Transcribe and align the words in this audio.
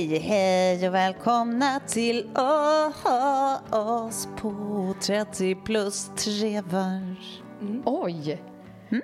Okej, 0.00 0.18
hej 0.18 0.88
och 0.88 0.94
välkomna 0.94 1.80
till 1.80 2.30
oss 3.70 4.28
på 4.36 4.94
30 5.00 5.54
plus 5.54 6.10
trevar. 6.16 7.16
Mm. 7.60 7.82
Oj! 7.86 8.42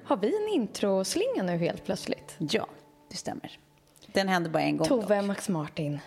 Har 0.05 0.17
vi 0.17 0.37
en 0.43 0.55
introslinga 0.61 1.43
nu 1.43 1.57
helt 1.57 1.85
plötsligt? 1.85 2.37
Ja, 2.39 2.67
det 3.11 3.17
stämmer. 3.17 3.59
Den 4.07 4.29
hände 4.29 4.49
bara 4.49 4.63
en 4.63 4.77
gång. 4.77 4.89
Tove 4.89 5.17
dock. 5.17 5.27
Max 5.27 5.49
Martin 5.49 6.01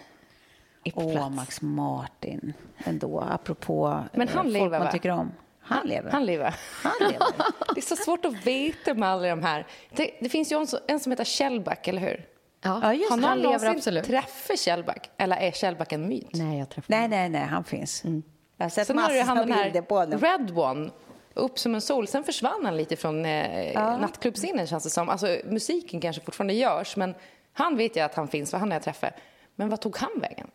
är 0.84 0.92
på 0.92 1.02
Åh, 1.02 1.12
plats. 1.12 1.36
Max 1.36 1.62
Martin. 1.62 2.54
Ändå, 2.78 3.20
apropå 3.20 4.04
Men 4.14 4.28
eh, 4.28 4.34
han 4.36 4.44
folk 4.44 4.54
lever, 4.54 4.70
man 4.80 4.86
va? 4.86 4.92
tycker 4.92 5.10
om. 5.10 5.32
Han 5.62 5.88
lever. 5.88 6.12
Han 6.12 6.26
lever. 6.26 6.56
Han 6.84 6.94
lever. 7.00 7.28
Det 7.76 7.80
är 7.80 7.82
så 7.82 7.96
svårt 7.96 8.26
att 8.26 8.46
veta 8.48 8.94
med 8.94 9.10
alla 9.10 9.28
de 9.28 9.44
här. 9.44 9.68
Det, 9.96 10.12
det 10.22 10.30
finns 10.30 10.52
ju 10.52 10.58
en, 10.60 10.68
som- 10.68 10.80
en 10.88 11.00
som 11.00 11.12
heter 11.12 11.26
Shellback, 11.26 11.88
eller 11.88 12.02
hur? 12.02 12.26
Ja, 12.62 12.94
just 12.94 13.10
Har 13.10 13.18
det. 13.18 13.22
någon 13.22 13.30
Han 13.30 13.38
lever 13.38 13.50
någonsin 13.52 13.78
absolut. 13.78 14.04
träffat 14.04 14.60
Shellback? 14.60 15.10
Eller 15.18 15.36
är 15.36 15.52
Shellback 15.52 15.92
en 15.92 16.08
myt? 16.08 16.30
Nej, 16.34 16.60
jag 16.60 16.70
träffade 16.70 17.00
Nej, 17.00 17.08
nej, 17.08 17.30
nej, 17.30 17.42
han 17.44 17.64
finns. 17.64 18.04
Mm. 18.04 18.24
Jag 18.58 18.66
har 18.66 18.70
sett 18.70 18.88
Sen 18.88 18.98
har 18.98 19.04
massor 19.04 19.24
han 19.24 19.38
av 19.38 19.48
den 19.48 19.64
bilder 19.64 19.82
på 19.82 19.98
honom. 19.98 20.20
Red 20.20 20.58
One, 20.58 20.90
upp 21.34 21.60
som 21.60 21.76
en 21.76 21.82
sol. 21.82 22.08
Sen 22.08 22.24
försvann 22.24 22.66
han 22.66 22.78
lite 22.78 22.96
från 22.96 23.26
eh, 23.26 24.00
nattklubbscenen 24.00 24.68
känns 24.68 24.84
det 24.84 24.90
som. 24.90 25.10
Alltså 25.10 25.38
musiken 25.46 26.02
kanske 26.02 26.22
fortfarande 26.22 26.54
görs, 26.54 26.96
men 26.96 27.16
han 27.54 27.78
vet 27.78 27.96
jag 27.96 28.06
att 28.06 28.16
han 28.16 28.28
finns, 28.28 28.52
för 28.52 28.58
han 28.58 28.70
har 28.70 28.76
jag 28.76 28.84
träffat. 28.84 29.14
Men 29.56 29.70
vad 29.70 29.82
tog 29.82 29.98
han 29.98 30.10
vägen? 30.22 30.48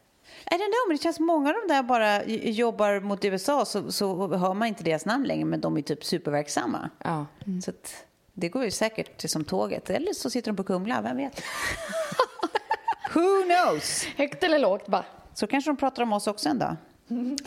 I 0.51 0.55
don't 0.55 0.59
know, 0.59 0.89
men 0.89 0.97
det 0.97 1.03
känns 1.03 1.21
många 1.21 1.49
av 1.49 1.55
de 1.69 1.75
där 1.75 1.83
bara 1.83 2.25
jobbar 2.25 3.01
mot 3.01 3.25
USA 3.25 3.65
så, 3.65 3.93
så 3.93 4.37
hör 4.37 4.55
man 4.55 4.69
inte 4.69 4.85
deras 4.85 5.07
namn 5.07 5.25
längre, 5.25 5.45
men 5.45 5.61
de 5.61 5.77
är 5.77 5.83
typ 5.83 6.05
superverksamma. 6.05 6.91
Ja. 7.05 7.27
Så 7.65 7.71
att 7.71 8.05
det 8.35 8.49
går 8.49 8.65
ju 8.65 8.71
säkert 8.71 9.31
som 9.31 9.45
tåget. 9.45 9.91
Eller 9.91 10.13
så 10.13 10.31
sitter 10.31 10.53
de 10.53 10.57
på 10.57 10.65
Kumla, 10.65 11.01
vem 11.03 11.17
vet? 11.17 11.43
Who 13.15 13.43
knows? 13.43 14.05
Högt 14.17 14.43
eller 14.43 14.59
lågt 14.59 14.87
bara. 14.87 15.05
Så 15.35 15.47
kanske 15.47 15.71
de 15.71 15.77
pratar 15.77 16.03
om 16.03 16.13
oss 16.13 16.27
också 16.27 16.49
en 16.49 16.59
dag. 16.59 16.77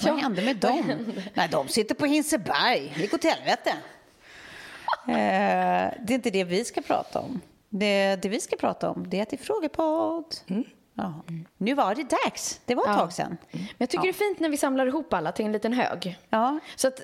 Vad 0.02 0.20
hände 0.20 0.42
med 0.42 0.58
dem? 0.58 1.14
Nej, 1.34 1.50
de 1.52 1.68
sitter 1.68 1.96
på 1.96 2.06
Hinseberg. 2.06 2.94
Det 2.96 3.02
gick 3.02 3.14
åt 3.14 3.24
helvete. 3.24 3.70
eh, 5.08 6.04
det 6.06 6.14
är 6.14 6.16
inte 6.16 6.30
det 6.30 6.44
vi 6.44 6.66
ska 6.66 6.82
prata 6.82 7.20
om. 7.20 7.42
Det, 7.70 8.16
det 8.16 8.30
vi 8.30 8.40
ska 8.40 8.56
prata 8.56 8.90
om 8.90 9.10
det 9.10 9.18
är 9.18 9.22
att 9.22 9.30
det 9.30 9.36
är 9.36 9.46
frågepodd. 9.46 10.36
Ja. 10.98 11.14
Nu 11.58 11.74
var 11.74 11.96
det 11.96 12.10
dags. 12.26 12.62
Det 12.66 12.76
var 12.76 12.84
ett 12.84 12.90
Ja. 12.90 12.98
tag 12.98 13.14
sedan. 13.14 13.38
Men 13.52 13.68
jag 13.78 13.90
tycker 13.90 14.04
det 14.04 14.10
är 14.10 14.14
fint 14.14 14.40
när 14.40 14.50
vi 14.50 14.58
samlar 14.58 14.86
ihop 14.86 15.14
alla 15.14 15.32
till 15.32 15.46
en 15.46 15.52
liten 15.52 15.74
hög. 15.74 16.18
Ja. 16.30 16.60
Så 16.76 16.88
att, 16.88 17.02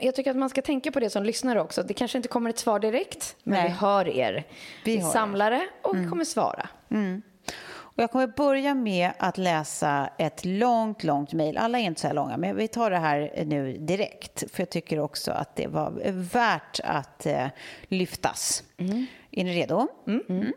jag 0.00 0.14
tycker 0.14 0.30
att 0.30 0.36
man 0.36 0.50
ska 0.50 0.62
tänka 0.62 0.92
på 0.92 1.00
det 1.00 1.10
som 1.10 1.24
lyssnare 1.24 1.60
också. 1.60 1.82
Det 1.82 1.94
kanske 1.94 2.18
inte 2.18 2.28
kommer 2.28 2.50
ett 2.50 2.58
svar 2.58 2.78
direkt, 2.78 3.36
men 3.42 3.58
Nej. 3.58 3.68
vi 3.68 3.74
hör 3.74 4.08
er. 4.08 4.46
Vi, 4.84 4.96
er. 4.96 5.00
samlar 5.00 5.50
det 5.50 5.66
och 5.82 5.96
vi 5.96 6.08
kommer 6.08 6.24
svara. 6.24 6.68
Och 7.96 8.02
jag 8.02 8.10
kommer 8.10 8.26
börja 8.26 8.74
med 8.74 9.10
att 9.18 9.38
läsa 9.38 10.10
ett 10.18 10.44
långt, 10.44 11.04
långt 11.04 11.32
mejl. 11.32 11.56
Alla 11.56 11.78
är 11.78 11.82
inte 11.82 12.00
så 12.00 12.06
här 12.06 12.14
långa, 12.14 12.36
men 12.36 12.56
vi 12.56 12.68
tar 12.68 12.90
det 12.90 12.98
här 12.98 13.44
nu 13.46 13.78
direkt. 13.78 14.50
För 14.52 14.60
jag 14.60 14.70
tycker 14.70 14.98
också 14.98 15.32
att 15.32 15.56
det 15.56 15.66
var 15.66 15.92
värt 16.32 16.80
att 16.84 17.26
eh, 17.26 17.46
lyftas. 17.88 18.62
Är 19.30 19.44
ni 19.44 19.54
redo? 19.60 19.88
Mm. 20.06 20.52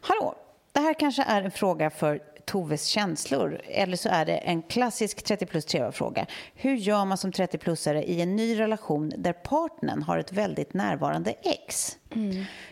Hallå! 0.00 0.34
Det 0.80 0.84
här 0.84 0.94
kanske 0.94 1.22
är 1.22 1.42
en 1.42 1.50
fråga 1.50 1.90
för 1.90 2.20
Toves 2.44 2.84
känslor. 2.84 3.60
Eller 3.64 3.96
så 3.96 4.08
är 4.08 4.24
det 4.24 4.36
en 4.36 4.62
klassisk 4.62 5.22
30 5.22 5.46
plus 5.46 5.66
3-fråga. 5.66 6.26
Hur 6.54 6.74
gör 6.74 7.04
man 7.04 7.18
som 7.18 7.30
30-plussare 7.30 8.02
i 8.02 8.20
en 8.20 8.36
ny 8.36 8.58
relation 8.58 9.12
där 9.16 9.32
partnern 9.32 10.02
har 10.02 10.18
ett 10.18 10.32
väldigt 10.32 10.74
närvarande 10.74 11.30
ex? 11.30 11.96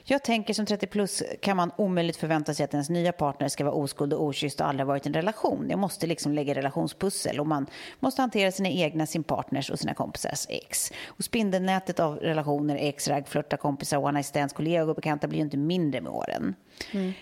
Jag 0.04 0.24
tänker 0.24 0.54
som 0.54 0.66
30 0.66 0.86
plus 0.86 1.22
kan 1.42 1.56
man 1.56 1.70
omöjligt 1.76 2.16
förvänta 2.16 2.54
sig 2.54 2.64
att 2.64 2.72
ens 2.74 2.90
nya 2.90 3.12
partner 3.12 3.48
ska 3.48 3.64
vara 3.64 3.74
oskuld 3.74 4.12
och 4.12 4.24
okysst 4.24 4.60
och 4.60 4.66
aldrig 4.66 4.86
varit 4.86 5.06
i 5.06 5.08
en 5.08 5.14
relation. 5.14 5.66
Jag 5.70 5.78
måste 5.78 6.06
liksom 6.06 6.32
lägga 6.32 6.54
relationspussel 6.54 7.40
och 7.40 7.46
man 7.46 7.66
måste 8.00 8.22
hantera 8.22 8.52
sina 8.52 8.68
egna, 8.68 9.06
sin 9.06 9.22
partners 9.22 9.70
och 9.70 9.78
sina 9.78 9.94
kompisars 9.94 10.46
ex. 10.48 10.92
Och 11.06 11.24
spindelnätet 11.24 12.00
av 12.00 12.16
relationer, 12.16 12.76
ex, 12.76 13.08
ragg, 13.08 13.28
flörta, 13.28 13.56
kompisar, 13.56 13.98
one 13.98 14.12
night 14.12 14.26
stands, 14.26 14.52
kollegor 14.52 14.88
och 14.88 14.94
bekanta 14.94 15.28
blir 15.28 15.38
ju 15.38 15.44
inte 15.44 15.56
mindre 15.56 16.00
med 16.00 16.12
åren. 16.12 16.54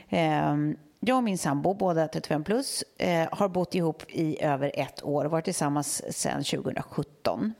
Ehm, 0.09 0.77
jag 1.01 1.17
och 1.17 1.25
min 1.25 1.39
sambo, 1.39 1.75
båda 1.75 2.09
35 2.09 2.45
plus, 2.45 2.83
eh, 2.99 3.29
har 3.33 3.49
bott 3.49 3.75
ihop 3.75 4.03
i 4.09 4.43
över 4.43 4.73
ett 4.75 5.05
år 5.05 5.25
och 5.25 5.31
varit 5.31 5.45
tillsammans 5.45 6.03
sedan 6.19 6.45
2017. 6.45 7.55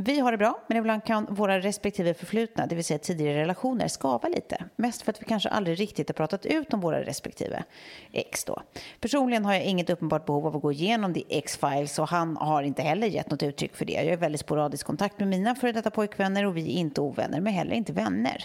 Vi 0.00 0.20
har 0.20 0.32
det 0.32 0.38
bra, 0.38 0.60
men 0.66 0.76
ibland 0.76 1.04
kan 1.04 1.26
våra 1.30 1.60
respektive 1.60 2.14
förflutna, 2.14 2.66
det 2.66 2.74
vill 2.74 2.84
säga 2.84 2.98
tidigare 2.98 3.38
relationer, 3.38 3.88
skava 3.88 4.28
lite. 4.28 4.64
Mest 4.76 5.02
för 5.02 5.12
att 5.12 5.20
vi 5.20 5.24
kanske 5.24 5.48
aldrig 5.48 5.80
riktigt 5.80 6.08
har 6.08 6.14
pratat 6.14 6.46
ut 6.46 6.74
om 6.74 6.80
våra 6.80 7.02
respektive 7.02 7.64
ex 8.12 8.44
då. 8.44 8.62
Personligen 9.00 9.44
har 9.44 9.54
jag 9.54 9.64
inget 9.64 9.90
uppenbart 9.90 10.26
behov 10.26 10.46
av 10.46 10.56
att 10.56 10.62
gå 10.62 10.72
igenom 10.72 11.14
the 11.14 11.24
ex-files 11.28 11.98
och 11.98 12.08
han 12.08 12.36
har 12.36 12.62
inte 12.62 12.82
heller 12.82 13.06
gett 13.06 13.30
något 13.30 13.42
uttryck 13.42 13.76
för 13.76 13.84
det. 13.84 13.92
Jag 13.92 14.06
är 14.06 14.16
väldigt 14.16 14.40
sporadisk 14.40 14.86
kontakt 14.86 15.18
med 15.18 15.28
mina 15.28 15.54
före 15.54 15.72
detta 15.72 15.90
pojkvänner 15.90 16.46
och 16.46 16.56
vi 16.56 16.62
är 16.62 16.80
inte 16.80 17.00
ovänner, 17.00 17.40
men 17.40 17.52
heller 17.52 17.72
inte 17.72 17.92
vänner. 17.92 18.44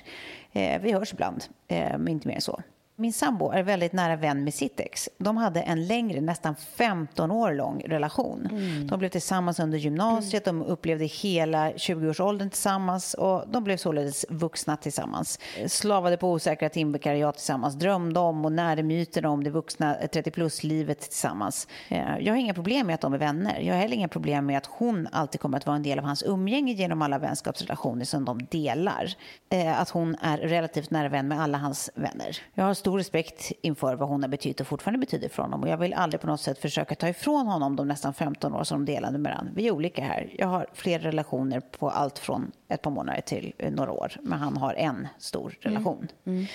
Eh, 0.52 0.82
vi 0.82 0.92
hörs 0.92 1.14
ibland, 1.14 1.44
eh, 1.68 1.98
men 1.98 2.08
inte 2.08 2.28
mer 2.28 2.36
än 2.36 2.42
så. 2.42 2.62
Min 2.96 3.14
sambo 3.14 3.52
är 3.52 3.64
väldigt 3.64 3.94
nära 3.94 4.16
vän 4.16 4.44
med 4.44 4.54
sitt 4.54 4.80
ex. 4.80 5.10
De 5.18 5.38
hade 5.38 5.62
en 5.62 5.88
längre, 5.88 6.22
nästan 6.22 6.56
15 6.56 7.32
år 7.32 7.54
lång 7.54 7.84
relation. 7.86 8.48
Mm. 8.52 8.88
De 8.88 9.00
blev 9.00 9.10
tillsammans 9.10 9.60
under 9.60 9.78
gymnasiet, 9.78 10.46
de 10.46 10.62
upplevde 10.62 11.06
hela 11.06 11.72
20-årsåldern 11.72 12.50
tillsammans 12.50 13.14
och 13.14 13.44
de 13.48 13.64
blev 13.64 13.78
således 13.78 14.26
vuxna 14.30 14.78
tillsammans. 14.78 15.40
Slavade 15.68 16.18
på 16.18 16.32
osäkra 16.32 16.70
timvikariat 16.70 17.36
tillsammans, 17.36 17.76
drömde 17.76 18.20
om 18.20 18.46
och 18.46 18.52
närde 18.52 18.84
myterna 18.84 19.30
om 19.30 19.44
det 19.44 19.50
vuxna 19.50 19.96
30-plus-livet 19.96 21.00
tillsammans. 21.00 21.68
Eh, 21.90 22.18
jag 22.20 22.34
har 22.34 22.38
inga 22.38 22.54
problem 22.54 22.88
med 22.88 22.94
att 22.94 23.02
de 23.02 23.14
är 23.14 23.18
vänner. 23.18 23.60
Jag 23.60 23.74
har 23.74 23.82
heller 23.82 23.96
inga 23.96 24.08
problem 24.08 24.46
med 24.46 24.58
att 24.58 24.66
hon 24.66 25.08
alltid 25.12 25.42
kommer 25.42 25.58
att 25.58 25.66
vara 25.66 25.76
en 25.76 25.84
del 25.84 26.00
av 26.00 26.06
hans 26.06 26.24
umgänge 26.24 26.74
genom 26.74 27.02
alla 27.02 27.20
vänskapsrelationer 27.20 28.06
som 28.06 28.26
de 28.26 28.46
delar. 28.52 29.14
Eh, 29.50 29.82
att 29.82 29.90
hon 29.90 30.16
är 30.22 30.38
relativt 30.38 30.92
nära 30.92 31.10
vän 31.10 31.28
med 31.28 31.42
alla 31.42 31.58
hans 31.58 31.90
vänner. 31.96 32.38
Jag 32.54 32.64
har 32.64 32.83
stor 32.84 32.98
respekt 32.98 33.52
inför 33.62 33.96
vad 33.96 34.10
hon 34.10 34.24
har 34.24 34.30
betytt 34.30 34.62
och 34.62 34.68
fortfarande 34.68 35.00
betyder 35.00 35.30
för 35.30 35.44
honom. 35.44 35.62
Och 35.62 35.70
jag 35.70 35.78
vill 35.78 35.94
aldrig 35.94 36.22
på 36.22 36.28
något 36.28 36.42
sätt 36.42 36.58
försöka 36.58 36.96
ta 36.96 37.08
ifrån 37.08 37.48
honom 37.48 37.76
de 37.76 37.88
nästan 37.88 38.14
15 38.14 38.54
år 38.54 38.64
som 38.64 38.86
de 38.86 38.92
delade 38.94 39.18
med 39.18 39.32
varandra. 39.32 39.52
Vi 39.56 39.68
är 39.68 39.72
olika 39.72 40.04
här. 40.04 40.30
Jag 40.38 40.48
har 40.48 40.68
fler 40.74 41.00
relationer 41.00 41.60
på 41.60 41.90
allt 41.90 42.20
från 42.20 42.52
ett 42.68 42.82
par 42.82 42.92
månader 42.92 43.22
till 43.22 43.54
några 43.72 43.92
år. 43.92 44.14
Men 44.22 44.40
han 44.40 44.58
har 44.58 44.74
en 44.74 45.08
stor 45.18 45.58
relation. 45.62 46.08
Mm. 46.26 46.38
Mm. 46.38 46.48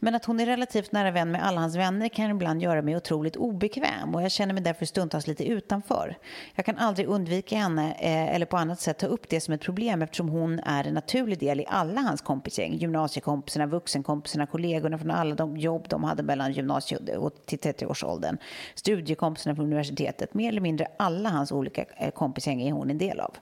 Men 0.00 0.14
att 0.14 0.24
hon 0.24 0.40
är 0.40 0.46
relativt 0.46 0.92
nära 0.92 1.10
vän 1.10 1.30
med 1.30 1.46
alla 1.46 1.60
hans 1.60 1.76
vänner 1.76 2.08
kan 2.08 2.30
ibland 2.30 2.62
göra 2.62 2.82
mig 2.82 2.96
otroligt 2.96 3.36
obekväm 3.36 4.14
och 4.14 4.22
jag 4.22 4.32
känner 4.32 4.54
mig 4.54 4.62
därför 4.62 4.86
stundtals 4.86 5.26
lite 5.26 5.44
utanför. 5.44 6.18
Jag 6.54 6.66
kan 6.66 6.78
aldrig 6.78 7.08
undvika 7.08 7.56
henne 7.56 7.92
eh, 7.92 8.34
eller 8.34 8.46
på 8.46 8.56
annat 8.56 8.80
sätt 8.80 8.98
ta 8.98 9.06
upp 9.06 9.28
det 9.28 9.40
som 9.40 9.54
ett 9.54 9.60
problem 9.60 10.02
eftersom 10.02 10.28
hon 10.28 10.58
är 10.58 10.86
en 10.86 10.94
naturlig 10.94 11.38
del 11.38 11.60
i 11.60 11.66
alla 11.68 12.00
hans 12.00 12.20
kompisgäng. 12.20 12.74
Gymnasiekompisarna, 12.74 13.66
vuxenkompisarna, 13.66 14.46
kollegorna 14.46 14.98
från 14.98 15.10
alla 15.10 15.34
de 15.34 15.56
jobb 15.56 15.86
de 15.88 16.04
hade 16.04 16.22
mellan 16.22 16.52
gymnasiet 16.52 17.16
och 17.16 17.32
till 17.46 17.58
30-årsåldern. 17.58 18.38
Studiekompisarna 18.74 19.56
från 19.56 19.64
universitetet. 19.64 20.34
Mer 20.34 20.48
eller 20.48 20.60
mindre 20.60 20.86
alla 20.96 21.28
hans 21.28 21.52
olika 21.52 21.84
eh, 21.96 22.10
kompisgäng 22.10 22.62
är 22.62 22.72
hon 22.72 22.90
en 22.90 22.98
del 22.98 23.20
av. 23.20 23.36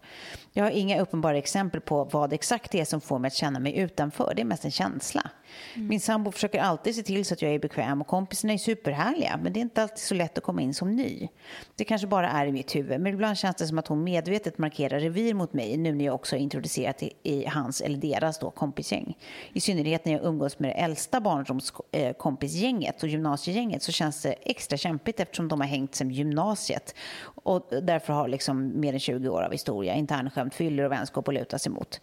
Jag 0.52 0.64
har 0.64 0.70
inga 0.70 1.00
uppenbara 1.00 1.38
exempel 1.38 1.80
på 1.80 2.04
vad 2.04 2.32
exakt 2.32 2.72
det 2.72 2.80
är 2.80 2.84
som 2.84 3.00
får 3.00 3.18
mig 3.18 3.26
att 3.26 3.34
känna 3.34 3.58
mig 3.58 3.76
utanför. 3.76 4.32
Det 4.36 4.42
är 4.42 4.46
mest 4.46 4.64
en 4.64 4.70
känsla. 4.70 5.30
Mm. 5.74 5.88
Min 5.88 6.00
sambo 6.00 6.30
försöker 6.30 6.60
alltid 6.60 6.94
se 6.94 7.02
till 7.02 7.24
så 7.24 7.34
att 7.34 7.42
jag 7.42 7.54
är 7.54 7.58
bekväm 7.58 8.00
och 8.00 8.06
kompisarna 8.06 8.52
är 8.52 8.58
superhärliga 8.58 9.40
men 9.42 9.52
det 9.52 9.60
är 9.60 9.62
inte 9.62 9.82
alltid 9.82 9.98
så 9.98 10.14
lätt 10.14 10.38
att 10.38 10.44
komma 10.44 10.62
in 10.62 10.74
som 10.74 10.96
ny. 10.96 11.28
Det 11.76 11.84
kanske 11.84 12.06
bara 12.06 12.30
är 12.30 12.46
i 12.46 12.52
mitt 12.52 12.76
huvud 12.76 13.00
men 13.00 13.14
ibland 13.14 13.38
känns 13.38 13.56
det 13.56 13.66
som 13.66 13.78
att 13.78 13.88
hon 13.88 14.04
medvetet 14.04 14.58
markerar 14.58 15.00
revir 15.00 15.34
mot 15.34 15.52
mig 15.52 15.76
nu 15.76 15.94
när 15.94 16.04
jag 16.04 16.14
också 16.14 16.36
är 16.36 16.40
introducerat 16.40 17.02
i, 17.02 17.12
i 17.22 17.46
hans 17.46 17.80
eller 17.80 17.98
deras 17.98 18.38
då 18.38 18.50
kompisgäng. 18.50 19.16
I 19.52 19.60
synnerhet 19.60 20.04
när 20.04 20.12
jag 20.12 20.24
umgås 20.24 20.58
med 20.58 20.70
det 20.70 20.74
äldsta 20.74 21.20
barndomskompisgänget 21.20 23.02
eh, 23.02 23.06
och 23.06 23.08
gymnasiegänget 23.08 23.82
så 23.82 23.92
känns 23.92 24.22
det 24.22 24.32
extra 24.32 24.76
kämpigt 24.76 25.20
eftersom 25.20 25.48
de 25.48 25.60
har 25.60 25.68
hängt 25.68 25.94
sedan 25.94 26.10
gymnasiet 26.10 26.94
och 27.46 27.68
därför 27.82 28.12
har 28.12 28.28
liksom 28.28 28.80
mer 28.80 28.92
än 28.92 29.00
20 29.00 29.28
år 29.28 29.42
av 29.42 29.52
historia, 29.52 29.94
internskämt, 29.94 30.54
fyller 30.54 30.82
och 30.84 30.92
vänskap 30.92 31.28
att 31.28 31.34
luta 31.34 31.58
sig 31.58 31.72
mot. 31.72 32.00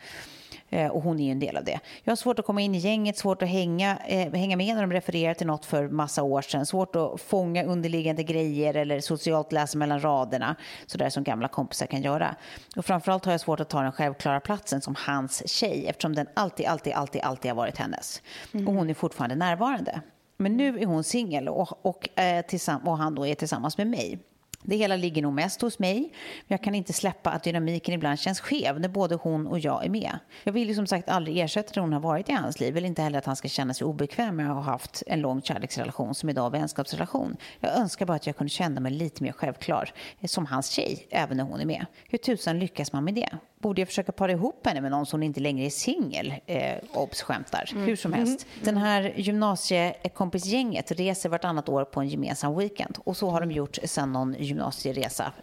Eh, 0.73 0.87
och 0.87 1.01
hon 1.01 1.19
är 1.19 1.31
en 1.31 1.39
del 1.39 1.57
av 1.57 1.63
det. 1.63 1.79
Jag 2.03 2.11
har 2.11 2.15
svårt 2.15 2.39
att 2.39 2.45
komma 2.45 2.61
in 2.61 2.75
i 2.75 2.77
gänget, 2.77 3.17
svårt 3.17 3.41
att 3.41 3.49
hänga, 3.49 3.97
eh, 4.07 4.33
hänga 4.33 4.57
med 4.57 4.75
när 4.75 4.81
de 4.81 4.91
refererar 4.91 5.33
till 5.33 5.47
något 5.47 5.65
för 5.65 5.87
massa 5.87 6.23
år 6.23 6.41
sedan. 6.41 6.65
Svårt 6.65 6.95
att 6.95 7.21
fånga 7.21 7.63
underliggande 7.63 8.23
grejer 8.23 8.73
eller 8.73 8.99
socialt 8.99 9.51
läsa 9.51 9.77
mellan 9.77 9.99
raderna, 9.99 10.55
sådär 10.85 11.09
som 11.09 11.23
gamla 11.23 11.47
kompisar 11.47 11.85
kan 11.85 12.01
göra. 12.01 12.35
Och 12.75 12.85
framförallt 12.85 13.25
har 13.25 13.31
jag 13.31 13.41
svårt 13.41 13.59
att 13.59 13.69
ta 13.69 13.81
den 13.81 13.91
självklara 13.91 14.39
platsen 14.39 14.81
som 14.81 14.95
hans 14.97 15.49
tjej 15.49 15.85
eftersom 15.87 16.15
den 16.15 16.27
alltid, 16.33 16.65
alltid, 16.65 16.93
alltid, 16.93 17.21
alltid 17.21 17.51
har 17.51 17.55
varit 17.55 17.77
hennes. 17.77 18.21
Mm. 18.53 18.67
Och 18.67 18.73
hon 18.73 18.89
är 18.89 18.93
fortfarande 18.93 19.35
närvarande. 19.35 20.01
Men 20.37 20.57
nu 20.57 20.79
är 20.79 20.85
hon 20.85 21.03
singel 21.03 21.49
och, 21.49 21.85
och, 21.85 22.19
eh, 22.19 22.43
och 22.85 22.97
han 22.97 23.15
då 23.15 23.27
är 23.27 23.35
tillsammans 23.35 23.77
med 23.77 23.87
mig. 23.87 24.19
Det 24.63 24.75
hela 24.75 24.95
ligger 24.95 25.21
nog 25.21 25.33
mest 25.33 25.61
hos 25.61 25.79
mig, 25.79 25.99
men 25.99 26.09
jag 26.47 26.63
kan 26.63 26.75
inte 26.75 26.93
släppa 26.93 27.31
att 27.31 27.43
dynamiken 27.43 27.93
ibland 27.93 28.19
känns 28.19 28.39
skev 28.39 28.79
när 28.79 28.89
både 28.89 29.15
hon 29.15 29.47
och 29.47 29.59
jag 29.59 29.85
är 29.85 29.89
med. 29.89 30.19
Jag 30.43 30.53
vill 30.53 30.67
ju 30.67 30.75
som 30.75 30.87
sagt 30.87 31.09
aldrig 31.09 31.37
ersätta 31.37 31.71
det 31.73 31.81
hon 31.81 31.93
har 31.93 31.99
varit 31.99 32.29
i 32.29 32.31
hans 32.31 32.59
liv, 32.59 32.73
vill 32.73 32.85
inte 32.85 33.01
heller 33.01 33.17
att 33.17 33.25
han 33.25 33.35
ska 33.35 33.47
känna 33.47 33.73
sig 33.73 33.85
obekväm 33.85 34.35
med 34.35 34.49
att 34.49 34.55
ha 34.55 34.61
haft 34.61 35.03
en 35.07 35.21
lång 35.21 35.41
kärleksrelation 35.41 36.15
som 36.15 36.29
idag 36.29 36.49
vänskapsrelation. 36.49 37.37
Jag 37.59 37.77
önskar 37.77 38.05
bara 38.05 38.15
att 38.15 38.27
jag 38.27 38.37
kunde 38.37 38.49
känna 38.49 38.79
mig 38.79 38.91
lite 38.91 39.23
mer 39.23 39.31
självklar 39.31 39.93
eh, 40.19 40.27
som 40.27 40.45
hans 40.45 40.69
tjej, 40.69 41.07
även 41.09 41.37
när 41.37 41.43
hon 41.43 41.59
är 41.59 41.65
med. 41.65 41.85
Hur 42.09 42.17
tusan 42.17 42.59
lyckas 42.59 42.93
man 42.93 43.03
med 43.03 43.13
det? 43.13 43.29
Borde 43.63 43.81
jag 43.81 43.87
försöka 43.87 44.11
para 44.11 44.31
ihop 44.31 44.65
henne 44.67 44.81
med 44.81 44.91
någon 44.91 45.05
som 45.05 45.23
inte 45.23 45.39
längre 45.39 45.65
är 45.65 45.69
singel. 45.69 46.33
Eh, 46.45 46.75
obs, 46.93 47.21
skämtar. 47.21 47.69
Mm. 47.71 47.87
Hur 47.87 47.95
som 47.95 48.13
helst. 48.13 48.45
Mm. 48.53 48.65
Den 48.65 48.77
här 48.77 49.13
gymnasiekompisgänget 49.15 50.91
reser 50.91 51.29
vartannat 51.29 51.69
år 51.69 51.85
på 51.85 51.99
en 51.99 52.07
gemensam 52.07 52.57
weekend. 52.57 52.97
Och 53.03 53.17
så 53.17 53.29
har 53.29 53.41
de 53.41 53.51
gjort 53.51 53.77
sedan 53.83 54.13
någon 54.13 54.35
gymnasieresa 54.39 55.33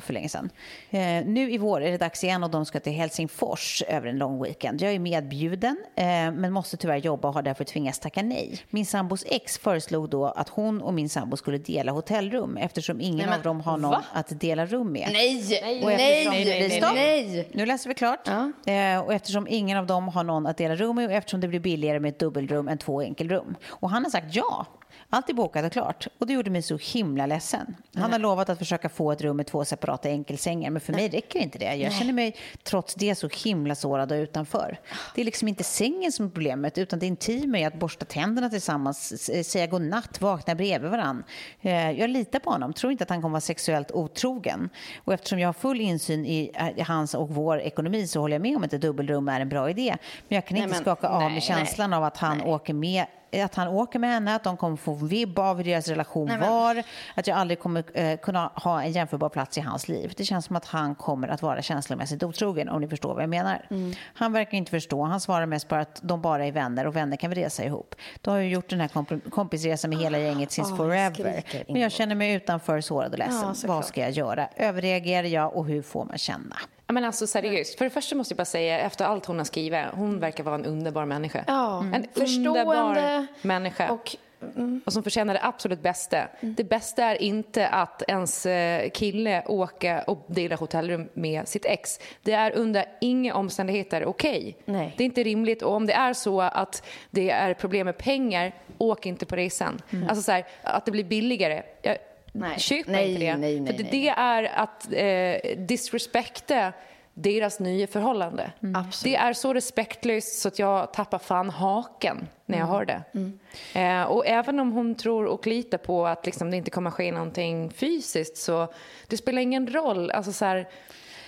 för 0.00 0.12
länge 0.12 0.28
sedan. 0.28 0.50
Eh, 0.90 1.00
nu 1.26 1.50
i 1.50 1.58
vår 1.58 1.80
är 1.80 1.90
det 1.90 1.98
dags 1.98 2.24
igen 2.24 2.44
och 2.44 2.50
de 2.50 2.66
ska 2.66 2.80
till 2.80 2.92
Helsingfors 2.92 3.82
över 3.88 4.08
en 4.08 4.18
lång 4.18 4.42
weekend. 4.42 4.82
Jag 4.82 4.92
är 4.92 4.98
medbjuden 4.98 5.76
eh, 5.96 6.04
men 6.04 6.52
måste 6.52 6.76
tyvärr 6.76 6.96
jobba 6.96 7.28
och 7.28 7.34
har 7.34 7.42
därför 7.42 7.64
tvingats 7.64 7.98
tacka 7.98 8.22
nej. 8.22 8.58
Min 8.70 8.86
sambos 8.86 9.24
ex 9.28 9.58
föreslog 9.58 10.10
då 10.10 10.26
att 10.26 10.48
hon 10.48 10.82
och 10.82 10.94
min 10.94 11.08
sambo 11.08 11.36
skulle 11.36 11.58
dela 11.58 11.92
hotellrum 11.92 12.56
eftersom 12.56 13.00
ingen 13.00 13.16
nej, 13.16 13.26
men, 13.26 13.34
av 13.34 13.42
dem 13.42 13.60
har 13.60 13.76
någon 13.76 13.90
va? 13.90 14.04
att 14.12 14.40
dela 14.40 14.66
rum 14.66 14.92
med. 14.92 15.08
Nej, 15.12 15.44
nej, 15.62 15.82
nej, 15.84 16.26
nej, 16.28 16.68
nej, 16.68 16.92
nej. 16.94 17.48
Nu 17.52 17.66
läser 17.66 17.88
vi 17.88 17.94
klart. 17.94 18.20
Ja. 18.24 18.72
Eh, 18.72 19.00
och 19.00 19.14
eftersom 19.14 19.46
ingen 19.50 19.78
av 19.78 19.86
dem 19.86 20.08
har 20.08 20.24
någon 20.24 20.46
att 20.46 20.56
dela 20.56 20.76
rum 20.76 20.96
med 20.96 21.06
och 21.06 21.12
eftersom 21.12 21.40
det 21.40 21.48
blir 21.48 21.60
billigare 21.60 22.00
med 22.00 22.08
ett 22.08 22.18
dubbelrum 22.18 22.68
än 22.68 22.78
två 22.78 23.00
enkelrum. 23.00 23.54
Och 23.68 23.90
han 23.90 24.04
har 24.04 24.10
sagt 24.10 24.34
ja. 24.34 24.66
Allt 25.14 25.28
är 25.28 25.34
bokat 25.34 25.64
och 25.64 25.72
klart. 25.72 26.06
Och 26.18 26.26
det 26.26 26.32
gjorde 26.32 26.50
mig 26.50 26.62
så 26.62 26.76
himla 26.76 27.26
ledsen. 27.26 27.76
Han 27.94 28.12
har 28.12 28.18
lovat 28.18 28.48
att 28.48 28.58
försöka 28.58 28.88
få 28.88 29.12
ett 29.12 29.20
rum 29.20 29.36
med 29.36 29.46
två 29.46 29.64
separata 29.64 30.08
enkelsängar, 30.08 30.70
men 30.70 30.80
för 30.80 30.92
mig 30.92 31.08
räcker 31.08 31.38
inte 31.38 31.58
det. 31.58 31.74
Jag 31.74 31.92
känner 31.92 32.12
mig 32.12 32.36
trots 32.62 32.94
det 32.94 33.14
så 33.14 33.28
himla 33.44 33.74
sårad 33.74 34.12
och 34.12 34.16
utanför. 34.16 34.80
Det 35.14 35.20
är 35.20 35.24
liksom 35.24 35.48
inte 35.48 35.64
sängen 35.64 36.12
som 36.12 36.26
är 36.26 36.30
problemet, 36.30 36.78
utan 36.78 36.98
det 36.98 37.06
intima 37.06 37.58
i 37.58 37.64
att 37.64 37.74
borsta 37.74 38.04
tänderna 38.04 38.50
tillsammans, 38.50 39.22
säga 39.50 39.66
godnatt, 39.66 40.20
vakna 40.20 40.54
bredvid 40.54 40.90
varandra. 40.90 41.24
Eh, 41.60 41.90
jag 41.90 42.10
litar 42.10 42.38
på 42.38 42.50
honom, 42.50 42.72
tror 42.72 42.92
inte 42.92 43.04
att 43.04 43.10
han 43.10 43.22
kommer 43.22 43.32
vara 43.32 43.40
sexuellt 43.40 43.90
otrogen. 43.90 44.68
Och 45.04 45.12
eftersom 45.12 45.38
jag 45.38 45.48
har 45.48 45.52
full 45.52 45.80
insyn 45.80 46.26
i 46.26 46.50
eh, 46.76 46.86
hans 46.86 47.14
och 47.14 47.28
vår 47.28 47.60
ekonomi 47.60 48.06
så 48.06 48.20
håller 48.20 48.34
jag 48.34 48.42
med 48.42 48.56
om 48.56 48.62
att 48.62 48.72
ett 48.72 48.80
dubbelrum 48.80 49.28
är 49.28 49.40
en 49.40 49.48
bra 49.48 49.70
idé. 49.70 49.96
Men 50.28 50.36
jag 50.36 50.46
kan 50.46 50.56
inte 50.56 50.68
nej, 50.68 50.74
men, 50.74 50.82
skaka 50.82 51.08
av 51.08 51.30
mig 51.30 51.40
känslan 51.40 51.90
nej, 51.90 51.96
av 51.96 52.04
att 52.04 52.16
han 52.16 52.38
nej. 52.38 52.46
åker 52.46 52.74
med 52.74 53.06
att 53.40 53.54
han 53.54 53.68
åker 53.68 53.98
med 53.98 54.10
henne, 54.10 54.34
att 54.34 54.44
de 54.44 54.56
kommer 54.56 54.76
få 54.76 54.94
vibb 54.94 55.38
av 55.38 55.56
hur 55.56 55.64
deras 55.64 55.88
relation 55.88 56.28
Nej, 56.28 56.38
var, 56.38 56.82
att 57.14 57.26
jag 57.26 57.38
aldrig 57.38 57.60
kommer 57.60 57.84
eh, 57.94 58.18
kunna 58.18 58.50
ha 58.54 58.82
en 58.82 58.92
jämförbar 58.92 59.28
plats 59.28 59.58
i 59.58 59.60
hans 59.60 59.88
liv. 59.88 60.12
Det 60.16 60.24
känns 60.24 60.44
som 60.44 60.56
att 60.56 60.66
han 60.66 60.94
kommer 60.94 61.28
att 61.28 61.42
vara 61.42 61.62
känslomässigt 61.62 62.22
otrogen, 62.22 62.68
om 62.68 62.80
ni 62.80 62.88
förstår 62.88 63.14
vad 63.14 63.22
jag 63.22 63.30
menar. 63.30 63.66
Mm. 63.70 63.94
Han 64.14 64.32
verkar 64.32 64.58
inte 64.58 64.70
förstå. 64.70 65.02
Han 65.02 65.20
svarar 65.20 65.46
mest 65.46 65.68
bara 65.68 65.80
att 65.80 66.00
de 66.02 66.20
bara 66.20 66.46
är 66.46 66.52
vänner 66.52 66.86
och 66.86 66.96
vänner 66.96 67.16
kan 67.16 67.30
vi 67.30 67.36
resa 67.36 67.64
ihop. 67.64 67.94
Då 68.20 68.30
har 68.30 68.38
jag 68.38 68.48
gjort 68.48 68.70
den 68.70 68.80
här 68.80 68.88
komp 68.88 69.10
kompisresan 69.30 69.90
med 69.90 69.98
hela 69.98 70.18
gänget 70.18 70.52
since 70.52 70.72
oh, 70.72 70.76
forever. 70.76 71.42
Men 71.68 71.80
jag 71.80 71.92
känner 71.92 72.14
mig 72.14 72.32
utanför, 72.32 72.80
sårad 72.80 73.12
och 73.12 73.18
ledsen. 73.18 73.54
Ja, 73.62 73.68
vad 73.68 73.84
ska 73.84 74.00
jag 74.00 74.10
göra? 74.10 74.48
Överreagerar 74.56 75.28
jag 75.28 75.56
och 75.56 75.66
hur 75.66 75.82
får 75.82 76.04
man 76.04 76.18
känna? 76.18 76.56
Men 76.86 77.04
alltså 77.04 77.26
seriöst, 77.26 77.78
för 77.78 77.84
det 77.84 77.90
första 77.90 78.16
måste 78.16 78.32
jag 78.32 78.36
bara 78.36 78.44
säga, 78.44 78.78
efter 78.78 79.04
allt 79.04 79.26
hon 79.26 79.38
har 79.38 79.44
skrivit, 79.44 79.84
hon 79.92 80.20
verkar 80.20 80.44
vara 80.44 80.54
en 80.54 80.64
underbar 80.64 81.04
människa. 81.04 81.44
Ja. 81.46 81.84
En 81.94 82.06
underbar 82.16 83.26
människa. 83.42 83.90
Och 83.92 84.16
Mm. 84.56 84.80
och 84.86 84.92
som 84.92 85.02
förtjänar 85.02 85.34
det 85.34 85.44
absolut 85.44 85.82
bästa. 85.82 86.16
Mm. 86.40 86.54
Det 86.54 86.64
bästa 86.64 87.04
är 87.04 87.22
inte 87.22 87.68
att 87.68 88.02
ens 88.08 88.46
eh, 88.46 88.90
kille 88.90 89.42
åker 89.46 90.10
och 90.10 90.24
delar 90.26 90.56
hotellrum 90.56 91.08
med 91.14 91.48
sitt 91.48 91.64
ex. 91.64 92.00
Det 92.22 92.32
är 92.32 92.56
under 92.56 92.84
inga 93.00 93.34
omständigheter 93.34 94.04
okej. 94.04 94.56
Okay. 94.66 94.90
Det 94.96 95.02
är 95.02 95.06
inte 95.06 95.22
rimligt 95.22 95.62
och 95.62 95.74
om 95.74 95.86
det 95.86 95.92
är 95.92 96.12
så 96.12 96.40
att 96.40 96.86
det 97.10 97.30
är 97.30 97.54
problem 97.54 97.84
med 97.84 97.98
pengar, 97.98 98.54
åk 98.78 99.06
inte 99.06 99.26
på 99.26 99.36
resan. 99.36 99.82
Mm. 99.90 100.08
Alltså 100.08 100.22
så 100.22 100.32
här, 100.32 100.46
att 100.62 100.84
det 100.84 100.90
blir 100.90 101.04
billigare. 101.04 101.62
Jag, 101.82 101.98
Nej. 102.32 102.58
Köp 102.58 102.86
nej, 102.86 103.08
inte 103.12 103.24
det. 103.24 103.36
Nej, 103.36 103.60
nej, 103.60 103.76
För 103.76 103.84
det 103.84 104.08
är 104.08 104.44
att 104.44 104.92
eh, 104.92 105.58
disrespekta 105.58 106.72
deras 107.14 107.60
nya 107.60 107.86
förhållande. 107.86 108.52
Mm. 108.62 108.84
Det 109.04 109.16
är 109.16 109.32
så 109.32 109.54
respektlöst 109.54 110.38
så 110.38 110.48
att 110.48 110.58
jag 110.58 110.92
tappar 110.92 111.18
fan 111.18 111.50
haken 111.50 112.28
när 112.46 112.58
jag 112.58 112.68
mm. 112.68 112.74
hör 112.74 112.84
det. 112.84 113.02
Mm. 113.14 113.38
Eh, 113.74 114.06
och 114.06 114.26
även 114.26 114.60
om 114.60 114.72
hon 114.72 114.94
tror 114.94 115.24
och 115.24 115.46
litar 115.46 115.78
på 115.78 116.06
att 116.06 116.26
liksom, 116.26 116.50
det 116.50 116.56
inte 116.56 116.70
kommer 116.70 116.90
ske 116.90 117.12
någonting 117.12 117.70
fysiskt 117.70 118.36
så 118.36 118.72
det 119.06 119.16
spelar 119.16 119.42
ingen 119.42 119.66
roll. 119.66 120.10
Alltså, 120.10 120.32
så 120.32 120.44
här, 120.44 120.68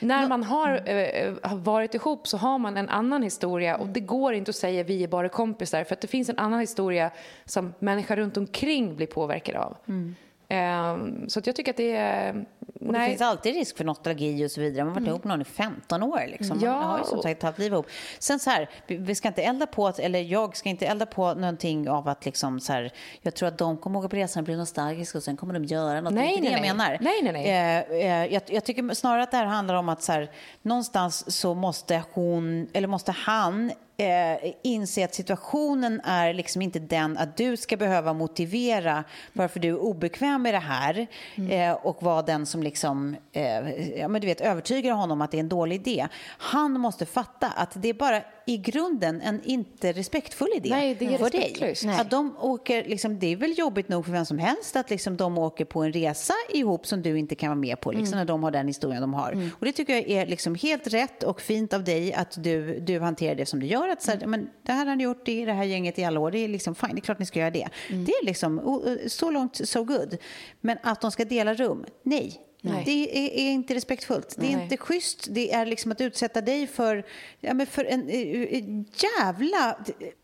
när 0.00 0.28
man 0.28 0.42
har, 0.42 0.82
mm. 0.86 1.38
eh, 1.42 1.54
varit 1.54 1.94
ihop 1.94 2.26
så 2.28 2.36
har 2.36 2.58
man 2.58 2.76
en 2.76 2.88
annan 2.88 3.22
historia 3.22 3.76
och 3.76 3.88
det 3.88 4.00
går 4.00 4.34
inte 4.34 4.48
att 4.48 4.56
säga 4.56 4.82
vi 4.82 5.04
är 5.04 5.08
bara 5.08 5.28
kompisar 5.28 5.84
för 5.84 5.94
att 5.94 6.00
det 6.00 6.08
finns 6.08 6.28
en 6.28 6.38
annan 6.38 6.60
historia 6.60 7.10
som 7.44 7.74
människor 7.78 8.16
runt 8.16 8.36
omkring 8.36 8.96
blir 8.96 9.06
påverkade 9.06 9.58
av. 9.60 9.76
Mm. 9.88 10.14
Ehm, 10.54 11.28
så 11.28 11.38
att 11.38 11.46
jag 11.46 11.56
tycker 11.56 11.70
att 11.70 11.76
det 11.76 11.96
är, 11.96 12.44
och 12.80 12.92
det 12.92 13.06
finns 13.06 13.20
alltid 13.20 13.54
risk 13.54 13.76
för 13.76 13.84
nostalgi 13.84 14.46
och 14.46 14.50
så 14.50 14.60
vidare. 14.60 14.84
Man 14.84 14.88
har 14.88 14.94
varit 14.94 14.98
mm. 14.98 15.08
ihop 15.08 15.24
med 15.24 15.30
någon 15.30 15.40
i 15.40 15.44
15 15.44 16.02
år. 16.02 16.20
Liksom. 16.26 16.60
Ja. 16.62 16.72
Man 16.72 16.90
har 16.90 16.98
ju 16.98 17.04
som 17.04 17.22
sagt 17.22 17.42
haft 17.42 17.58
liv 17.58 17.72
ihop. 17.72 17.86
Sen 18.18 18.38
så 18.38 18.50
här, 18.50 18.70
vi 18.86 19.14
ska 19.14 19.28
inte 19.28 19.42
elda 19.42 19.66
på, 19.66 19.92
eller 19.98 20.20
jag 20.20 20.56
ska 20.56 20.68
inte 20.68 20.86
elda 20.86 21.06
på 21.06 21.34
någonting 21.34 21.88
av 21.88 22.08
att 22.08 22.24
liksom 22.24 22.60
så 22.60 22.72
här, 22.72 22.92
jag 23.22 23.34
tror 23.34 23.48
att 23.48 23.58
de 23.58 23.76
kommer 23.76 23.98
åka 23.98 24.08
på 24.08 24.16
resan 24.16 24.40
och 24.40 24.44
bli 24.44 24.56
nostalgiska 24.56 25.18
och 25.18 25.24
sen 25.24 25.36
kommer 25.36 25.54
de 25.54 25.64
göra 25.64 26.00
något. 26.00 26.14
Nej, 26.14 26.26
det 26.26 26.32
är 26.32 26.40
nej, 26.40 26.60
det 26.60 26.66
jag 26.66 26.76
menar. 26.76 26.98
Nej, 27.00 27.20
nej, 27.22 27.32
nej. 27.32 27.46
Eh, 27.46 28.22
eh, 28.22 28.32
jag, 28.32 28.42
jag, 28.46 28.64
tycker 28.64 28.94
snarare 28.94 29.22
att 29.22 29.30
det 29.30 29.36
här 29.36 29.46
handlar 29.46 29.74
om 29.74 29.88
att 29.88 30.02
så 30.02 30.12
här, 30.12 30.30
någonstans 30.62 31.38
så 31.38 31.54
måste 31.54 32.02
hon, 32.12 32.68
eller 32.72 32.88
måste 32.88 33.12
han 33.12 33.72
eh, 33.96 34.52
inse 34.62 35.04
att 35.04 35.14
situationen 35.14 36.00
är 36.04 36.34
liksom 36.34 36.62
inte 36.62 36.78
den 36.78 37.18
att 37.18 37.36
du 37.36 37.56
ska 37.56 37.76
behöva 37.76 38.12
motivera 38.12 39.04
varför 39.32 39.60
du 39.60 39.68
är 39.68 39.78
obekväm 39.78 40.42
med 40.42 40.54
det 40.54 40.58
här 40.58 41.06
mm. 41.34 41.50
eh, 41.50 41.72
och 41.72 42.02
vara 42.02 42.22
den 42.22 42.46
som 42.54 42.62
liksom, 42.62 43.16
eh, 43.32 43.98
ja, 43.98 44.08
men 44.08 44.20
du 44.20 44.26
vet, 44.26 44.40
övertygar 44.40 44.92
honom 44.92 45.20
att 45.20 45.30
det 45.30 45.36
är 45.36 45.40
en 45.40 45.48
dålig 45.48 45.76
idé. 45.76 46.08
Han 46.38 46.80
måste 46.80 47.06
fatta 47.06 47.46
att 47.46 47.82
det 47.82 47.88
är 47.88 47.94
bara 47.94 48.22
i 48.46 48.56
grunden 48.56 49.20
en 49.20 49.42
inte 49.44 49.92
respektfull 49.92 50.48
idé 50.56 50.68
Nej, 50.70 50.94
det 50.94 51.14
är 51.14 51.18
för 51.18 51.30
dig. 51.30 52.00
Att 52.00 52.10
de 52.10 52.36
åker, 52.40 52.84
liksom, 52.84 53.18
det 53.18 53.32
är 53.32 53.36
väl 53.36 53.58
jobbigt 53.58 53.88
nog 53.88 54.04
för 54.04 54.12
vem 54.12 54.26
som 54.26 54.38
helst 54.38 54.76
att 54.76 54.90
liksom, 54.90 55.16
de 55.16 55.38
åker 55.38 55.64
på 55.64 55.82
en 55.82 55.92
resa 55.92 56.34
ihop 56.48 56.86
som 56.86 57.02
du 57.02 57.18
inte 57.18 57.34
kan 57.34 57.48
vara 57.48 57.58
med 57.58 57.80
på 57.80 57.92
liksom, 57.92 58.06
mm. 58.06 58.18
när 58.18 58.24
de 58.24 58.42
har 58.42 58.50
den 58.50 58.66
historien 58.66 59.00
de 59.00 59.14
har. 59.14 59.32
Mm. 59.32 59.50
Och 59.58 59.64
det 59.64 59.72
tycker 59.72 59.92
jag 59.92 60.10
är 60.10 60.26
liksom 60.26 60.54
helt 60.54 60.86
rätt 60.86 61.22
och 61.22 61.40
fint 61.40 61.72
av 61.72 61.84
dig 61.84 62.14
att 62.14 62.42
du, 62.44 62.80
du 62.80 63.00
hanterar 63.00 63.34
det 63.34 63.46
som 63.46 63.60
du 63.60 63.66
gör. 63.66 63.88
Att, 63.88 64.02
så 64.02 64.10
här, 64.10 64.18
mm. 64.18 64.30
men, 64.30 64.50
det 64.62 64.72
här 64.72 64.86
har 64.86 64.96
ni 64.96 65.04
gjort 65.04 65.28
i 65.28 65.44
det 65.44 65.52
här 65.52 65.64
gänget 65.64 65.98
i 65.98 66.04
alla 66.04 66.20
år. 66.20 66.30
Det 66.30 66.38
är 66.38 66.48
liksom 66.48 66.74
fine, 66.74 66.90
det 66.94 66.98
är 66.98 67.00
klart 67.00 67.18
ni 67.18 67.26
ska 67.26 67.38
göra 67.38 67.50
det. 67.50 67.68
Mm. 67.90 68.04
Det 68.04 68.12
är 68.12 68.24
liksom 68.24 68.80
så 69.06 69.30
långt 69.30 69.68
so 69.68 69.84
good. 69.84 70.16
Men 70.60 70.78
att 70.82 71.00
de 71.00 71.10
ska 71.10 71.24
dela 71.24 71.54
rum, 71.54 71.84
nej. 72.02 72.43
Nej. 72.66 72.82
Det 72.84 73.18
är, 73.18 73.46
är, 73.46 73.50
inte 73.50 73.74
respektfullt. 73.74 74.34
Det 74.38 74.46
är 74.46 74.56
Nej. 74.56 74.62
inte 74.62 74.76
schysst. 74.76 75.26
Det 75.30 75.52
är 75.52 75.66
liksom 75.66 75.92
att 75.92 76.00
utsätta 76.00 76.40
dig 76.40 76.66
för, 76.66 77.04
ja, 77.40 77.54
men 77.54 77.66
för 77.66 77.84
en, 77.84 78.10
en 78.10 78.84
jävla 78.92 79.76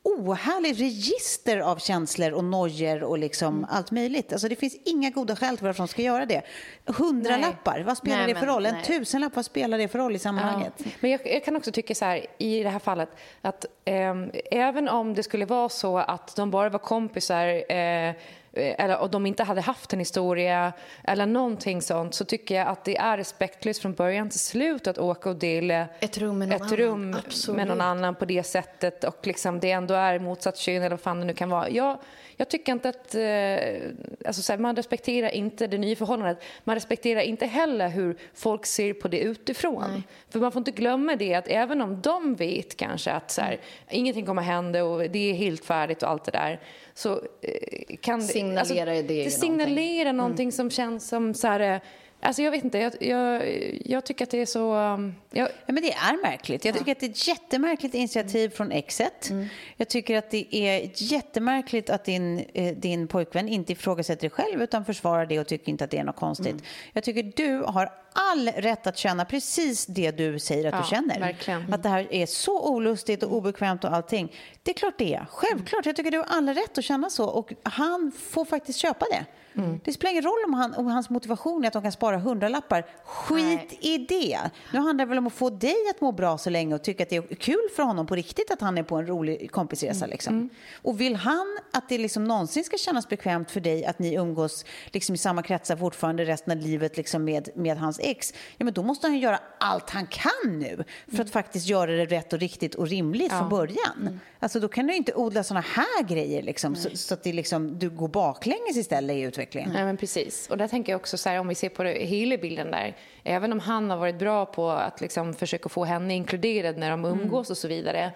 ohärlig 0.02 0.80
register 0.80 1.58
av 1.58 1.76
känslor 1.76 2.32
och 2.32 2.44
nojor 2.44 3.02
och 3.02 3.18
liksom 3.18 3.56
mm. 3.56 3.66
allt 3.70 3.90
möjligt. 3.90 4.32
Alltså 4.32 4.48
det 4.48 4.56
finns 4.56 4.76
inga 4.84 5.10
goda 5.10 5.36
skäl 5.36 5.56
till 5.56 5.66
varför 5.66 5.82
de 5.82 5.88
ska 5.88 6.02
göra 6.02 6.26
det. 6.26 6.42
Hundralappar, 6.86 7.80
vad 7.80 7.96
spelar 7.96 8.16
nej, 8.16 8.34
det 8.34 8.40
för 8.40 8.46
roll? 8.46 8.66
En 8.66 8.82
tusenlapp, 8.82 9.36
vad 9.36 9.44
spelar 9.44 9.78
det 9.78 9.88
för 9.88 9.98
roll 9.98 10.16
i 10.16 10.18
sammanhanget? 10.18 10.72
Ja. 10.76 10.84
Men 11.00 11.10
jag, 11.10 11.20
jag, 11.24 11.44
kan 11.44 11.56
också 11.56 11.72
tycka 11.72 11.94
så 11.94 12.04
här, 12.04 12.26
i 12.38 12.62
det 12.62 12.70
här 12.70 12.78
fallet, 12.78 13.08
att 13.40 13.64
eh, 13.84 14.14
även 14.50 14.88
om 14.88 15.14
det 15.14 15.22
skulle 15.22 15.46
vara 15.46 15.68
så 15.68 15.98
att 15.98 16.36
de 16.36 16.50
bara 16.50 16.68
var 16.68 16.78
kompisar 16.78 17.72
eh, 17.72 17.80
Eh, 18.00 18.14
eller 18.60 18.98
och 18.98 19.10
de 19.10 19.26
inte 19.26 19.42
hade 19.42 19.60
haft 19.60 19.92
en 19.92 19.98
historia 19.98 20.72
eller 21.04 21.26
någonting 21.26 21.82
sånt 21.82 22.14
så 22.14 22.24
tycker 22.24 22.54
jag 22.54 22.68
att 22.68 22.84
det 22.84 22.96
är 22.96 23.16
respektlöst 23.16 23.82
från 23.82 23.94
början 23.94 24.30
till 24.30 24.40
slut 24.40 24.86
att 24.86 24.98
åka 24.98 25.30
och 25.30 25.36
dela 25.36 25.86
ett 26.00 26.18
rum 26.18 26.38
med 26.38 26.48
någon, 26.48 26.66
ett 26.66 26.72
rum 26.72 27.16
med 27.48 27.66
någon 27.66 27.80
annan 27.80 28.14
på 28.14 28.24
det 28.24 28.42
sättet 28.42 29.04
och 29.04 29.26
liksom 29.26 29.60
det 29.60 29.70
ändå 29.70 29.94
är 29.94 30.18
motsatt 30.18 30.56
kön 30.56 30.76
eller 30.76 30.90
vad 30.90 31.00
fan 31.00 31.20
det 31.20 31.26
nu 31.26 31.34
kan 31.34 31.50
vara. 31.50 31.70
Jag, 31.70 31.98
jag 32.36 32.48
tycker 32.48 32.72
inte 32.72 32.88
att... 32.88 33.14
Eh, 33.14 34.26
alltså 34.26 34.42
så 34.42 34.52
här, 34.52 34.58
man 34.58 34.76
respekterar 34.76 35.28
inte 35.28 35.66
det 35.66 35.78
nya 35.78 35.96
förhållandet. 35.96 36.42
Man 36.64 36.76
respekterar 36.76 37.20
inte 37.20 37.46
heller 37.46 37.88
hur 37.88 38.16
folk 38.34 38.66
ser 38.66 38.92
på 38.92 39.08
det 39.08 39.18
utifrån. 39.20 39.84
Nej. 39.90 40.02
För 40.30 40.40
man 40.40 40.52
får 40.52 40.60
inte 40.60 40.70
glömma 40.70 41.16
det 41.16 41.34
att 41.34 41.48
även 41.48 41.80
om 41.80 42.00
de 42.00 42.34
vet 42.34 42.76
kanske 42.76 43.12
att 43.12 43.30
så 43.30 43.40
här, 43.40 43.52
mm. 43.52 43.60
ingenting 43.88 44.26
kommer 44.26 44.42
hända 44.42 44.84
och 44.84 45.10
det 45.10 45.30
är 45.30 45.34
helt 45.34 45.64
färdigt 45.64 46.02
och 46.02 46.10
allt 46.10 46.24
det 46.24 46.32
där 46.32 46.60
så 47.00 47.12
eh, 47.42 47.96
kan 48.00 48.22
signalerar 48.22 48.60
alltså, 48.60 48.74
det, 48.74 49.24
det 49.24 49.30
signalerar 49.30 50.12
någonting, 50.12 50.16
någonting 50.16 50.46
mm. 50.46 50.52
som 50.52 50.70
känns 50.70 51.08
som 51.08 51.34
så 51.34 51.46
här, 51.46 51.60
eh, 51.60 51.80
Alltså 52.22 52.42
jag 52.42 52.50
vet 52.50 52.64
inte, 52.64 52.78
jag, 52.78 53.02
jag, 53.02 53.42
jag, 53.84 54.04
tycker 54.04 54.24
att 54.24 54.30
det 54.30 54.40
är 54.40 54.46
så... 54.46 54.74
Um, 54.74 55.14
jag... 55.30 55.48
Ja, 55.66 55.72
men 55.72 55.82
det 55.82 55.92
är 55.92 56.22
märkligt. 56.22 56.64
Jag 56.64 56.74
tycker 56.74 56.88
ja. 56.88 56.92
att 56.92 57.00
det 57.00 57.06
är 57.06 57.10
ett 57.10 57.28
jättemärkligt 57.28 57.94
initiativ 57.94 58.48
från 58.48 58.72
Exet. 58.72 59.30
Mm. 59.30 59.46
Jag 59.76 59.88
tycker 59.88 60.18
att 60.18 60.30
det 60.30 60.56
är 60.56 60.90
jättemärkligt 60.94 61.90
att 61.90 62.04
din, 62.04 62.44
eh, 62.54 62.76
din 62.76 63.08
pojkvän 63.08 63.48
inte 63.48 63.72
ifrågasätter 63.72 64.20
dig 64.20 64.30
själv 64.30 64.62
utan 64.62 64.84
försvarar 64.84 65.26
det 65.26 65.40
och 65.40 65.46
tycker 65.46 65.68
inte 65.68 65.84
att 65.84 65.90
det 65.90 65.98
är 65.98 66.04
något 66.04 66.16
konstigt. 66.16 66.46
Mm. 66.46 66.64
Jag 66.92 67.04
tycker 67.04 67.32
du 67.36 67.62
har 67.66 67.92
all 68.12 68.48
rätt 68.48 68.86
att 68.86 68.98
känna 68.98 69.24
precis 69.24 69.86
det 69.86 70.10
du 70.10 70.38
säger 70.38 70.66
att 70.68 70.74
ja, 70.74 70.80
du 70.80 70.88
känner. 70.88 71.20
Verkligen. 71.20 71.74
Att 71.74 71.82
det 71.82 71.88
här 71.88 72.14
är 72.14 72.26
så 72.26 72.68
olustigt 72.74 73.22
och 73.22 73.32
obekvämt 73.32 73.84
och 73.84 73.94
allting. 73.94 74.32
Det 74.62 74.70
är 74.70 74.74
klart 74.74 74.94
det 74.98 75.14
är. 75.14 75.26
Självklart. 75.30 75.86
Jag 75.86 75.96
tycker 75.96 76.10
du 76.10 76.18
har 76.18 76.24
all 76.24 76.48
rätt 76.48 76.78
att 76.78 76.84
känna 76.84 77.10
så 77.10 77.26
och 77.26 77.52
han 77.62 78.12
får 78.30 78.44
faktiskt 78.44 78.78
köpa 78.78 79.06
det. 79.10 79.24
Mm. 79.54 79.80
Det 79.84 79.92
spelar 79.92 80.10
ingen 80.10 80.24
roll 80.24 80.44
om, 80.46 80.54
han, 80.54 80.74
om 80.74 80.86
hans 80.86 81.10
motivation 81.10 81.64
är 81.64 81.66
att 81.66 81.72
de 81.72 81.82
kan 81.82 81.92
spara 81.92 82.18
hundralappar. 82.18 82.86
Skit 83.04 83.44
Nej. 83.70 83.78
i 83.80 83.98
det. 83.98 84.38
Nu 84.72 84.78
handlar 84.78 85.04
det 85.04 85.08
väl 85.08 85.18
om 85.18 85.26
att 85.26 85.32
få 85.32 85.50
dig 85.50 85.76
att 85.90 86.00
må 86.00 86.12
bra 86.12 86.38
så 86.38 86.50
länge 86.50 86.74
och 86.74 86.82
tycka 86.82 87.02
att 87.02 87.08
det 87.08 87.16
är 87.16 87.34
kul 87.34 87.68
för 87.76 87.82
honom 87.82 88.06
på 88.06 88.14
riktigt 88.14 88.50
att 88.50 88.60
han 88.60 88.78
är 88.78 88.82
på 88.82 88.96
en 88.96 89.06
rolig 89.06 89.50
kompisresa. 89.50 90.04
Mm. 90.04 90.10
Liksom. 90.10 90.34
Mm. 90.34 90.48
Och 90.82 91.00
vill 91.00 91.16
han 91.16 91.58
att 91.72 91.88
det 91.88 91.98
liksom 91.98 92.24
någonsin 92.24 92.64
ska 92.64 92.76
kännas 92.76 93.08
bekvämt 93.08 93.50
för 93.50 93.60
dig 93.60 93.84
att 93.84 93.98
ni 93.98 94.14
umgås 94.14 94.64
liksom 94.86 95.14
i 95.14 95.18
samma 95.18 95.42
kretsar 95.42 95.76
fortfarande 95.76 96.24
resten 96.24 96.58
av 96.58 96.58
livet 96.58 96.96
liksom 96.96 97.24
med, 97.24 97.48
med 97.54 97.78
hans 97.78 98.00
ex, 98.02 98.34
ja, 98.56 98.64
men 98.64 98.74
då 98.74 98.82
måste 98.82 99.06
han 99.06 99.18
göra 99.18 99.40
allt 99.58 99.90
han 99.90 100.06
kan 100.06 100.58
nu 100.58 100.84
för 101.06 101.12
att 101.12 101.20
mm. 101.20 101.28
faktiskt 101.28 101.66
göra 101.66 101.90
det 101.90 102.04
rätt 102.04 102.32
och 102.32 102.38
riktigt 102.38 102.74
och 102.74 102.88
rimligt 102.88 103.32
ja. 103.32 103.38
från 103.38 103.48
början. 103.48 104.00
Mm. 104.00 104.20
Alltså, 104.38 104.60
då 104.60 104.68
kan 104.68 104.86
du 104.86 104.96
inte 104.96 105.14
odla 105.14 105.44
såna 105.44 105.60
här 105.60 106.02
grejer 106.02 106.42
liksom, 106.42 106.76
så, 106.76 106.88
så, 106.94 107.14
att 107.14 107.22
det 107.22 107.32
liksom, 107.32 107.78
du 107.78 107.90
går 107.90 108.08
baklänges 108.08 108.76
istället 108.76 109.16
i 109.16 109.20
utvecklingen. 109.20 109.39
Nej, 109.72 109.84
men 109.84 109.96
precis. 109.96 110.50
Och 110.50 110.58
där 110.58 110.68
tänker 110.68 110.92
jag 110.92 111.00
också 111.00 111.18
så 111.18 111.28
här, 111.28 111.38
om 111.38 111.48
vi 111.48 111.54
ser 111.54 111.68
på 111.68 111.82
hela 111.84 112.36
bilden 112.36 112.70
där, 112.70 112.96
även 113.24 113.52
om 113.52 113.60
han 113.60 113.90
har 113.90 113.96
varit 113.96 114.18
bra 114.18 114.46
på 114.46 114.70
att 114.70 115.00
liksom 115.00 115.34
försöka 115.34 115.68
få 115.68 115.84
henne 115.84 116.14
inkluderad 116.14 116.78
när 116.78 116.90
de 116.90 117.04
umgås 117.04 117.48
mm. 117.48 117.52
och 117.52 117.56
så 117.56 117.68
vidare, 117.68 118.12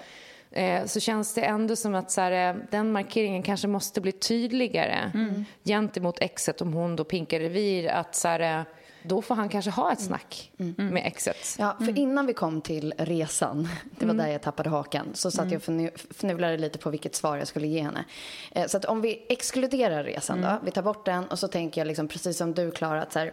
eh, 0.51 0.85
så 0.85 1.01
känns 1.01 1.35
det 1.35 1.43
ändå 1.43 1.77
som 1.77 1.95
att 1.95 2.11
så 2.11 2.21
här, 2.21 2.51
eh, 2.51 2.63
den 2.71 2.93
markeringen 2.93 3.43
kanske 3.43 3.69
måste 3.69 4.01
bli 4.01 4.13
tydligare 4.13 5.11
mm. 5.15 5.45
gentemot 5.65 6.21
exet 6.21 6.61
om 6.61 6.73
hon 6.73 6.97
då 6.97 7.05
pinkar 7.05 7.41
revir. 7.41 7.89
Att 7.89 8.15
så 8.15 8.29
här, 8.29 8.59
eh, 8.59 8.65
då 9.05 9.23
får 9.23 9.35
han 9.35 9.49
kanske 9.49 9.71
ha 9.71 9.93
ett 9.93 9.99
mm. 9.99 10.09
snack 10.09 10.53
mm. 10.59 10.87
med 10.87 11.07
exet. 11.07 11.57
Ja, 11.59 11.75
för 11.79 11.85
mm. 11.85 11.97
innan 11.97 12.27
vi 12.27 12.35
kom 12.35 12.61
till 12.61 12.95
resan, 12.99 13.69
det 13.99 14.07
var 14.07 14.15
mm. 14.15 14.27
där 14.27 14.33
jag 14.33 14.43
tappade 14.43 14.71
hakan, 14.71 15.07
så 15.15 15.31
satt 15.31 15.51
jag 15.51 15.57
och 15.57 16.01
fnulade 16.15 16.57
lite 16.57 16.79
på 16.79 16.91
vilket 16.91 17.15
svar 17.15 17.37
jag 17.37 17.49
skulle 17.49 17.67
ge 17.67 17.83
henne. 17.83 18.05
Eh, 18.53 18.67
så 18.67 18.77
att 18.77 18.85
om 18.85 19.01
vi 19.01 19.27
exkluderar 19.29 20.05
resan 20.05 20.43
då, 20.43 20.59
vi 20.65 20.71
tar 20.71 20.83
bort 20.83 21.05
den 21.05 21.25
och 21.25 21.39
så 21.39 21.49
tänker 21.49 21.81
jag 21.81 21.89
liksom 21.89 22.09
precis 22.09 22.37
som 22.37 22.55
du 22.55 22.71
Klara 22.71 23.03
att 23.03 23.13
så 23.13 23.19
här, 23.19 23.33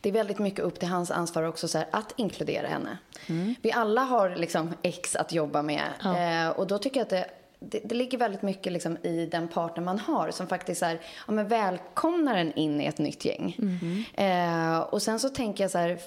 det 0.00 0.08
är 0.08 0.12
väldigt 0.12 0.38
mycket 0.38 0.60
upp 0.60 0.78
till 0.78 0.88
hans 0.88 1.10
ansvar 1.10 1.42
också 1.42 1.68
så 1.68 1.78
här, 1.78 1.88
att 1.90 2.12
inkludera 2.16 2.68
henne. 2.68 2.98
Mm. 3.26 3.54
Vi 3.62 3.72
alla 3.72 4.00
har 4.00 4.36
liksom 4.36 4.74
ex 4.82 5.16
att 5.16 5.32
jobba 5.32 5.62
med 5.62 5.82
ja. 6.02 6.18
eh, 6.18 6.48
och 6.48 6.66
då 6.66 6.78
tycker 6.78 7.00
jag 7.00 7.04
att 7.04 7.10
det 7.10 7.30
det, 7.60 7.80
det, 7.84 7.94
ligger 7.94 8.18
väldigt 8.18 8.42
mycket 8.42 8.72
liksom 8.72 8.96
i 8.96 9.26
den 9.26 9.48
partner 9.48 9.84
man 9.84 9.98
har 9.98 10.30
som 10.30 10.46
faktiskt 10.46 10.82
är, 10.82 11.00
ja, 11.26 11.32
men 11.32 11.48
välkomnar 11.48 12.36
en 12.36 12.52
in 12.52 12.80
i 12.80 12.84
ett 12.84 12.98
nytt 12.98 13.24
gäng. 13.24 13.56
Mm. 13.58 14.04
Eh, 14.14 14.80
och 14.80 15.02
sen 15.02 15.20
så 15.20 15.28
tänker 15.28 15.64
jag 15.64 15.70
så 15.70 15.78
här, 15.78 15.98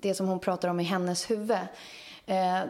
det 0.00 0.14
som 0.14 0.28
hon 0.28 0.40
pratar 0.40 0.68
om 0.68 0.80
i 0.80 0.82
hennes 0.82 1.30
huvud. 1.30 1.58
Eh, 2.26 2.60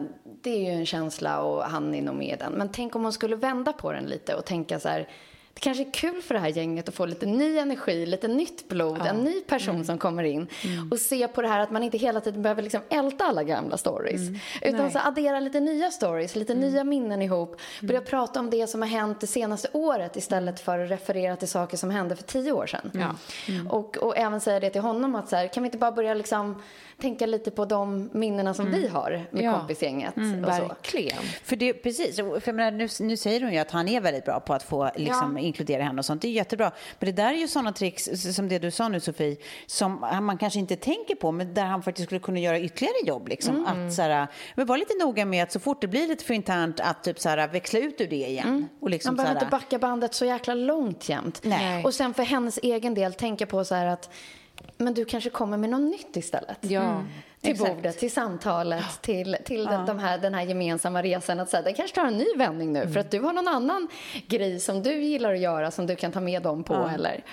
det 0.41 0.49
är 0.49 0.71
ju 0.71 0.79
en 0.79 0.85
känsla 0.85 1.41
och 1.41 1.63
han 1.63 1.95
är 1.95 2.01
nog 2.01 2.15
med 2.15 2.39
den. 2.39 2.53
Men 2.53 2.69
tänk 2.69 2.95
om 2.95 3.03
hon 3.03 3.13
skulle 3.13 3.35
vända 3.35 3.73
på 3.73 3.91
den 3.91 4.03
lite 4.03 4.35
och 4.35 4.45
tänka 4.45 4.79
så 4.79 4.89
här, 4.89 5.09
det 5.53 5.59
kanske 5.61 5.83
är 5.83 5.91
kul 5.91 6.21
för 6.21 6.33
det 6.33 6.39
här 6.39 6.47
gänget 6.49 6.89
att 6.89 6.95
få 6.95 7.05
lite 7.05 7.25
ny 7.25 7.57
energi, 7.57 8.05
lite 8.05 8.27
nytt 8.27 8.67
blod, 8.67 8.97
ja. 8.99 9.05
en 9.05 9.23
ny 9.23 9.41
person 9.41 9.75
mm. 9.75 9.85
som 9.85 9.97
kommer 9.97 10.23
in. 10.23 10.47
Mm. 10.63 10.91
Och 10.91 10.99
se 10.99 11.27
på 11.27 11.41
det 11.41 11.47
här 11.47 11.59
att 11.59 11.71
man 11.71 11.83
inte 11.83 11.97
hela 11.97 12.21
tiden 12.21 12.41
behöver 12.41 12.63
liksom 12.63 12.81
älta 12.89 13.25
alla 13.25 13.43
gamla 13.43 13.77
stories. 13.77 14.21
Mm. 14.21 14.39
Utan 14.61 14.91
så 14.91 14.99
addera 14.99 15.39
lite 15.39 15.59
nya 15.59 15.91
stories, 15.91 16.35
lite 16.35 16.53
mm. 16.53 16.69
nya 16.69 16.83
minnen 16.83 17.21
ihop. 17.21 17.49
Mm. 17.49 17.87
Börja 17.87 18.01
prata 18.01 18.39
om 18.39 18.49
det 18.49 18.67
som 18.67 18.81
har 18.81 18.89
hänt 18.89 19.19
det 19.19 19.27
senaste 19.27 19.67
året 19.73 20.15
istället 20.15 20.59
för 20.59 20.79
att 20.79 20.91
referera 20.91 21.35
till 21.35 21.47
saker 21.47 21.77
som 21.77 21.89
hände 21.89 22.15
för 22.15 22.23
tio 22.23 22.51
år 22.51 22.67
sedan. 22.67 22.91
Ja. 22.93 23.15
Mm. 23.53 23.67
Och, 23.67 23.97
och 23.97 24.17
även 24.17 24.41
säga 24.41 24.59
det 24.59 24.69
till 24.69 24.81
honom 24.81 25.15
att 25.15 25.29
så 25.29 25.35
här, 25.35 25.47
kan 25.47 25.63
vi 25.63 25.67
inte 25.67 25.77
bara 25.77 25.91
börja 25.91 26.13
liksom 26.13 26.61
tänka 27.01 27.25
lite 27.25 27.51
på 27.51 27.65
de 27.65 28.09
minnena 28.13 28.53
som 28.53 28.67
mm. 28.67 28.79
vi 28.79 28.87
har 28.87 29.25
med 29.31 29.43
ja. 29.43 29.59
kompisgänget. 29.59 30.17
Mm, 30.17 30.45
och 30.45 30.53
så. 30.53 30.67
Verkligen. 30.67 31.23
För 31.43 31.55
det, 31.55 31.73
precis, 31.73 32.15
för 32.15 32.53
menar, 32.53 32.71
nu, 32.71 32.87
nu 32.99 33.17
säger 33.17 33.41
hon 33.41 33.53
ju 33.53 33.59
att 33.59 33.71
han 33.71 33.87
är 33.87 34.01
väldigt 34.01 34.25
bra 34.25 34.39
på 34.39 34.53
att 34.53 34.63
få 34.63 34.91
liksom, 34.95 35.37
ja. 35.37 35.43
inkludera 35.43 35.83
henne 35.83 35.99
och 35.99 36.05
sånt. 36.05 36.21
Det 36.21 36.27
är 36.27 36.31
jättebra. 36.31 36.71
Men 36.99 37.05
det 37.05 37.23
där 37.23 37.33
är 37.33 37.37
ju 37.37 37.47
sådana 37.47 37.71
tricks, 37.71 38.35
som 38.35 38.49
det 38.49 38.59
du 38.59 38.71
sa 38.71 38.87
nu 38.87 38.99
Sofie, 38.99 39.37
som 39.65 39.99
man 40.21 40.37
kanske 40.37 40.59
inte 40.59 40.75
tänker 40.75 41.15
på, 41.15 41.31
men 41.31 41.53
där 41.53 41.65
han 41.65 41.83
faktiskt 41.83 42.07
skulle 42.07 42.19
kunna 42.19 42.39
göra 42.39 42.59
ytterligare 42.59 43.05
jobb. 43.05 43.27
Liksom. 43.27 43.55
Mm. 43.55 43.87
Att, 43.87 43.93
så 43.93 44.01
här, 44.01 44.27
men 44.55 44.65
var 44.65 44.77
lite 44.77 44.93
noga 44.99 45.25
med 45.25 45.43
att 45.43 45.51
så 45.51 45.59
fort 45.59 45.81
det 45.81 45.87
blir 45.87 46.07
lite 46.07 46.23
för 46.23 46.33
internt, 46.33 46.79
att 46.79 47.03
typ, 47.03 47.19
så 47.19 47.29
här, 47.29 47.47
växla 47.47 47.79
ut 47.79 48.01
ur 48.01 48.07
det 48.07 48.15
igen. 48.15 48.47
Mm. 48.47 48.67
Och 48.79 48.89
liksom, 48.89 49.09
man 49.09 49.15
behöver 49.15 49.41
inte 49.41 49.51
backa 49.51 49.79
bandet 49.79 50.13
så 50.13 50.25
jäkla 50.25 50.53
långt 50.53 51.09
jämt. 51.09 51.39
Nej. 51.43 51.83
Och 51.83 51.93
sen 51.93 52.13
för 52.13 52.23
hennes 52.23 52.59
egen 52.63 52.93
del 52.93 53.13
tänka 53.13 53.45
på 53.45 53.65
så 53.65 53.75
här 53.75 53.85
att 53.85 54.09
men 54.83 54.93
du 54.93 55.05
kanske 55.05 55.29
kommer 55.29 55.57
med 55.57 55.69
något 55.69 55.91
nytt 55.91 56.15
istället. 56.15 56.57
Ja. 56.61 56.81
Mm. 56.81 57.05
Till 57.43 57.51
Exakt. 57.51 57.75
bordet, 57.75 57.99
till 57.99 58.11
samtalet, 58.11 59.01
till, 59.01 59.37
till 59.45 59.67
ja. 59.71 59.83
de 59.87 59.99
här, 59.99 60.17
den 60.17 60.33
här 60.33 60.41
gemensamma 60.41 61.01
resan. 61.03 61.39
Att 61.39 61.49
säga, 61.49 61.63
det 61.63 61.73
kanske 61.73 61.95
tar 61.95 62.05
en 62.05 62.17
ny 62.17 62.25
vändning 62.37 62.73
nu 62.73 62.81
mm. 62.81 62.93
för 62.93 62.99
att 62.99 63.11
du 63.11 63.19
har 63.19 63.33
någon 63.33 63.47
annan 63.47 63.87
grej 64.27 64.59
som 64.59 64.83
du 64.83 65.03
gillar 65.03 65.33
att 65.33 65.39
göra 65.39 65.71
som 65.71 65.87
du 65.87 65.95
kan 65.95 66.11
ta 66.11 66.19
med 66.19 66.43
dem 66.43 66.63
på. 66.63 66.73
Ja. 66.73 66.91
Eller? 66.91 67.23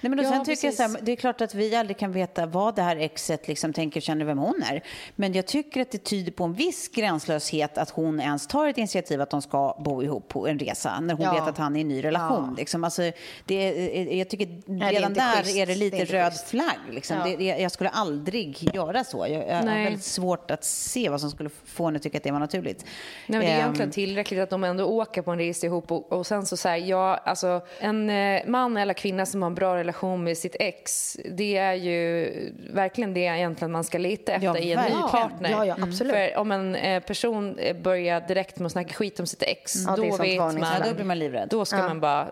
Nej, 0.00 0.10
men 0.10 0.18
ja, 0.18 0.30
sen 0.30 0.44
tycker 0.44 0.66
jag 0.66 0.74
så 0.74 0.82
här, 0.82 0.98
det 1.02 1.12
är 1.12 1.16
klart 1.16 1.40
att 1.40 1.54
vi 1.54 1.74
aldrig 1.76 1.98
kan 1.98 2.12
veta 2.12 2.46
vad 2.46 2.74
det 2.74 2.82
här 2.82 2.96
exet 2.96 3.48
liksom 3.48 3.72
tänker, 3.72 4.00
känner, 4.00 4.24
vem 4.24 4.38
hon 4.38 4.62
är. 4.62 4.82
Men 5.16 5.32
jag 5.32 5.46
tycker 5.46 5.80
att 5.80 5.90
det 5.90 6.04
tyder 6.04 6.32
på 6.32 6.44
en 6.44 6.52
viss 6.52 6.88
gränslöshet 6.88 7.78
att 7.78 7.90
hon 7.90 8.20
ens 8.20 8.46
tar 8.46 8.68
ett 8.68 8.78
initiativ 8.78 9.20
att 9.20 9.30
de 9.30 9.42
ska 9.42 9.76
bo 9.78 10.02
ihop 10.02 10.28
på 10.28 10.48
en 10.48 10.58
resa 10.58 11.00
när 11.00 11.14
hon 11.14 11.24
ja. 11.24 11.32
vet 11.32 11.48
att 11.48 11.58
han 11.58 11.76
är 11.76 11.78
i 11.78 11.82
en 11.82 11.88
ny 11.88 12.04
relation. 12.04 12.54
Liksom. 12.58 12.84
Alltså, 12.84 13.02
det, 13.44 13.70
jag 14.16 14.28
tycker 14.28 14.46
redan 14.90 15.12
Nej, 15.12 15.34
där 15.34 15.42
schysst. 15.42 15.56
är 15.56 15.66
det 15.66 15.74
lite 15.74 15.96
det 15.96 16.04
röd 16.04 16.32
schysst. 16.32 16.48
flagg. 16.48 16.78
Liksom. 16.90 17.16
Det, 17.38 17.44
jag 17.44 17.72
skulle 17.72 17.90
aldrig 17.90 18.74
göra 18.74 19.04
så. 19.04 19.26
Jag, 19.28 19.48
jag 19.64 19.72
har 19.72 19.82
väldigt 19.82 20.04
svårt 20.04 20.50
att 20.50 20.64
se 20.64 21.08
vad 21.08 21.20
som 21.20 21.30
skulle 21.30 21.50
få 21.64 21.84
henne 21.84 21.96
att 21.96 22.02
tycka 22.02 22.18
att 22.18 22.24
det 22.24 22.30
var 22.30 22.38
naturligt. 22.38 22.84
Nej, 23.26 23.38
men 23.38 23.40
det 23.40 23.46
är 23.46 23.54
um, 23.54 23.60
egentligen 23.60 23.90
tillräckligt 23.90 24.40
att 24.40 24.50
de 24.50 24.64
ändå 24.64 24.84
åker 24.84 25.22
på 25.22 25.30
en 25.30 25.38
resa 25.38 25.66
ihop 25.66 25.92
och, 25.92 26.12
och 26.12 26.26
sen 26.26 26.46
så 26.46 26.56
säger 26.56 26.86
jag, 26.86 27.20
alltså 27.24 27.60
en 27.80 28.10
eh, 28.10 28.42
man 28.46 28.76
eller 28.76 28.94
kvinna 28.94 29.26
som 29.26 29.42
har 29.42 29.46
en 29.46 29.54
bra 29.54 29.76
relation 29.76 30.24
med 30.24 30.38
sitt 30.38 30.56
ex, 30.60 31.16
det 31.30 31.56
är 31.56 31.74
ju 31.74 32.32
verkligen 32.70 33.14
det 33.14 33.20
egentligen 33.20 33.72
man 33.72 33.84
ska 33.84 33.98
leta 33.98 34.32
efter 34.32 34.46
ja, 34.46 34.58
i 34.58 34.72
en 34.72 34.84
ny 34.84 35.02
partner. 35.10 35.50
Ja, 35.50 35.66
ja, 35.66 35.76
absolut. 35.80 36.12
För 36.12 36.36
om 36.36 36.52
en 36.52 36.74
eh, 36.74 37.02
person 37.02 37.58
eh, 37.58 37.76
börjar 37.76 38.20
direkt 38.20 38.58
med 38.58 38.66
att 38.66 38.72
snacka 38.72 38.94
skit 38.94 39.20
om 39.20 39.26
sitt 39.26 39.42
ex, 39.42 39.76
mm. 39.76 39.96
då 39.96 40.16
vet 40.16 40.38
man, 40.38 40.58
ja, 40.58 40.88
då 40.88 40.94
blir 40.94 41.04
man 41.04 41.18
livrädd. 41.18 41.48
Då 41.48 41.64
ska 41.64 41.76
man 41.76 42.00
bara 42.00 42.30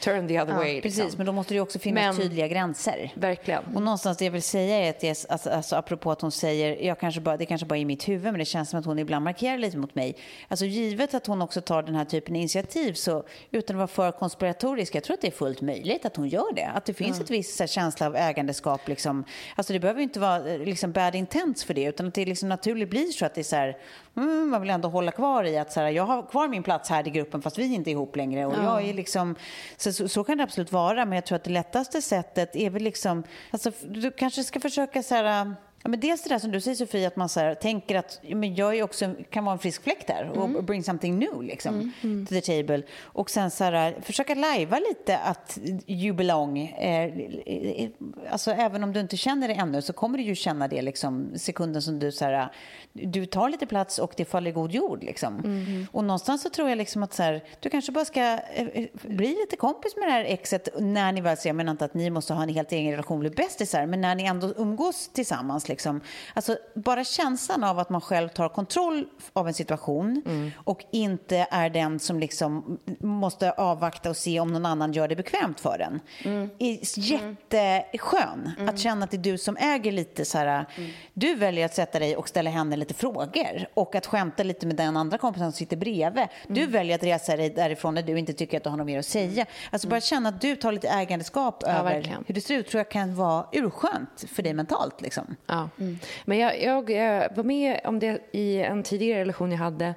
turn 0.00 0.28
the 0.28 0.40
other 0.40 0.54
way. 0.54 0.80
Precis, 0.80 0.98
liksom. 0.98 1.18
men 1.18 1.26
då 1.26 1.32
måste 1.32 1.54
det 1.54 1.60
också 1.60 1.78
finnas 1.78 2.16
men, 2.16 2.16
tydliga 2.16 2.48
gränser. 2.48 3.12
Verkligen. 3.14 3.62
Och 3.74 3.82
någonstans 3.82 4.18
det 4.18 4.24
jag 4.24 4.32
vill 4.32 4.42
säga 4.42 4.76
är 4.76 4.90
att 4.90 5.00
det, 5.00 5.26
alltså, 5.28 5.50
alltså, 5.50 5.76
apropå 5.76 6.10
att 6.12 6.20
hon 6.20 6.32
säger, 6.32 6.47
jag 6.54 7.00
kanske 7.00 7.20
bara, 7.20 7.36
det 7.36 7.46
kanske 7.46 7.66
bara 7.66 7.76
är 7.76 7.80
i 7.80 7.84
mitt 7.84 8.08
huvud, 8.08 8.24
men 8.24 8.38
det 8.38 8.44
känns 8.44 8.70
som 8.70 8.80
att 8.80 8.86
hon 8.86 8.98
ibland 8.98 9.24
markerar 9.24 9.58
lite 9.58 9.76
mot 9.76 9.94
mig. 9.94 10.16
Alltså 10.48 10.64
givet 10.64 11.14
att 11.14 11.26
hon 11.26 11.42
också 11.42 11.60
tar 11.60 11.82
den 11.82 11.94
här 11.94 12.04
typen 12.04 12.34
av 12.34 12.36
initiativ, 12.36 12.92
så 12.92 13.24
utan 13.50 13.76
att 13.76 13.78
vara 13.78 13.88
för 13.88 14.18
konspiratorisk, 14.18 14.94
jag 14.94 15.04
tror 15.04 15.14
att 15.14 15.20
det 15.20 15.26
är 15.26 15.32
fullt 15.32 15.60
möjligt 15.60 16.04
att 16.04 16.16
hon 16.16 16.28
gör 16.28 16.54
det. 16.54 16.66
Att 16.66 16.84
det 16.84 16.94
finns 16.94 17.16
mm. 17.16 17.24
ett 17.24 17.30
visst 17.30 17.60
här, 17.60 17.66
känsla 17.66 18.06
av 18.06 18.16
ägandeskap. 18.16 18.88
Liksom. 18.88 19.24
Alltså, 19.54 19.72
det 19.72 19.80
behöver 19.80 20.00
inte 20.00 20.20
vara 20.20 20.48
eh, 20.48 20.58
liksom, 20.58 20.92
bad 20.92 21.14
intents 21.14 21.64
för 21.64 21.74
det, 21.74 21.84
utan 21.84 22.08
att 22.08 22.14
det 22.14 22.24
liksom 22.24 22.48
naturligt 22.48 22.90
blir 22.90 23.06
så 23.06 23.26
att 23.26 23.34
det 23.34 23.40
är 23.40 23.42
så 23.42 23.56
här, 23.56 23.76
mm, 24.16 24.50
man 24.50 24.60
vill 24.60 24.70
ändå 24.70 24.88
hålla 24.88 25.10
kvar 25.10 25.44
i 25.44 25.58
att 25.58 25.72
så 25.72 25.80
här, 25.80 25.88
jag 25.90 26.04
har 26.04 26.22
kvar 26.22 26.48
min 26.48 26.62
plats 26.62 26.90
här 26.90 27.08
i 27.08 27.10
gruppen 27.10 27.42
fast 27.42 27.58
vi 27.58 27.70
är 27.70 27.74
inte 27.74 27.90
ihop 27.90 28.16
längre. 28.16 28.46
Och 28.46 28.54
ja. 28.54 28.62
jag 28.62 28.88
är 28.88 28.94
liksom, 28.94 29.34
så, 29.76 29.92
så, 29.92 30.08
så, 30.08 30.24
kan 30.24 30.38
det 30.38 30.44
absolut 30.44 30.72
vara, 30.72 31.04
men 31.04 31.16
jag 31.16 31.26
tror 31.26 31.36
att 31.36 31.44
det 31.44 31.50
lättaste 31.50 32.02
sättet 32.02 32.56
är 32.56 32.70
väl 32.70 32.82
liksom, 32.82 33.22
alltså, 33.50 33.70
du 33.88 34.10
kanske 34.10 34.44
ska 34.44 34.60
försöka 34.60 35.02
så 35.02 35.14
här, 35.14 35.54
Ja, 35.82 35.88
men 35.88 36.00
dels 36.00 36.22
det 36.22 36.28
där 36.28 36.38
som 36.38 36.50
du 36.50 36.60
säger 36.60 36.74
Sofie, 36.74 37.06
att 37.06 37.16
man 37.16 37.28
så 37.28 37.40
här, 37.40 37.54
tänker 37.54 37.96
att 37.96 38.20
men 38.22 38.54
jag 38.54 38.76
är 38.76 38.82
också, 38.82 39.14
kan 39.30 39.44
vara 39.44 39.52
en 39.52 39.58
frisk 39.58 39.82
fläkt 39.82 40.06
där 40.06 40.30
och 40.30 40.44
mm. 40.44 40.66
bring 40.66 40.84
something 40.84 41.18
new 41.18 41.42
liksom, 41.42 41.74
mm. 41.74 41.92
Mm. 42.02 42.26
to 42.26 42.34
the 42.34 42.40
table. 42.40 42.82
Och 43.00 43.30
sen 43.30 43.50
så 43.50 43.64
här, 43.64 43.96
försöka 44.02 44.34
lajva 44.34 44.78
lite 44.78 45.18
att 45.18 45.58
you 45.86 46.16
belong. 46.16 46.58
Eh, 46.58 47.12
alltså 48.30 48.50
även 48.50 48.84
om 48.84 48.92
du 48.92 49.00
inte 49.00 49.16
känner 49.16 49.48
det 49.48 49.54
ännu 49.54 49.82
så 49.82 49.92
kommer 49.92 50.18
du 50.18 50.24
ju 50.24 50.34
känna 50.34 50.68
det 50.68 50.82
liksom, 50.82 51.30
sekunden 51.36 51.82
som 51.82 51.98
du 51.98 52.12
så 52.12 52.24
här, 52.24 52.52
du 52.92 53.26
tar 53.26 53.48
lite 53.48 53.66
plats 53.66 53.98
och 53.98 54.12
det 54.16 54.24
faller 54.24 54.50
i 54.50 54.52
god 54.52 54.72
jord. 54.72 55.04
Liksom. 55.04 55.38
Mm. 55.44 55.86
Och 55.92 56.04
någonstans 56.04 56.42
så 56.42 56.50
tror 56.50 56.68
jag 56.68 56.78
liksom 56.78 57.02
att 57.02 57.14
så 57.14 57.22
här, 57.22 57.44
du 57.60 57.70
kanske 57.70 57.92
bara 57.92 58.04
ska 58.04 58.20
eh, 58.20 58.66
eh, 58.72 58.86
bli 59.02 59.28
lite 59.28 59.56
kompis 59.56 59.96
med 59.96 60.08
det 60.08 60.12
här 60.12 60.24
exet 60.24 60.68
när 60.78 61.12
ni 61.12 61.20
väl 61.20 61.36
ser, 61.36 61.48
jag 61.48 61.56
menar 61.56 61.70
inte 61.70 61.84
att 61.84 61.94
ni 61.94 62.10
måste 62.10 62.34
ha 62.34 62.42
en 62.42 62.48
helt 62.48 62.72
egen 62.72 62.90
relation, 62.90 63.20
bli 63.20 63.30
bästisar, 63.30 63.86
men 63.86 64.00
när 64.00 64.14
ni 64.14 64.24
ändå 64.24 64.54
umgås 64.56 65.08
tillsammans. 65.08 65.67
Liksom. 65.68 66.00
Alltså, 66.34 66.56
bara 66.74 67.04
känslan 67.04 67.64
av 67.64 67.78
att 67.78 67.90
man 67.90 68.00
själv 68.00 68.28
tar 68.28 68.48
kontroll 68.48 69.06
av 69.32 69.48
en 69.48 69.54
situation 69.54 70.22
mm. 70.26 70.50
och 70.56 70.84
inte 70.92 71.46
är 71.50 71.70
den 71.70 71.98
som 71.98 72.20
liksom 72.20 72.78
måste 73.00 73.52
avvakta 73.52 74.10
och 74.10 74.16
se 74.16 74.40
om 74.40 74.52
någon 74.52 74.66
annan 74.66 74.92
gör 74.92 75.08
det 75.08 75.16
bekvämt 75.16 75.60
för 75.60 75.78
en. 75.78 76.00
Mm. 76.24 76.50
är 76.58 76.78
jätteskön. 76.98 78.52
Mm. 78.58 78.68
Att 78.68 78.78
känna 78.78 79.04
att 79.04 79.10
det 79.10 79.16
är 79.16 79.32
du 79.32 79.38
som 79.38 79.56
äger 79.56 79.92
lite 79.92 80.24
så 80.24 80.38
här, 80.38 80.66
mm. 80.76 80.90
du 81.14 81.34
väljer 81.34 81.64
att 81.64 81.74
sätta 81.74 81.98
dig 81.98 82.16
och 82.16 82.28
ställa 82.28 82.50
henne 82.50 82.76
lite 82.76 82.94
frågor 82.94 83.68
och 83.74 83.94
att 83.94 84.06
skämta 84.06 84.42
lite 84.42 84.66
med 84.66 84.76
den 84.76 84.96
andra 84.96 85.18
kompisen 85.18 85.52
som 85.52 85.58
sitter 85.58 85.76
bredvid. 85.76 86.26
Du 86.46 86.60
mm. 86.60 86.72
väljer 86.72 86.94
att 86.94 87.02
resa 87.02 87.36
dig 87.36 87.50
därifrån 87.50 87.94
när 87.94 88.02
du 88.02 88.18
inte 88.18 88.32
tycker 88.32 88.56
att 88.56 88.64
du 88.64 88.70
har 88.70 88.76
något 88.76 88.86
mer 88.86 88.98
att 88.98 89.06
säga. 89.06 89.46
Alltså 89.70 89.88
bara 89.88 89.96
mm. 89.96 90.00
känna 90.00 90.28
att 90.28 90.40
du 90.40 90.56
tar 90.56 90.72
lite 90.72 90.88
ägandeskap 90.88 91.62
ja, 91.66 91.68
över 91.68 91.94
verkligen. 91.94 92.24
hur 92.26 92.34
det 92.34 92.40
ser 92.40 92.54
ut 92.54 92.68
tror 92.68 92.78
jag 92.78 92.88
kan 92.88 93.14
vara 93.14 93.46
urskönt 93.52 94.24
för 94.32 94.42
dig 94.42 94.54
mentalt. 94.54 95.00
Liksom. 95.00 95.36
Ja. 95.46 95.57
Mm. 95.80 95.98
Men 96.24 96.38
jag, 96.38 96.62
jag, 96.62 96.90
jag 96.90 97.36
var 97.36 97.44
med 97.44 97.80
om 97.84 97.98
det 97.98 98.20
i 98.32 98.62
en 98.62 98.82
tidigare 98.82 99.20
relation 99.20 99.50
jag 99.50 99.58
hade 99.58 99.94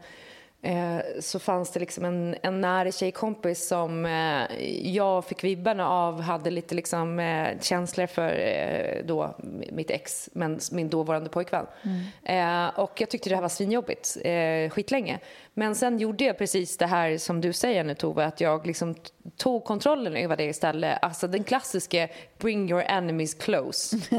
Eh, 0.63 0.99
så 1.19 1.39
fanns 1.39 1.71
det 1.71 1.79
liksom 1.79 2.05
en, 2.05 2.35
en 2.41 2.61
nära 2.61 2.91
tjejkompis 2.91 3.67
som 3.67 4.05
eh, 4.05 4.59
jag 4.93 5.25
fick 5.25 5.43
vibbarna 5.43 5.89
av 5.89 6.21
hade 6.21 6.49
lite 6.51 6.75
liksom, 6.75 7.19
eh, 7.19 7.59
känslor 7.59 8.07
för 8.07 8.39
eh, 8.39 9.05
då, 9.05 9.35
mitt 9.71 9.91
ex, 9.91 10.29
men 10.33 10.59
min 10.71 10.89
dåvarande 10.89 11.29
pojkvän. 11.29 11.65
Mm. 11.83 12.67
Eh, 12.67 12.79
och 12.79 13.01
jag 13.01 13.09
tyckte 13.09 13.29
det 13.29 13.35
här 13.35 13.41
var 13.41 13.49
svinjobbigt 13.49 14.17
eh, 14.23 14.69
skitlänge. 14.69 15.19
Men 15.53 15.75
sen 15.75 15.99
gjorde 15.99 16.23
jag 16.23 16.37
precis 16.37 16.77
det 16.77 16.85
här 16.85 17.17
som 17.17 17.41
du 17.41 17.53
säger 17.53 17.83
nu 17.83 17.95
Tove, 17.95 18.25
att 18.25 18.41
jag 18.41 18.67
liksom 18.67 18.95
tog 19.37 19.63
kontrollen 19.63 20.15
över 20.15 20.37
det 20.37 20.43
istället. 20.43 20.97
Alltså 21.01 21.27
den 21.27 21.43
klassiska 21.43 22.07
bring 22.37 22.69
your 22.69 22.83
enemies 22.87 23.33
close. 23.33 23.97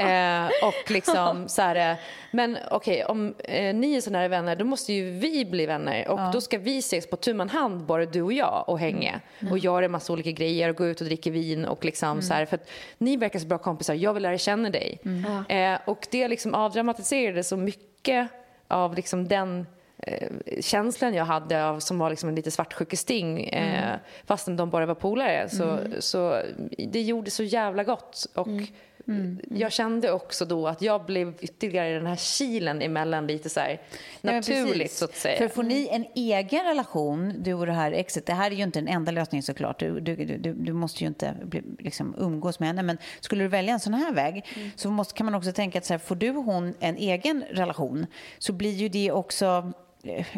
eh, 0.00 0.46
och 0.68 0.90
liksom 0.90 1.48
så 1.48 1.62
här, 1.62 2.00
men 2.30 2.58
okej, 2.70 3.04
okay, 3.04 3.04
om 3.04 3.34
eh, 3.38 3.74
ni 3.74 3.94
är 3.94 4.00
så 4.00 4.10
nära 4.10 4.28
vänner, 4.28 4.56
då 4.56 4.64
måste 4.64 4.92
ju 4.92 5.10
vi 5.10 5.44
bli 5.44 5.66
vänner. 5.66 6.08
Och 6.08 6.20
ja. 6.20 6.30
då 6.32 6.40
ska 6.40 6.58
vi 6.58 6.78
ses 6.78 7.10
på 7.10 7.16
tu 7.16 7.34
man 7.34 7.48
hand, 7.48 7.86
bara 7.86 8.06
du 8.06 8.22
och 8.22 8.32
jag, 8.32 8.64
och 8.66 8.78
hänga. 8.78 9.20
Mm. 9.38 9.52
Och 9.52 9.58
göra 9.58 9.84
en 9.84 9.90
massa 9.90 10.12
olika 10.12 10.30
grejer 10.30 10.68
och 10.68 10.76
gå 10.76 10.86
ut 10.86 11.00
och 11.00 11.06
dricka 11.06 11.30
vin 11.30 11.64
och 11.64 11.84
liksom 11.84 12.10
mm. 12.10 12.22
så 12.22 12.34
här, 12.34 12.46
för 12.46 12.56
att 12.56 12.68
ni 12.98 13.16
verkar 13.16 13.38
så 13.38 13.46
bra 13.46 13.58
kompisar, 13.58 13.94
jag 13.94 14.14
vill 14.14 14.22
lära 14.22 14.38
känna 14.38 14.70
dig. 14.70 15.00
Mm. 15.04 15.44
Eh, 15.48 15.80
och 15.84 16.06
det 16.10 16.28
liksom 16.28 16.54
avdramatiserade 16.54 17.44
så 17.44 17.56
mycket 17.56 18.28
av 18.68 18.94
liksom 18.94 19.28
den 19.28 19.66
känslan 20.60 21.14
jag 21.14 21.24
hade 21.24 21.64
av, 21.64 21.80
som 21.80 21.98
var 21.98 22.10
liksom 22.10 22.28
en 22.28 22.34
lite 22.34 22.50
svartsjukesting 22.50 23.44
eh, 23.44 23.84
mm. 23.84 23.98
fastän 24.26 24.56
de 24.56 24.70
bara 24.70 24.86
var 24.86 24.94
polare. 24.94 25.48
Så, 25.48 25.64
mm. 25.64 25.92
så 25.98 26.42
det 26.88 27.02
gjorde 27.02 27.30
så 27.30 27.42
jävla 27.42 27.84
gott. 27.84 28.26
Och 28.34 28.46
mm. 28.46 28.66
Mm. 29.08 29.38
Jag 29.50 29.72
kände 29.72 30.12
också 30.12 30.44
då 30.44 30.68
att 30.68 30.82
jag 30.82 31.04
blev 31.04 31.34
ytterligare 31.40 31.94
den 31.94 32.06
här 32.06 32.16
kilen 32.16 32.82
emellan 32.82 33.26
lite 33.26 33.48
så 33.48 33.60
här 33.60 33.80
naturligt 34.20 34.82
ja, 34.82 34.88
så 34.88 35.04
att 35.04 35.16
säga. 35.16 35.38
För 35.38 35.48
får 35.48 35.62
ni 35.62 35.88
en 35.92 36.06
egen 36.14 36.64
relation, 36.64 37.34
du 37.38 37.54
och 37.54 37.66
det 37.66 37.72
här 37.72 37.92
exet, 37.92 38.26
det 38.26 38.32
här 38.32 38.50
är 38.50 38.54
ju 38.54 38.62
inte 38.62 38.80
den 38.80 38.88
enda 38.88 39.12
lösningen 39.12 39.42
såklart, 39.42 39.78
du, 39.78 40.00
du, 40.00 40.16
du, 40.16 40.52
du 40.52 40.72
måste 40.72 41.04
ju 41.04 41.08
inte 41.08 41.34
bli, 41.44 41.62
liksom, 41.78 42.14
umgås 42.18 42.60
med 42.60 42.68
henne, 42.68 42.82
men 42.82 42.98
skulle 43.20 43.44
du 43.44 43.48
välja 43.48 43.72
en 43.74 43.80
sån 43.80 43.94
här 43.94 44.12
väg 44.12 44.46
mm. 44.56 44.70
så 44.76 44.90
måste, 44.90 45.14
kan 45.14 45.24
man 45.26 45.34
också 45.34 45.52
tänka 45.52 45.78
att 45.78 45.84
så 45.84 45.92
här, 45.92 45.98
får 45.98 46.14
du 46.16 46.30
och 46.30 46.44
hon 46.44 46.74
en 46.80 46.96
egen 46.96 47.44
relation 47.50 48.06
så 48.38 48.52
blir 48.52 48.72
ju 48.72 48.88
det 48.88 49.12
också 49.12 49.72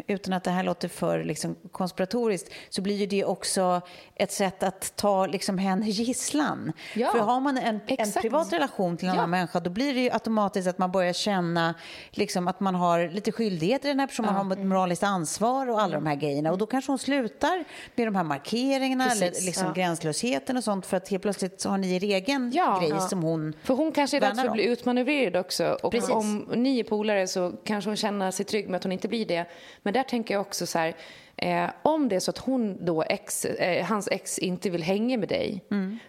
utan 0.07 0.33
att 0.33 0.43
det 0.43 0.51
här 0.51 0.63
låter 0.63 0.87
för 0.87 1.23
liksom, 1.23 1.55
konspiratoriskt, 1.71 2.53
så 2.69 2.81
blir 2.81 2.95
ju 2.95 3.05
det 3.05 3.25
också 3.25 3.81
ett 4.15 4.31
sätt 4.31 4.63
att 4.63 4.95
ta 4.95 5.25
liksom, 5.25 5.57
henne 5.57 5.89
gisslan. 5.89 6.73
Ja, 6.95 7.11
för 7.11 7.19
har 7.19 7.39
man 7.39 7.57
en, 7.57 7.79
en 7.87 8.11
privat 8.11 8.53
relation 8.53 8.97
till 8.97 9.07
en 9.07 9.13
ja. 9.13 9.19
annan 9.19 9.29
människa, 9.29 9.59
då 9.59 9.69
blir 9.69 9.93
det 9.93 9.99
ju 9.99 10.09
automatiskt 10.11 10.67
att 10.67 10.77
man 10.77 10.91
börjar 10.91 11.13
känna 11.13 11.75
liksom, 12.11 12.47
att 12.47 12.59
man 12.59 12.75
har 12.75 13.09
lite 13.09 13.31
skyldigheter 13.31 13.89
i 13.89 13.91
den 13.91 13.99
här 13.99 14.07
personen, 14.07 14.29
ja. 14.29 14.43
man 14.43 14.51
har 14.51 14.57
ett 14.57 14.65
moraliskt 14.65 15.03
ansvar 15.03 15.69
och 15.69 15.81
alla 15.81 15.95
de 15.95 16.05
här 16.05 16.15
grejerna. 16.15 16.51
Och 16.51 16.57
då 16.57 16.65
kanske 16.65 16.91
hon 16.91 16.99
slutar 16.99 17.65
med 17.95 18.07
de 18.07 18.15
här 18.15 18.23
markeringarna 18.23 19.03
Precis. 19.03 19.21
eller 19.21 19.45
liksom, 19.45 19.67
ja. 19.67 19.73
gränslösheten 19.73 20.57
och 20.57 20.63
sånt, 20.63 20.85
för 20.85 20.97
att 20.97 21.09
helt 21.09 21.23
plötsligt 21.23 21.61
så 21.61 21.69
har 21.69 21.77
ni 21.77 21.95
er 21.95 22.03
egen 22.03 22.51
grej 22.51 22.99
som 23.09 23.23
hon 23.23 23.53
För 23.63 23.73
hon 23.73 23.91
kanske 23.91 24.17
är 24.17 24.21
rädd 24.21 24.37
för 24.37 24.45
att 24.45 24.53
bli 24.53 24.65
utmanövrerad 24.65 25.35
också. 25.35 25.77
Och 25.83 25.91
Precis. 25.91 26.09
om 26.09 26.49
ni 26.55 26.79
är 26.79 26.83
polare 26.83 27.27
så 27.27 27.53
kanske 27.63 27.89
hon 27.89 27.97
känner 27.97 28.31
sig 28.31 28.45
trygg 28.45 28.69
med 28.69 28.77
att 28.77 28.83
hon 28.83 28.91
inte 28.91 29.07
blir 29.07 29.25
det. 29.25 29.45
Men 29.81 29.93
där 29.93 30.03
tänker 30.03 30.33
jag 30.33 30.41
också 30.41 30.65
så 30.65 30.79
här, 30.79 30.95
eh, 31.35 31.69
om 31.81 32.09
det 32.09 32.15
är 32.15 32.19
så 32.19 32.31
att 32.31 32.37
hon 32.37 32.85
då 32.85 33.03
ex, 33.03 33.45
eh, 33.45 33.85
hans 33.85 34.07
ex 34.11 34.39
inte 34.39 34.69
vill 34.69 34.83
hänga 34.83 35.17
med 35.17 35.29
dig, 35.29 35.63
mm. 35.71 35.99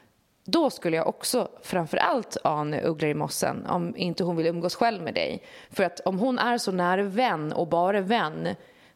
då 0.45 0.71
skulle 0.71 0.97
jag 0.97 1.09
också 1.09 1.49
framför 1.63 1.97
allt 1.97 2.37
ana 2.45 2.81
ugglor 2.81 3.11
i 3.11 3.15
mossen 3.15 3.67
om 3.67 3.97
inte 3.97 4.25
hon 4.25 4.37
vill 4.37 4.47
umgås 4.47 4.75
själv 4.75 5.03
med 5.03 5.15
dig. 5.15 5.43
För 5.71 5.85
att 5.85 6.01
om 6.01 6.19
hon 6.19 6.39
är 6.39 6.59
så 6.59 6.73
nära 6.73 7.03
vän 7.03 7.53
och 7.53 7.69
bara 7.69 8.01
vän 8.01 8.49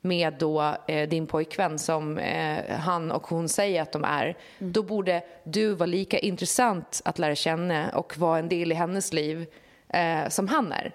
med 0.04 0.34
då 0.38 0.76
eh, 0.88 1.08
din 1.08 1.26
pojkvän 1.26 1.78
som 1.78 2.18
eh, 2.18 2.76
han 2.76 3.10
och 3.10 3.26
hon 3.26 3.48
säger 3.48 3.82
att 3.82 3.92
de 3.92 4.04
är, 4.04 4.36
mm. 4.58 4.72
då 4.72 4.82
borde 4.82 5.22
du 5.44 5.74
vara 5.74 5.86
lika 5.86 6.18
intressant 6.18 7.02
att 7.04 7.18
lära 7.18 7.34
känna 7.34 7.90
och 7.90 8.18
vara 8.18 8.38
en 8.38 8.48
del 8.48 8.72
i 8.72 8.74
hennes 8.74 9.12
liv 9.12 9.46
eh, 9.88 10.28
som 10.28 10.48
han 10.48 10.72
är. 10.72 10.92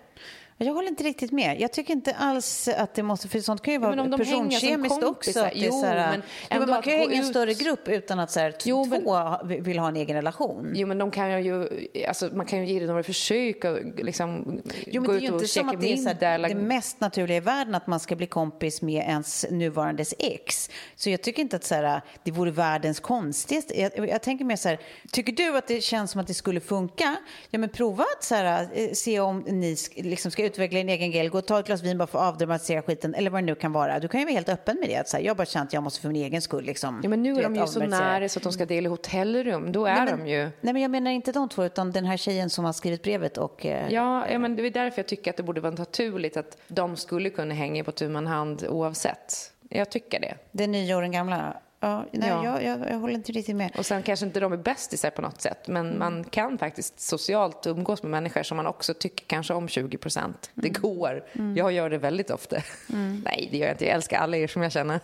Jag 0.62 0.74
håller 0.74 0.88
inte 0.88 1.04
riktigt 1.04 1.32
med. 1.32 1.62
Jag 1.62 1.74
tycker 1.74 1.94
inte 1.94 2.14
alls 2.14 2.68
att 2.68 2.94
det 2.94 3.04
måste, 3.04 3.28
för 3.28 3.40
sånt 3.40 3.62
kan 3.62 3.74
ju 3.74 3.80
vara 3.80 3.96
ja, 3.96 4.18
personkemiskt 4.18 5.04
också. 5.04 5.40
Att 5.40 5.52
jo, 5.56 5.84
här, 5.84 6.12
men 6.50 6.62
jo, 6.62 6.68
man 6.68 6.82
kan 6.82 6.94
ju 6.94 7.00
hänga 7.00 7.14
i 7.14 7.18
en 7.18 7.26
större 7.26 7.54
grupp 7.54 7.88
utan 7.88 8.20
att 8.20 8.32
så 8.32 8.40
här, 8.40 8.56
jo, 8.64 8.86
två 8.86 9.24
men, 9.44 9.64
vill 9.64 9.80
ha 9.80 9.88
en 9.88 9.96
egen 9.96 10.16
relation. 10.16 10.74
Jo, 10.76 10.88
men 10.88 10.98
de 10.98 11.12
kan 11.12 11.44
ju, 11.44 11.68
alltså, 12.08 12.30
man 12.34 12.46
kan 12.46 12.60
ju 12.60 12.74
ge 12.74 12.80
det 12.80 12.86
några 12.86 13.04
försök 13.04 13.66
och 13.66 13.78
liksom 14.04 14.62
jo, 14.86 15.02
men 15.02 15.04
gå 15.04 15.14
det 15.14 15.20
är 15.20 15.24
ut 15.24 15.30
och 15.30 15.36
inte 15.36 15.48
som 15.48 15.70
att 15.70 15.82
det 15.82 15.94
är 15.94 16.26
här, 16.26 16.50
det 16.50 16.56
mest 16.56 17.00
naturliga 17.00 17.38
i 17.38 17.40
världen 17.40 17.76
att 17.76 17.88
man 17.88 18.00
ska 18.00 18.16
bli 18.16 18.28
kompis 18.28 18.82
med 18.82 19.04
ens 19.04 19.46
nuvarandes 19.52 20.14
ex. 20.20 20.70
Så 20.96 21.10
jag 21.10 21.22
tycker 21.22 21.42
inte 21.42 21.56
att 21.56 21.64
så 21.64 21.76
här, 21.76 22.02
det 22.24 22.32
vore 22.32 22.52
världens 22.52 23.00
konstigaste. 23.00 23.82
Jag, 23.82 24.10
jag 24.10 24.22
tänker 24.22 24.46
mer 24.46 24.56
så 24.56 24.70
här, 24.70 24.80
tycker 25.12 25.34
du 25.34 25.58
att 25.58 25.68
det 25.68 25.82
känns 25.82 26.12
som 26.12 26.22
att 26.22 26.28
det 26.28 26.34
skulle 26.34 26.60
funka? 26.60 27.16
Ja, 27.50 27.60
men 27.60 27.70
prova 27.70 28.04
att 28.18 28.24
så 28.24 28.36
här, 28.36 28.70
eh, 28.74 28.92
se 28.94 29.20
om 29.20 29.40
ni 29.40 29.78
liksom 29.96 30.32
ska 30.32 30.49
utveckla 30.50 30.80
en 30.80 30.90
egen 30.90 31.12
grej, 31.12 31.28
gå 31.28 31.38
och 31.38 31.46
ta 31.46 31.60
ett 31.60 31.66
glas 31.66 31.84
vin 31.84 31.98
bara 31.98 32.08
för 32.08 32.20
att 32.20 32.34
avdramatisera 32.34 32.82
skiten 32.82 33.16
eller 33.16 33.30
vad 33.30 33.42
det 33.42 33.46
nu 33.46 33.56
kan 33.56 33.72
vara. 33.72 34.00
Du 34.00 34.08
kan 34.08 34.20
ju 34.20 34.26
vara 34.26 34.34
helt 34.34 34.50
öppen 34.50 34.78
med 34.80 34.90
det. 34.90 34.96
Att 34.96 35.10
så 35.10 35.18
här, 35.18 35.24
jag 35.24 35.38
bara 35.38 35.46
känt 35.46 35.68
att 35.68 35.74
jag 35.74 35.84
måste 35.84 36.02
för 36.02 36.08
min 36.08 36.24
egen 36.24 36.42
skull 36.42 36.64
liksom. 36.64 37.00
Ja, 37.04 37.10
men 37.10 37.24
nu 37.24 37.36
är 37.36 37.44
de 37.44 37.56
ju 37.56 37.68
så 37.68 37.80
nära 37.80 38.30
så 38.30 38.40
att 38.40 38.44
de 38.44 38.54
ska 38.54 38.66
dela 38.66 38.90
hotellrum. 38.90 39.72
Då 39.72 39.86
är 39.86 39.96
nej, 39.96 40.06
men, 40.06 40.20
de 40.20 40.32
ju... 40.32 40.42
Nej, 40.62 40.74
men 40.74 40.82
jag 40.82 40.92
menar 40.92 41.12
inte 41.12 41.32
de 41.32 41.50
två, 41.50 41.66
utan 41.66 41.92
den 41.92 42.06
här 42.06 42.18
tjejen 42.18 42.50
som 42.50 42.66
har 42.66 42.74
skrivit 42.74 43.04
brevet 43.04 43.38
och... 43.38 43.66
Eh... 43.66 43.94
Ja, 43.94 44.30
ja, 44.30 44.40
men 44.40 44.56
det 44.56 44.68
är 44.68 44.72
därför 44.72 45.00
jag 45.00 45.08
tycker 45.08 45.32
att 45.32 45.38
det 45.38 45.44
borde 45.44 45.62
vara 45.62 45.74
naturligt 45.74 46.38
att 46.38 46.58
de 46.68 46.96
skulle 46.98 47.30
kunna 47.30 47.54
hänga 47.54 47.84
på 47.84 47.92
tu 47.92 48.16
hand 48.16 48.66
oavsett. 48.70 49.54
Jag 49.70 49.90
tycker 49.90 50.20
det. 50.20 50.36
Det 50.52 50.64
är 50.64 50.68
nio 50.68 50.96
år 50.96 51.02
gamla? 51.02 51.58
Ja, 51.80 52.06
nej, 52.12 52.30
ja. 52.30 52.44
Jag, 52.44 52.64
jag, 52.64 52.92
jag, 52.92 53.00
håller 53.00 53.14
inte 53.14 53.32
riktigt 53.32 53.56
med. 53.56 53.72
Och 53.78 53.86
sen 53.86 54.04
kanske 54.04 54.26
inte 54.26 54.40
de 54.40 54.54
är 54.54 54.58
bästisar 54.58 55.10
på 55.10 55.22
något 55.22 55.42
sätt, 55.42 55.68
men 55.68 55.86
mm. 55.86 56.00
man 56.00 56.24
kan 56.24 56.58
faktiskt 56.58 57.00
socialt 57.00 57.68
umgås 57.68 58.04
med 58.04 58.12
människor 58.12 58.44
som 58.44 58.58
man 58.58 58.68
också 58.68 58.94
tycker 58.94 59.26
kanske 59.26 59.54
om 59.54 59.68
20 59.68 59.98
procent. 59.98 60.52
Mm. 60.56 60.74
Det 60.74 60.80
går. 60.80 61.24
Mm. 61.34 61.58
Jag 61.58 61.72
gör 61.72 61.90
det 61.90 61.98
väldigt 61.98 62.30
ofta. 62.30 62.58
Mm. 62.94 63.22
Nej, 63.26 63.48
det 63.52 63.58
gör 63.58 63.66
jag 63.66 63.74
inte. 63.74 63.86
Jag 63.86 63.96
älskar 63.96 64.20
alla 64.20 64.38
er 64.38 64.48
som 64.48 64.62
jag 64.62 64.72
känner. 64.72 65.00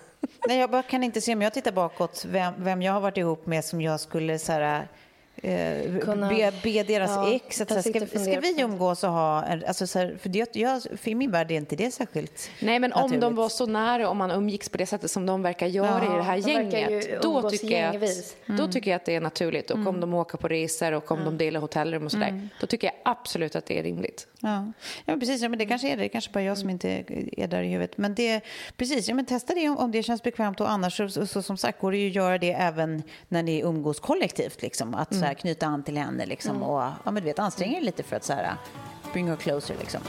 Nej, 0.47 0.59
jag 0.59 0.71
bara 0.71 0.83
kan 0.83 1.03
inte 1.03 1.21
se, 1.21 1.33
om 1.33 1.41
jag 1.41 1.53
tittar 1.53 1.71
bakåt, 1.71 2.25
vem, 2.27 2.53
vem 2.57 2.81
jag 2.81 2.93
har 2.93 3.01
varit 3.01 3.17
ihop 3.17 3.45
med 3.45 3.65
som 3.65 3.81
jag 3.81 3.99
skulle 3.99 4.39
så 4.39 4.51
här, 4.51 4.88
eh, 5.45 5.99
Kunna, 5.99 6.29
be, 6.29 6.51
be 6.63 6.84
deras 6.84 7.12
ja, 7.12 7.31
ex 7.31 7.62
att 7.62 7.69
ska, 7.69 8.08
ska 8.08 8.39
vi 8.39 8.62
umgås 8.62 9.03
och 9.03 9.10
ha 9.10 9.43
en, 9.43 9.63
alltså 9.67 9.88
så 9.88 9.99
här, 9.99 10.17
för, 10.19 10.29
det, 10.29 10.55
jag, 10.55 10.81
för 10.81 11.12
i 11.12 11.15
min 11.15 11.31
värld 11.31 11.51
är 11.51 11.55
inte 11.55 11.75
det 11.75 11.91
särskilt 11.91 12.49
Nej 12.60 12.79
men 12.79 12.89
naturligt. 12.89 13.13
om 13.13 13.19
de 13.19 13.36
var 13.36 13.49
så 13.49 13.65
nära 13.65 14.10
och 14.10 14.15
man 14.15 14.31
umgicks 14.31 14.69
på 14.69 14.77
det 14.77 14.86
sättet 14.86 15.12
som 15.12 15.25
de 15.25 15.41
verkar 15.41 15.67
göra 15.67 16.05
ja, 16.05 16.13
i 16.13 16.17
det 16.17 16.23
här 16.23 16.38
gänget 16.38 17.21
då 17.21 17.49
tycker, 17.49 17.81
jag 17.81 17.95
att, 17.95 18.36
mm. 18.45 18.58
då 18.58 18.67
tycker 18.67 18.91
jag 18.91 18.95
att 18.95 19.05
det 19.05 19.15
är 19.15 19.21
naturligt 19.21 19.71
och 19.71 19.77
mm. 19.77 19.88
om 19.88 19.99
de 19.99 20.13
åker 20.13 20.38
på 20.38 20.47
resor 20.47 20.91
och 20.91 21.12
om 21.12 21.21
mm. 21.21 21.38
de 21.38 21.45
delar 21.45 21.60
hotellrum 21.60 22.05
och 22.05 22.12
sådär 22.12 22.27
mm. 22.27 22.49
då 22.62 22.67
tycker 22.67 22.88
jag 22.88 22.95
absolut 23.03 23.55
att 23.55 23.65
det 23.65 23.79
är 23.79 23.84
rimligt. 23.84 24.27
Ja, 24.45 24.71
ja 25.05 25.17
precis, 25.17 25.41
ja, 25.41 25.49
men 25.49 25.60
det 25.60 25.65
kanske 25.65 25.88
är 25.88 25.97
det, 25.97 26.03
det 26.03 26.10
kanske 26.10 26.31
bara 26.31 26.43
jag 26.43 26.58
som 26.58 26.69
inte 26.69 26.89
är 27.38 27.47
där 27.47 27.63
i 27.63 27.67
huvudet. 27.67 27.97
Men 27.97 28.15
det, 28.15 28.41
precis, 28.77 29.08
ja 29.08 29.15
men 29.15 29.25
testa 29.25 29.53
det 29.53 29.69
om, 29.69 29.77
om 29.77 29.91
det 29.91 30.03
känns 30.03 30.23
bekvämt. 30.23 30.62
Och 30.62 30.69
annars 30.69 30.97
så, 30.97 31.10
så, 31.10 31.25
så, 31.25 31.41
som 31.41 31.58
sagt 31.58 31.81
går 31.81 31.91
det 31.91 31.97
ju 31.97 32.10
att 32.10 32.15
göra 32.15 32.38
det 32.38 32.51
även 32.51 33.03
när 33.27 33.43
ni 33.43 33.60
umgås 33.60 33.99
kollektivt 33.99 34.62
liksom. 34.62 34.95
Att 34.95 35.15
så 35.15 35.25
här, 35.25 35.34
knyta 35.34 35.65
an 35.65 35.84
till 35.84 35.97
henne 35.97 36.25
liksom, 36.25 36.55
mm. 36.55 36.67
och 36.67 36.81
ja, 36.81 37.12
men 37.12 37.15
du 37.15 37.21
vet, 37.21 37.39
anstränga 37.39 37.77
er 37.77 37.81
lite 37.81 38.03
för 38.03 38.15
att 38.15 38.23
så 38.23 38.34
här, 38.34 38.55
bring 39.13 39.29
her 39.29 39.36
closer. 39.36 39.75
Liksom. 39.79 40.01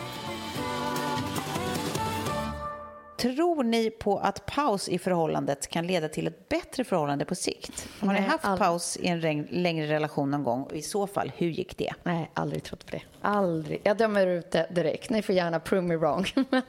Tror 3.17 3.63
ni 3.63 3.91
på 3.91 4.19
att 4.19 4.47
paus 4.47 4.89
i 4.89 4.99
förhållandet 4.99 5.69
kan 5.69 5.87
leda 5.87 6.09
till 6.09 6.27
ett 6.27 6.49
bättre 6.49 6.85
förhållande 6.85 7.25
på 7.25 7.35
sikt? 7.35 7.89
Har 8.01 8.13
ni 8.13 8.21
haft 8.21 8.45
aldrig. 8.45 8.67
paus 8.67 8.97
i 8.97 9.07
en 9.07 9.47
längre 9.51 9.87
relation 9.87 10.31
någon 10.31 10.45
gång? 10.45 10.63
Och 10.63 10.73
I 10.73 10.83
så 10.83 11.07
fall, 11.07 11.33
hur 11.37 11.49
gick 11.49 11.79
det? 11.79 11.93
Nej, 12.03 12.31
aldrig 12.35 12.63
trott 12.63 12.87
på 12.87 12.91
det. 12.91 13.03
Aldrig. 13.23 13.81
Jag 13.85 13.97
dömer 13.97 14.27
ut 14.27 14.51
det 14.51 14.67
direkt. 14.71 15.11
Ni 15.11 15.23
får 15.23 15.35
gärna 15.35 15.61
prove 15.61 15.83
me 15.83 15.97
wrong. 15.97 16.27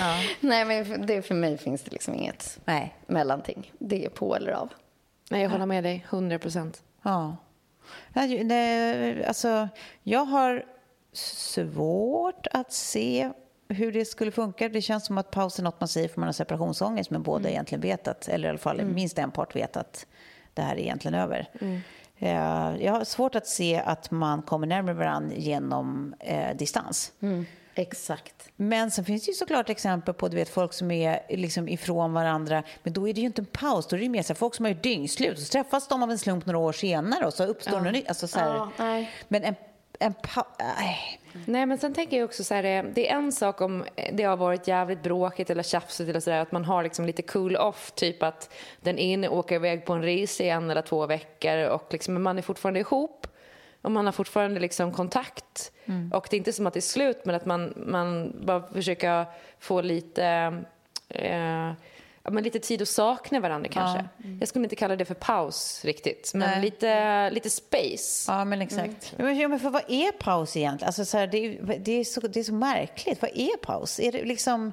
ja. 0.00 0.20
Nej, 0.40 0.64
men 0.64 1.06
det, 1.06 1.22
för 1.22 1.34
mig 1.34 1.58
finns 1.58 1.82
det 1.82 1.90
liksom 1.90 2.14
inget 2.14 2.58
Nej. 2.64 2.94
mellanting. 3.06 3.72
Det 3.78 4.04
är 4.04 4.10
på 4.10 4.36
eller 4.36 4.52
av. 4.52 4.72
Nej, 5.30 5.42
jag 5.42 5.50
håller 5.50 5.66
med 5.66 5.84
dig. 5.84 6.06
100 6.10 6.38
procent. 6.38 6.82
Ja. 7.02 7.36
Alltså, 9.26 9.68
jag 10.02 10.24
har 10.24 10.64
svårt 11.12 12.46
att 12.50 12.72
se 12.72 13.30
hur 13.68 13.92
det 13.92 14.04
skulle 14.04 14.30
funka. 14.30 14.68
Det 14.68 14.82
känns 14.82 15.06
som 15.06 15.18
att 15.18 15.30
paus 15.30 15.58
är 15.58 15.62
något 15.62 15.80
man 15.80 15.88
säger 15.88 16.08
för 16.08 16.20
man 16.20 16.28
har 16.28 16.32
separationsångest 16.32 17.10
men 17.10 17.22
båda 17.22 17.40
mm. 17.40 17.50
egentligen 17.50 17.82
vet 17.82 18.08
att, 18.08 18.28
eller 18.28 18.48
i 18.48 18.50
alla 18.50 18.58
fall 18.58 18.80
mm. 18.80 18.94
minst 18.94 19.18
en 19.18 19.30
part 19.30 19.56
vet 19.56 19.76
att 19.76 20.06
det 20.54 20.62
här 20.62 20.76
är 20.76 20.80
egentligen 20.80 21.14
över. 21.14 21.48
Mm. 21.60 21.80
Jag 22.80 22.92
har 22.92 23.04
svårt 23.04 23.34
att 23.34 23.46
se 23.46 23.82
att 23.84 24.10
man 24.10 24.42
kommer 24.42 24.66
närmare 24.66 24.94
varandra 24.94 25.36
genom 25.36 26.14
eh, 26.20 26.56
distans. 26.56 27.12
Mm. 27.20 27.46
Exakt. 27.74 28.50
Men 28.56 28.90
sen 28.90 29.04
finns 29.04 29.24
det 29.24 29.30
ju 29.30 29.34
såklart 29.34 29.70
exempel 29.70 30.14
på 30.14 30.28
du 30.28 30.36
vet, 30.36 30.48
folk 30.48 30.72
som 30.72 30.90
är 30.90 31.20
liksom 31.28 31.68
ifrån 31.68 32.12
varandra. 32.12 32.62
Men 32.82 32.92
då 32.92 33.08
är 33.08 33.14
det 33.14 33.20
ju 33.20 33.26
inte 33.26 33.42
en 33.42 33.46
paus. 33.46 33.86
Då 33.86 33.96
är 33.96 34.00
det 34.00 34.08
mer 34.08 34.22
så 34.22 34.32
här, 34.32 34.34
folk 34.34 34.54
som 34.54 34.64
har 34.64 34.72
gjort 34.72 34.82
dyngslut. 34.82 35.38
Så 35.38 35.52
träffas 35.52 35.88
de 35.88 36.02
av 36.02 36.10
en 36.10 36.18
slump 36.18 36.46
några 36.46 36.58
år 36.58 36.72
senare 36.72 37.26
och 37.26 37.34
så 37.34 37.44
uppstår 37.44 37.74
ja. 37.74 37.82
något 37.82 37.92
nytt. 37.92 38.08
Alltså, 38.08 38.28
så 38.28 38.38
här, 38.38 38.68
ja, 38.78 39.04
men 39.28 39.44
en, 39.44 39.54
en. 40.00 40.14
Nej. 40.58 41.20
Nej, 41.46 41.66
men 41.66 41.78
sen 41.78 41.94
tänker 41.94 42.16
jag 42.16 42.24
också 42.24 42.44
så 42.44 42.54
här, 42.54 42.64
eh, 42.64 42.84
det 42.94 43.10
är 43.10 43.16
en 43.16 43.32
sak 43.32 43.60
om 43.60 43.84
det 44.12 44.22
har 44.22 44.36
varit 44.36 44.68
jävligt 44.68 45.02
bråkigt 45.02 45.50
eller 45.50 45.62
tjafsigt 45.62 46.10
eller 46.10 46.20
sådär, 46.20 46.38
att 46.40 46.52
man 46.52 46.64
har 46.64 46.82
liksom 46.82 47.04
lite 47.04 47.22
cool 47.22 47.56
off, 47.56 47.92
typ 47.94 48.22
att 48.22 48.54
den 48.80 48.98
ene 48.98 49.28
åker 49.28 49.54
iväg 49.54 49.84
på 49.84 49.92
en 49.92 50.02
resa 50.02 50.44
i 50.44 50.48
en 50.48 50.70
eller 50.70 50.82
två 50.82 51.06
veckor 51.06 51.68
och 51.68 51.86
liksom, 51.90 52.14
men 52.14 52.22
man 52.22 52.38
är 52.38 52.42
fortfarande 52.42 52.80
ihop 52.80 53.26
och 53.82 53.90
man 53.90 54.04
har 54.04 54.12
fortfarande 54.12 54.60
liksom 54.60 54.92
kontakt. 54.92 55.72
Mm. 55.84 56.12
Och 56.12 56.26
det 56.30 56.36
är 56.36 56.38
inte 56.38 56.52
som 56.52 56.66
att 56.66 56.74
det 56.74 56.78
är 56.78 56.80
slut, 56.80 57.24
men 57.24 57.34
att 57.34 57.46
man, 57.46 57.72
man 57.76 58.32
bara 58.46 58.72
försöker 58.72 59.26
få 59.58 59.80
lite, 59.80 60.24
eh, 61.08 61.72
men 62.30 62.44
lite 62.44 62.58
tid 62.58 62.82
att 62.82 62.88
sakna 62.88 63.40
varandra 63.40 63.68
kanske. 63.68 63.98
Ja. 63.98 64.24
Mm. 64.24 64.38
Jag 64.38 64.48
skulle 64.48 64.64
inte 64.64 64.76
kalla 64.76 64.96
det 64.96 65.04
för 65.04 65.14
paus 65.14 65.84
riktigt, 65.84 66.32
men 66.34 66.60
lite, 66.60 67.30
lite 67.30 67.50
space. 67.50 68.32
Ja, 68.32 68.44
men 68.44 68.62
exakt. 68.62 69.14
Mm. 69.18 69.38
Ja, 69.38 69.48
men 69.48 69.60
för 69.60 69.70
vad 69.70 69.82
är 69.88 70.12
paus 70.12 70.56
egentligen? 70.56 70.86
Alltså, 70.86 71.04
så 71.04 71.18
här, 71.18 71.26
det, 71.26 71.38
är, 71.38 71.78
det, 71.78 71.92
är 71.92 72.04
så, 72.04 72.20
det 72.20 72.40
är 72.40 72.44
så 72.44 72.54
märkligt. 72.54 73.22
Vad 73.22 73.30
är 73.34 73.56
paus? 73.56 74.00
Är 74.00 74.12
det 74.12 74.24
liksom... 74.24 74.72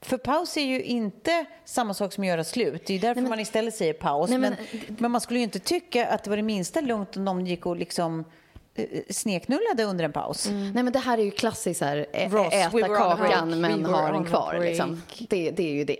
För 0.00 0.18
paus 0.18 0.56
är 0.56 0.62
ju 0.62 0.82
inte 0.82 1.44
samma 1.64 1.94
sak 1.94 2.12
som 2.12 2.24
att 2.24 2.28
göra 2.28 2.44
slut. 2.44 2.86
Det 2.86 2.94
är 2.94 2.98
därför 2.98 3.14
nej, 3.14 3.22
men, 3.22 3.30
man 3.30 3.40
istället 3.40 3.74
säger 3.74 3.92
paus. 3.92 4.30
Nej, 4.30 4.38
men, 4.38 4.56
men, 4.72 4.96
men, 4.98 5.10
man 5.10 5.20
skulle 5.20 5.38
ju 5.38 5.44
inte 5.44 5.58
tycka 5.58 6.06
att 6.06 6.24
det 6.24 6.30
var 6.30 6.36
det 6.36 6.42
minsta 6.42 6.80
lugnt 6.80 7.16
om 7.16 7.24
de 7.24 7.46
gick 7.46 7.66
och 7.66 7.76
liksom 7.76 8.24
Eh, 8.76 9.00
sneknullade 9.10 9.84
under 9.84 10.04
en 10.04 10.12
paus. 10.12 10.46
Mm. 10.46 10.72
Nej 10.72 10.82
men 10.82 10.92
det 10.92 10.98
här 10.98 11.18
är 11.18 11.22
ju 11.22 11.30
klassiskt 11.30 11.78
så 11.78 11.84
här, 11.84 12.28
Ross, 12.30 12.54
äta 12.54 12.76
we 12.76 12.82
kakan 12.82 13.60
men 13.60 13.84
ha 13.84 14.12
den 14.12 14.24
kvar. 14.24 14.58
Liksom. 14.60 15.02
Det, 15.28 15.50
det 15.50 15.62
är 15.62 15.72
ju 15.72 15.84
det. 15.84 15.98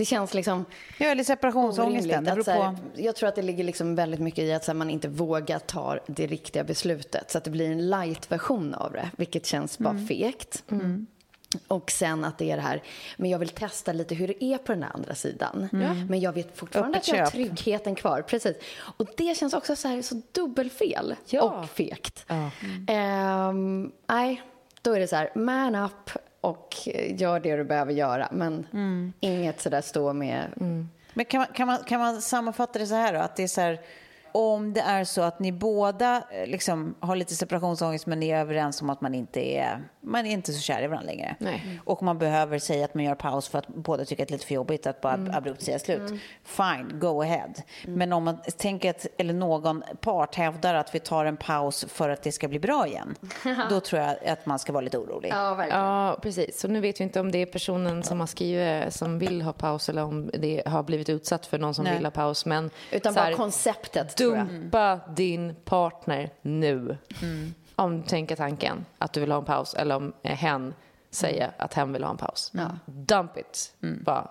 Det 0.00 0.04
känns 0.04 0.34
liksom... 0.34 0.64
Ja, 0.98 1.06
eller 1.06 1.24
separationsångesten. 1.24 2.28
Att, 2.28 2.46
här, 2.46 2.76
jag 2.96 3.16
tror 3.16 3.28
att 3.28 3.34
det 3.34 3.42
ligger 3.42 3.64
liksom 3.64 3.94
väldigt 3.94 4.20
mycket 4.20 4.44
i 4.44 4.52
att 4.52 4.66
här, 4.66 4.74
man 4.74 4.90
inte 4.90 5.08
vågar 5.08 5.58
ta 5.58 5.98
det 6.06 6.26
riktiga 6.26 6.64
beslutet. 6.64 7.30
Så 7.30 7.38
att 7.38 7.44
det 7.44 7.50
blir 7.50 7.70
en 7.70 7.90
light-version 7.90 8.74
av 8.74 8.92
det, 8.92 9.10
vilket 9.16 9.46
känns 9.46 9.78
bara 9.78 9.90
mm. 9.90 10.06
fegt. 10.06 10.64
Mm. 10.70 11.06
Och 11.68 11.90
sen 11.90 12.24
att 12.24 12.38
det 12.38 12.50
är 12.50 12.56
det 12.56 12.62
här, 12.62 12.82
men 13.16 13.30
jag 13.30 13.38
vill 13.38 13.48
testa 13.48 13.92
lite 13.92 14.14
hur 14.14 14.28
det 14.28 14.44
är 14.44 14.58
på 14.58 14.72
den 14.72 14.84
andra 14.84 15.14
sidan. 15.14 15.68
Mm. 15.72 16.06
Men 16.06 16.20
jag 16.20 16.32
vet 16.32 16.56
fortfarande 16.56 16.98
att 16.98 17.08
jag 17.08 17.16
har 17.16 17.26
tryggheten 17.26 17.94
kvar. 17.94 18.22
Precis. 18.22 18.56
Och 18.96 19.08
det 19.16 19.36
känns 19.36 19.54
också 19.54 19.76
så 19.76 19.88
här 19.88 20.02
så 20.02 20.22
dubbelfel 20.32 21.14
ja. 21.26 21.42
och 21.42 21.70
fegt. 21.70 22.24
Ja. 22.26 22.50
Mm. 22.88 23.92
nej, 24.08 24.42
då 24.82 24.92
är 24.92 25.00
det 25.00 25.08
så 25.08 25.16
här, 25.16 25.32
man 25.34 25.74
up 25.74 26.10
och 26.40 26.74
gör 27.08 27.40
det 27.40 27.56
du 27.56 27.64
behöver 27.64 27.92
göra. 27.92 28.28
Men 28.32 28.66
mm. 28.72 29.12
inget 29.20 29.60
sådär 29.60 29.80
stå 29.80 30.12
med... 30.12 30.46
Mm. 30.60 30.88
Men 31.14 31.24
kan 31.24 31.38
man, 31.40 31.48
kan, 31.54 31.66
man, 31.66 31.78
kan 31.78 32.00
man 32.00 32.22
sammanfatta 32.22 32.78
det 32.78 32.86
så 32.86 32.94
här 32.94 33.12
då? 33.12 33.18
Att 33.20 33.36
det 33.36 33.42
är 33.42 33.48
så 33.48 33.60
här, 33.60 33.80
om 34.32 34.72
det 34.72 34.80
är 34.80 35.04
så 35.04 35.22
att 35.22 35.38
ni 35.38 35.52
båda 35.52 36.22
eh, 36.30 36.46
liksom, 36.46 36.94
har 37.00 37.16
lite 37.16 37.34
separationsångest 37.34 38.06
men 38.06 38.20
ni 38.20 38.28
är 38.28 38.40
överens 38.40 38.82
om 38.82 38.90
att 38.90 39.00
man 39.00 39.14
inte 39.14 39.40
är, 39.40 39.82
man 40.00 40.26
är 40.26 40.30
inte 40.30 40.52
så 40.52 40.60
kär 40.60 40.82
i 40.82 40.86
varandra 40.86 41.06
längre. 41.06 41.36
Nej. 41.38 41.80
Och 41.84 42.02
man 42.02 42.18
behöver 42.18 42.58
säga 42.58 42.84
att 42.84 42.94
man 42.94 43.04
gör 43.04 43.14
paus 43.14 43.48
för 43.48 43.58
att 43.58 43.68
båda 43.68 44.04
tycker 44.04 44.22
att 44.22 44.28
det 44.28 44.32
är 44.32 44.36
lite 44.36 44.46
för 44.46 44.54
jobbigt 44.54 44.86
att 44.86 45.00
bara 45.00 45.14
mm. 45.14 45.34
abrupt 45.34 45.62
säga 45.62 45.78
slut. 45.78 45.98
Mm. 45.98 46.18
Fine, 46.44 46.98
go 46.98 47.22
ahead. 47.22 47.52
Mm. 47.84 47.98
Men 47.98 48.12
om 48.12 48.24
man 48.24 48.38
tänker 48.56 48.90
att, 48.90 49.06
eller 49.16 49.34
någon 49.34 49.82
part 50.00 50.34
hävdar 50.34 50.74
att 50.74 50.94
vi 50.94 51.00
tar 51.00 51.24
en 51.24 51.36
paus 51.36 51.84
för 51.88 52.08
att 52.08 52.22
det 52.22 52.32
ska 52.32 52.48
bli 52.48 52.58
bra 52.58 52.86
igen. 52.86 53.14
då 53.70 53.80
tror 53.80 54.02
jag 54.02 54.16
att 54.26 54.46
man 54.46 54.58
ska 54.58 54.72
vara 54.72 54.80
lite 54.84 54.98
orolig. 54.98 55.30
Ja, 55.32 55.54
verkligen. 55.54 55.84
Ja, 55.84 56.18
precis. 56.22 56.60
Så 56.60 56.68
nu 56.68 56.80
vet 56.80 57.00
vi 57.00 57.04
inte 57.04 57.20
om 57.20 57.32
det 57.32 57.38
är 57.38 57.46
personen 57.46 58.02
som 58.02 58.20
har 58.20 58.26
skrivit 58.26 58.94
som 58.94 59.18
vill 59.18 59.42
ha 59.42 59.52
paus 59.52 59.88
eller 59.88 60.04
om 60.04 60.30
det 60.34 60.62
har 60.66 60.82
blivit 60.82 61.08
utsatt 61.08 61.46
för 61.46 61.58
någon 61.58 61.74
som 61.74 61.84
Nej. 61.84 61.94
vill 61.94 62.04
ha 62.04 62.10
paus. 62.10 62.46
Men, 62.46 62.70
Utan 62.92 63.14
bara 63.14 63.34
konceptet 63.34 64.16
Dumpa 64.16 65.00
din 65.16 65.54
partner 65.64 66.30
nu. 66.42 66.98
Mm. 67.22 67.54
Om 67.80 68.00
du 68.00 68.06
tänker 68.06 68.36
tanken 68.36 68.86
att 68.98 69.12
du 69.12 69.20
vill 69.20 69.30
ha 69.30 69.38
en 69.38 69.44
paus 69.44 69.74
eller 69.74 69.96
om 69.96 70.12
hen 70.22 70.74
säger 71.10 71.44
mm. 71.44 71.54
att 71.58 71.74
hen 71.74 71.92
vill 71.92 72.02
ha 72.02 72.10
en 72.10 72.16
paus. 72.16 72.52
Ja. 72.54 72.78
Dump 72.86 73.36
it. 73.36 73.74
Mm. 73.82 74.02
Bara 74.04 74.30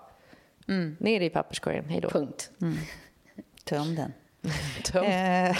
mm. 0.68 0.96
ner 1.00 1.20
i 1.20 1.30
papperskorgen. 1.30 1.84
Hej 1.88 2.00
då. 2.00 2.08
Punkt. 2.10 2.50
Mm. 2.60 2.76
Töm 3.64 3.94
den. 3.94 4.12
Töm, 4.84 5.04
eh. 5.04 5.56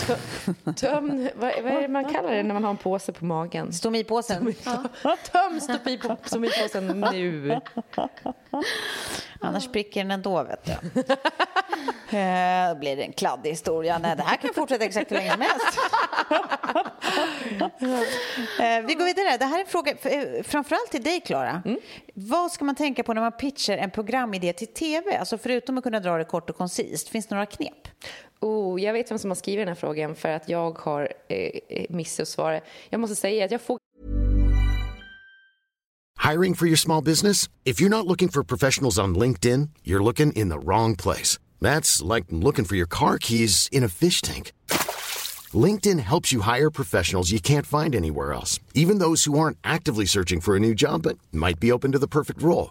töm, 0.76 1.28
vad, 1.34 1.52
vad, 1.62 1.72
är 1.72 1.80
det 1.80 1.88
man 1.88 2.04
kallar 2.04 2.30
det 2.30 2.42
när 2.42 2.54
man 2.54 2.64
har 2.64 2.70
en 2.70 2.76
påse 2.76 3.12
på 3.12 3.24
magen? 3.24 3.72
Stomipåsen. 3.72 4.54
Ja. 4.64 5.16
Töm 5.32 5.60
stomipåsen 5.60 6.86
nu. 6.86 7.60
Annars 9.40 9.64
spricker 9.64 10.00
den 10.00 10.10
ändå, 10.10 10.42
vet 10.42 10.64
du. 10.64 10.72
Eh, 12.10 12.68
då 12.68 12.74
blir 12.74 12.96
det 12.96 13.02
en 13.02 13.12
kladdig 13.12 13.50
historia. 13.50 13.98
Nej, 13.98 14.16
det 14.16 14.22
här 14.22 14.36
kan 14.36 14.54
fortsätta 14.54 14.84
exakt 14.84 15.10
hur 15.10 15.16
länge 15.16 15.32
som 15.32 15.40
helst. 15.40 15.78
Eh, 18.60 18.86
vi 18.86 18.94
går 18.94 19.04
vidare. 19.04 19.36
Det 19.36 19.44
här 19.44 19.56
är 19.56 19.60
en 19.60 19.66
fråga 19.66 19.94
framförallt 20.44 20.90
till 20.90 21.02
dig, 21.02 21.20
Klara. 21.20 21.62
Mm. 21.64 21.80
Vad 22.14 22.52
ska 22.52 22.64
man 22.64 22.74
tänka 22.74 23.02
på 23.02 23.14
när 23.14 23.20
man 23.20 23.32
pitchar 23.32 23.76
en 23.76 23.90
programidé 23.90 24.52
till 24.52 24.66
tv? 24.66 25.16
Alltså 25.18 25.38
förutom 25.38 25.78
att 25.78 25.84
kunna 25.84 26.00
dra 26.00 26.18
det 26.18 26.24
kort 26.24 26.50
och 26.50 26.56
koncist, 26.56 27.08
finns 27.08 27.26
det 27.26 27.34
några 27.34 27.46
knep? 27.46 27.88
Oh, 28.40 28.82
jag 28.82 28.92
vet 28.92 29.10
vem 29.10 29.18
som 29.18 29.30
har 29.30 29.34
skrivit 29.34 29.60
den 29.60 29.68
här 29.68 29.74
frågan 29.74 30.14
för 30.14 30.28
att 30.28 30.48
jag 30.48 30.78
har 30.78 31.12
eh, 31.28 31.50
eh 31.68 31.86
missat. 31.88 32.62
Jag 32.90 33.00
måste 33.00 33.16
säga 33.16 33.44
att 33.44 33.50
jag 33.50 33.60
får... 33.60 33.78
Hiring 36.30 36.54
for 36.54 36.66
your 36.66 36.76
small 36.76 37.04
business? 37.04 37.48
If 37.64 37.80
you're 37.80 37.88
not 37.88 38.06
looking 38.06 38.28
for 38.28 38.42
professionals 38.42 38.98
on 38.98 39.18
LinkedIn, 39.18 39.68
you're 39.84 40.04
looking 40.04 40.32
in 40.32 40.50
the 40.50 40.58
wrong 40.58 40.96
place. 40.96 41.38
That's 41.60 42.14
like 42.14 42.26
looking 42.30 42.64
for 42.64 42.76
your 42.76 42.88
car 42.88 43.18
keys 43.18 43.68
in 43.72 43.84
a 43.84 43.88
fish 43.88 44.20
tank. 44.22 44.52
LinkedIn 45.52 45.98
helps 45.98 46.32
you 46.32 46.42
hire 46.42 46.70
professionals 46.70 47.32
you 47.32 47.40
can't 47.40 47.66
find 47.66 47.94
anywhere 47.94 48.32
else, 48.32 48.60
even 48.74 48.98
those 48.98 49.24
who 49.24 49.38
aren't 49.38 49.58
actively 49.64 50.06
searching 50.06 50.40
for 50.40 50.56
a 50.56 50.60
new 50.60 50.74
job 50.74 51.02
but 51.02 51.18
might 51.32 51.58
be 51.60 51.72
open 51.72 51.92
to 51.92 51.98
the 51.98 52.06
perfect 52.06 52.42
role. 52.42 52.70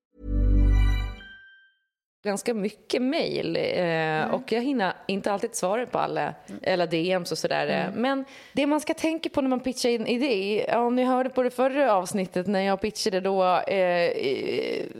Ganska 2.23 2.53
mycket 2.53 3.01
mejl 3.01 3.55
eh, 3.55 3.63
mm. 3.63 4.31
och 4.31 4.51
jag 4.51 4.61
hinner 4.61 4.93
inte 5.07 5.31
alltid 5.31 5.55
svara 5.55 5.85
på 5.85 5.99
alla, 5.99 6.33
eller 6.61 6.87
DMs 6.87 7.31
och 7.31 7.37
sådär. 7.37 7.67
Mm. 7.67 8.01
Men 8.01 8.25
det 8.53 8.67
man 8.67 8.81
ska 8.81 8.93
tänka 8.93 9.29
på 9.29 9.41
när 9.41 9.49
man 9.49 9.59
pitchar 9.59 9.89
en 9.89 10.07
idé, 10.07 10.65
om 10.75 10.95
ni 10.95 11.03
hörde 11.03 11.29
på 11.29 11.43
det 11.43 11.49
förra 11.49 11.93
avsnittet 11.93 12.47
när 12.47 12.61
jag 12.61 12.81
pitchade 12.81 13.19
då 13.19 13.43
eh, 13.59 14.11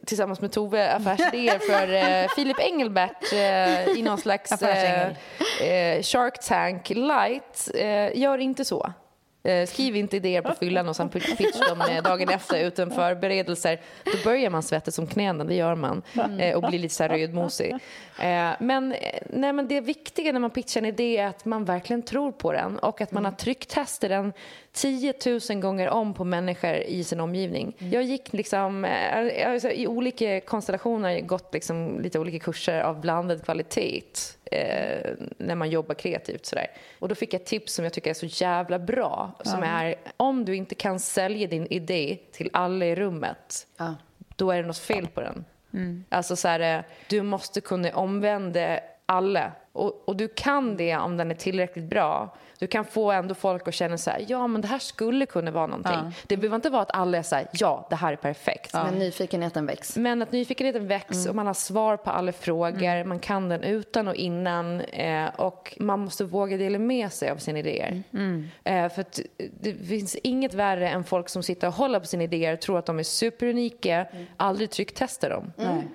tillsammans 0.05 0.41
med 0.41 0.51
Tove 0.51 0.93
affärsidéer 0.93 1.60
för 1.69 1.93
eh, 1.93 2.27
Filip 2.36 2.60
Engelbert 2.60 3.34
eh, 3.34 3.97
i 3.97 4.01
någon 4.01 4.17
slags 4.17 4.62
eh, 4.62 5.07
eh, 5.62 6.01
Shark 6.01 6.47
Tank 6.47 6.89
light, 6.89 7.69
gör 8.13 8.38
inte 8.38 8.65
så. 8.65 8.93
Eh, 9.43 9.67
skriv 9.67 9.95
inte 9.95 10.17
idéer 10.17 10.41
på 10.41 10.54
fyllan 10.54 10.89
och 10.89 10.95
sen 10.95 11.10
pitch 11.10 11.60
dem 11.69 11.82
eh, 11.82 12.04
dagen 12.04 12.30
efter 12.30 12.65
utan 12.65 12.91
förberedelser. 12.91 13.80
Då 14.04 14.12
börjar 14.23 14.49
man 14.49 14.63
svettas 14.63 14.95
som 14.95 15.08
knäna, 15.08 15.43
det 15.43 15.56
gör 15.56 15.75
man, 15.75 16.01
eh, 16.39 16.56
och 16.56 16.69
blir 16.69 16.80
lite 16.80 16.95
så 16.95 17.04
här 17.04 17.10
rödmosig. 17.10 17.75
Men, 18.60 18.95
nej, 19.30 19.54
men 19.54 19.67
det 19.67 19.82
viktiga 19.82 20.32
när 20.32 20.39
man 20.39 20.49
pitchar 20.49 20.82
en 20.82 20.86
idé 20.86 21.17
är 21.17 21.27
att 21.27 21.45
man 21.45 21.65
verkligen 21.65 22.01
tror 22.01 22.32
på 22.32 22.51
den 22.51 22.80
och 22.80 23.01
att 23.01 23.12
man 23.12 23.25
har 23.25 23.32
trycktestat 23.32 24.10
den 24.10 24.34
10 24.73 25.13
000 25.49 25.62
gånger 25.62 25.89
om 25.89 26.13
på 26.13 26.23
människor 26.23 26.73
i 26.75 27.03
sin 27.03 27.19
omgivning. 27.19 27.75
Mm. 27.79 27.93
Jag 27.93 28.03
gick 28.03 28.34
liksom, 28.34 28.86
alltså, 29.45 29.69
i 29.69 29.88
olika 29.88 30.41
konstellationer, 30.41 31.21
gått 31.21 31.53
liksom 31.53 32.01
lite 32.01 32.19
olika 32.19 32.39
kurser 32.39 32.81
av 32.81 33.01
blandad 33.01 33.43
kvalitet 33.43 34.03
eh, 34.45 35.12
när 35.38 35.55
man 35.55 35.69
jobbar 35.69 35.95
kreativt. 35.95 36.45
Sådär. 36.45 36.67
Och 36.99 37.10
då 37.10 37.15
fick 37.15 37.34
jag 37.34 37.41
ett 37.41 37.47
tips 37.47 37.73
som 37.73 37.86
jag 37.86 37.93
tycker 37.93 38.10
är 38.10 38.13
så 38.13 38.43
jävla 38.43 38.79
bra. 38.79 39.31
Som 39.43 39.63
är, 39.63 39.95
om 40.17 40.45
du 40.45 40.55
inte 40.55 40.75
kan 40.75 40.99
sälja 40.99 41.47
din 41.47 41.67
idé 41.67 42.17
till 42.31 42.49
alla 42.53 42.86
i 42.86 42.95
rummet, 42.95 43.67
ja. 43.77 43.95
då 44.36 44.51
är 44.51 44.62
det 44.62 44.67
något 44.67 44.77
fel 44.77 45.07
på 45.07 45.21
den. 45.21 45.45
Mm. 45.73 46.03
Alltså 46.10 46.36
så 46.36 46.47
här, 46.47 46.77
eh, 46.77 46.84
du 47.07 47.21
måste 47.21 47.62
kunna 47.62 47.95
omvända 47.95 48.79
alla. 49.05 49.51
Och, 49.73 50.03
och, 50.05 50.15
du 50.15 50.27
kan 50.27 50.77
det 50.77 50.97
om 50.97 51.17
den 51.17 51.31
är 51.31 51.36
tillräckligt 51.36 51.86
bra. 51.86 52.36
Du 52.60 52.67
kan 52.67 52.86
få 52.86 53.12
ändå 53.12 53.36
folk 53.36 53.67
att 53.67 53.73
känna 53.73 53.97
så 53.97 54.12
här, 54.12 54.25
ja 54.27 54.47
men 54.47 54.62
det 54.62 54.67
här 54.67 54.79
skulle 54.79 55.25
kunna 55.25 55.51
vara 55.51 55.67
någonting. 55.67 55.93
Ja. 55.93 56.12
Det 56.27 56.38
behöver 56.38 56.55
inte 56.55 56.69
vara 56.69 56.81
att 56.81 56.91
alla 56.93 57.17
är 57.17 57.21
så 57.21 57.36
här, 57.36 57.47
ja 57.51 57.88
det 57.89 57.95
här 57.95 58.12
är 58.12 58.15
perfekt. 58.15 58.71
Ja. 58.73 58.84
Men 58.84 58.99
nyfikenheten 58.99 59.65
väcks. 59.65 59.97
Men 59.97 60.21
att 60.21 60.31
nyfikenheten 60.31 60.88
väcks 60.88 61.17
mm. 61.17 61.29
och 61.29 61.36
man 61.36 61.47
har 61.47 61.53
svar 61.53 61.97
på 61.97 62.10
alla 62.10 62.31
frågor. 62.31 62.84
Mm. 62.84 63.10
Man 63.10 63.19
kan 63.19 63.49
den 63.49 63.63
utan 63.63 64.07
och 64.07 64.15
innan. 64.15 64.81
Eh, 64.81 65.27
och 65.36 65.73
man 65.79 65.99
måste 65.99 66.23
våga 66.23 66.57
dela 66.57 66.79
med 66.79 67.12
sig 67.12 67.29
av 67.29 67.38
sina 67.38 67.60
idéer. 67.60 68.03
Mm. 68.13 68.49
Eh, 68.63 68.89
för 68.89 69.01
att 69.01 69.19
det 69.62 69.73
finns 69.73 70.15
inget 70.15 70.53
värre 70.53 70.89
än 70.89 71.03
folk 71.03 71.29
som 71.29 71.43
sitter 71.43 71.67
och 71.67 71.73
håller 71.73 71.99
på 71.99 72.05
sina 72.05 72.23
idéer, 72.23 72.55
tror 72.55 72.79
att 72.79 72.86
de 72.86 72.99
är 72.99 73.03
superunika, 73.03 74.05
mm. 74.05 74.25
aldrig 74.38 74.69
trycktestar 74.69 75.29
dem. 75.29 75.53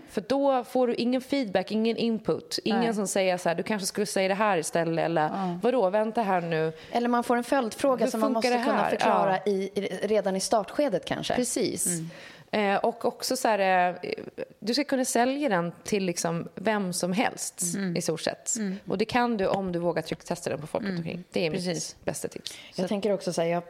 För 0.08 0.24
då 0.28 0.64
får 0.64 0.86
du 0.86 0.94
ingen 0.94 1.20
feedback, 1.20 1.72
ingen 1.72 1.96
input. 1.96 2.58
Ingen 2.64 2.80
Nej. 2.80 2.94
som 2.94 3.06
säger 3.06 3.36
så 3.36 3.48
här, 3.48 3.56
du 3.56 3.62
kanske 3.66 3.86
skulle 3.86 4.06
säga 4.06 4.28
det 4.28 4.34
här 4.34 4.58
istället. 4.58 5.04
Eller 5.04 5.22
ja. 5.22 5.58
vadå, 5.62 5.90
vänta 5.90 6.22
här 6.22 6.40
nu 6.40 6.56
nu. 6.56 6.72
Eller 6.90 7.08
man 7.08 7.24
får 7.24 7.36
en 7.36 7.44
följdfråga 7.44 8.06
som 8.06 8.20
man 8.20 8.32
måste 8.32 8.62
kunna 8.64 8.90
förklara 8.90 9.38
ja. 9.44 9.52
i, 9.52 9.70
redan 10.02 10.36
i 10.36 10.40
startskedet 10.40 11.04
kanske. 11.04 11.34
Precis. 11.34 11.86
Mm. 11.86 12.10
Eh, 12.50 12.84
och 12.84 13.04
också 13.04 13.36
så 13.36 13.48
här, 13.48 13.88
eh, 14.02 14.12
du 14.58 14.74
ska 14.74 14.84
kunna 14.84 15.04
sälja 15.04 15.48
den 15.48 15.72
till 15.84 16.04
liksom 16.04 16.48
vem 16.54 16.92
som 16.92 17.12
helst 17.12 17.62
mm. 17.74 17.96
i 17.96 18.02
stort 18.02 18.20
sett. 18.20 18.56
Mm. 18.56 18.76
Och 18.86 18.98
det 18.98 19.04
kan 19.04 19.36
du 19.36 19.46
om 19.46 19.72
du 19.72 19.78
vågar 19.78 20.02
trycktesta 20.02 20.50
den 20.50 20.60
på 20.60 20.66
folk 20.66 20.84
mm. 20.84 20.96
omkring. 20.96 21.24
Det 21.32 21.46
är 21.46 21.50
Precis. 21.50 21.96
mitt 21.98 22.04
bästa 22.04 22.28
tips. 22.28 22.58
Jag 22.74 22.84
så. 22.84 22.88
tänker 22.88 23.12
också 23.12 23.32
säga, 23.32 23.62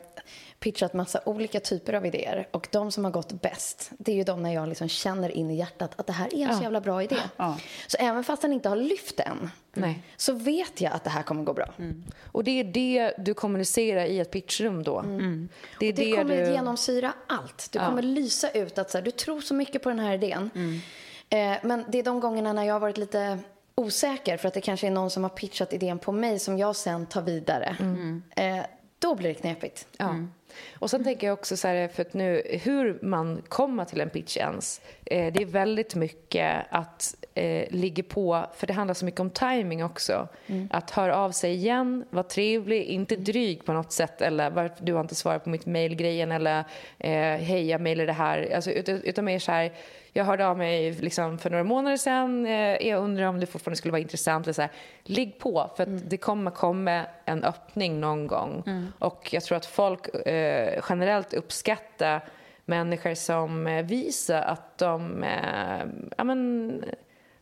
pitchat 0.60 0.94
massa 0.94 1.20
olika 1.24 1.60
typer 1.60 1.92
av 1.92 2.06
idéer. 2.06 2.48
Och 2.50 2.68
de 2.72 2.92
som 2.92 3.04
har 3.04 3.10
gått 3.10 3.42
bäst, 3.42 3.90
det 3.98 4.12
är 4.12 4.16
ju 4.16 4.24
de 4.24 4.42
när 4.42 4.54
jag 4.54 4.68
liksom 4.68 4.88
känner 4.88 5.30
in 5.30 5.50
i 5.50 5.56
hjärtat 5.56 5.90
att 5.96 6.06
det 6.06 6.12
här 6.12 6.34
är 6.34 6.34
en 6.34 6.40
ja. 6.40 6.56
så 6.56 6.62
jävla 6.62 6.80
bra 6.80 7.02
idé. 7.02 7.16
Ja. 7.36 7.58
Så 7.86 7.96
även 8.00 8.24
fast 8.24 8.42
den 8.42 8.52
inte 8.52 8.68
har 8.68 8.76
lyft 8.76 9.20
än, 9.20 9.50
Nej. 9.74 10.02
så 10.16 10.32
vet 10.32 10.80
jag 10.80 10.92
att 10.92 11.04
det 11.04 11.10
här 11.10 11.22
kommer 11.22 11.42
gå 11.42 11.52
bra. 11.52 11.74
Mm. 11.78 12.04
Och 12.32 12.44
det 12.44 12.60
är 12.60 12.64
det 12.64 13.14
du 13.18 13.34
kommunicerar 13.34 14.04
i 14.04 14.20
ett 14.20 14.30
pitchrum 14.30 14.82
då? 14.82 14.98
Mm. 14.98 15.14
mm. 15.14 15.48
Det, 15.80 15.86
är 15.86 15.92
det, 15.92 16.04
det 16.04 16.16
kommer 16.16 16.36
du... 16.36 16.52
genomsyra 16.52 17.12
allt. 17.26 17.68
Du 17.72 17.78
ja. 17.78 17.86
kommer 17.86 18.02
lysa 18.02 18.50
ut 18.50 18.78
att 18.78 18.90
så 18.90 18.98
här, 18.98 19.04
du 19.04 19.10
tror 19.10 19.40
så 19.40 19.54
mycket 19.54 19.82
på 19.82 19.88
den 19.88 19.98
här 19.98 20.14
idén. 20.14 20.50
Mm. 20.54 20.80
Eh, 21.28 21.58
men 21.62 21.84
det 21.88 21.98
är 21.98 22.02
de 22.02 22.20
gångerna 22.20 22.52
när 22.52 22.64
jag 22.64 22.74
har 22.74 22.80
varit 22.80 22.98
lite 22.98 23.38
osäker 23.74 24.36
för 24.36 24.48
att 24.48 24.54
det 24.54 24.60
kanske 24.60 24.86
är 24.86 24.90
någon 24.90 25.10
som 25.10 25.22
har 25.22 25.30
pitchat 25.30 25.72
idén 25.72 25.98
på 25.98 26.12
mig 26.12 26.38
som 26.38 26.58
jag 26.58 26.76
sen 26.76 27.06
tar 27.06 27.22
vidare. 27.22 27.76
Mm. 27.80 28.22
Eh, 28.36 28.66
då 28.98 29.14
blir 29.14 29.28
det 29.28 29.34
knepigt. 29.34 29.86
Ja. 29.96 30.08
Mm. 30.08 30.32
Och 30.78 30.90
sen 30.90 31.04
tänker 31.04 31.26
jag 31.26 31.34
också 31.34 31.56
så 31.56 31.68
här, 31.68 31.88
för 31.88 32.02
att 32.02 32.14
nu, 32.14 32.42
hur 32.62 32.98
man 33.02 33.42
kommer 33.48 33.84
till 33.84 34.00
en 34.00 34.10
pitch 34.10 34.36
ens. 34.36 34.80
Eh, 35.04 35.32
det 35.32 35.42
är 35.42 35.46
väldigt 35.46 35.94
mycket 35.94 36.66
att 36.70 37.14
eh, 37.34 37.64
ligga 37.70 38.02
på, 38.02 38.46
för 38.54 38.66
det 38.66 38.72
handlar 38.72 38.94
så 38.94 39.04
mycket 39.04 39.20
om 39.20 39.30
timing 39.30 39.84
också. 39.84 40.28
Mm. 40.46 40.68
Att 40.72 40.90
höra 40.90 41.16
av 41.16 41.30
sig 41.30 41.54
igen, 41.54 42.04
vara 42.10 42.24
trevlig, 42.24 42.84
inte 42.84 43.16
dryg 43.16 43.64
på 43.64 43.72
något 43.72 43.92
sätt 43.92 44.22
eller 44.22 44.50
varför 44.50 44.84
du 44.84 44.92
har 44.92 45.00
inte 45.00 45.14
svarat 45.14 45.44
på 45.44 45.50
mitt 45.50 45.66
mejl-grejen 45.66 46.32
eller 46.32 46.64
eh, 46.98 47.10
hej 47.20 47.66
jag 47.66 47.80
mejlar 47.80 48.06
det 48.06 48.12
här. 48.12 48.52
Alltså, 48.54 48.70
utan, 48.70 49.02
utan 49.02 49.24
mer 49.24 49.38
så 49.38 49.52
här, 49.52 49.72
jag 50.16 50.24
hörde 50.24 50.46
av 50.46 50.58
mig 50.58 50.92
liksom 50.92 51.38
för 51.38 51.50
några 51.50 51.64
månader 51.64 51.96
sedan. 51.96 52.46
Eh, 52.46 52.88
jag 52.88 53.02
undrar 53.02 53.26
om 53.26 53.40
det 53.40 53.46
fortfarande 53.46 53.76
skulle 53.76 53.92
vara 53.92 54.02
intressant. 54.02 54.54
Så 54.54 54.62
här, 54.62 54.70
ligg 55.02 55.38
på, 55.38 55.70
för 55.76 55.86
mm. 55.86 56.02
det 56.08 56.16
kommer 56.16 56.50
komma 56.50 57.06
en 57.24 57.44
öppning 57.44 58.00
någon 58.00 58.26
gång. 58.26 58.62
Mm. 58.66 58.92
Och 58.98 59.28
jag 59.32 59.42
tror 59.42 59.56
att 59.56 59.66
folk 59.66 60.08
eh, 60.08 60.45
generellt 60.88 61.34
uppskattar 61.34 62.24
människor 62.64 63.14
som 63.14 63.66
eh, 63.66 63.84
visar 63.84 64.42
att 64.42 64.78
de 64.78 65.22
eh, 65.22 65.86
ja, 66.16 66.24
men, 66.24 66.84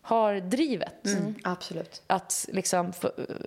har 0.02 0.34
drivet. 0.34 1.06
Mm, 1.06 1.34
absolut. 1.44 2.02
Att, 2.06 2.46
liksom, 2.52 2.92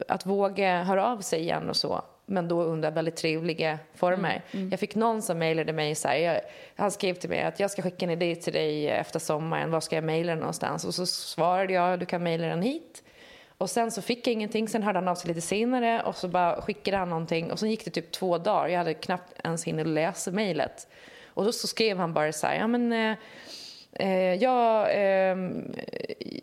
att 0.08 0.26
våga 0.26 0.84
höra 0.84 1.06
av 1.06 1.22
sig 1.22 1.40
igen 1.40 1.70
och 1.70 1.76
så 1.76 2.04
men 2.30 2.48
då 2.48 2.64
under 2.64 2.92
väldigt 2.92 3.16
trevliga 3.16 3.80
former. 3.96 4.30
Mm, 4.30 4.42
mm. 4.52 4.70
Jag 4.70 4.80
fick 4.80 4.96
någon 4.96 5.22
som 5.22 5.38
mejlade 5.38 5.74
mig 5.74 5.96
så 5.96 6.08
här, 6.08 6.16
jag, 6.16 6.42
han 6.76 6.92
skrev 6.92 7.14
till 7.14 7.30
mig 7.30 7.44
att 7.44 7.60
jag 7.60 7.72
ska 7.72 7.82
skicka 7.82 8.06
en 8.06 8.12
idé 8.12 8.36
till 8.36 8.54
dig 8.54 8.90
efter 8.90 9.20
sommaren, 9.20 9.72
var 9.72 9.80
ska 9.80 9.96
jag 9.96 10.04
mejla 10.04 10.32
den 10.32 10.40
någonstans? 10.40 10.86
Och 10.86 10.96
så 10.96 11.06
svarade 11.06 11.74
jag, 11.74 12.00
du 12.00 12.06
kan 12.06 12.24
mejla 12.24 12.48
den 12.48 12.62
hit. 12.62 13.04
Och 13.58 13.70
sen 13.70 13.92
så 13.92 14.02
fick 14.02 14.28
jag 14.28 14.34
ingenting, 14.34 14.68
sen 14.68 14.84
hörde 14.84 15.00
han 15.00 15.08
av 15.08 15.16
sig 15.16 15.28
lite 15.28 15.42
senare 15.42 16.02
och 16.02 16.16
så 16.16 16.28
bara 16.28 16.62
skickade 16.62 16.98
han 16.98 17.10
någonting 17.10 17.52
och 17.52 17.60
så 17.60 17.68
gick 17.68 17.86
det 17.86 17.92
typ 17.92 18.12
två 18.12 18.38
dagar, 18.38 18.68
jag 18.68 18.78
hade 18.78 18.94
knappt 18.94 19.34
ens 19.44 19.64
hinnit 19.64 19.88
läsa 19.88 20.32
mejlet. 20.32 20.88
Och 21.26 21.46
då 21.46 21.52
så 21.52 21.68
skrev 21.68 21.98
han 21.98 22.14
bara 22.14 22.34
så 22.34 22.48
här, 22.48 22.56
ja 22.56 22.68
men 22.68 22.94
eh, 22.94 23.18
eh, 23.94 24.34
jag, 24.34 24.90
eh, 24.92 25.38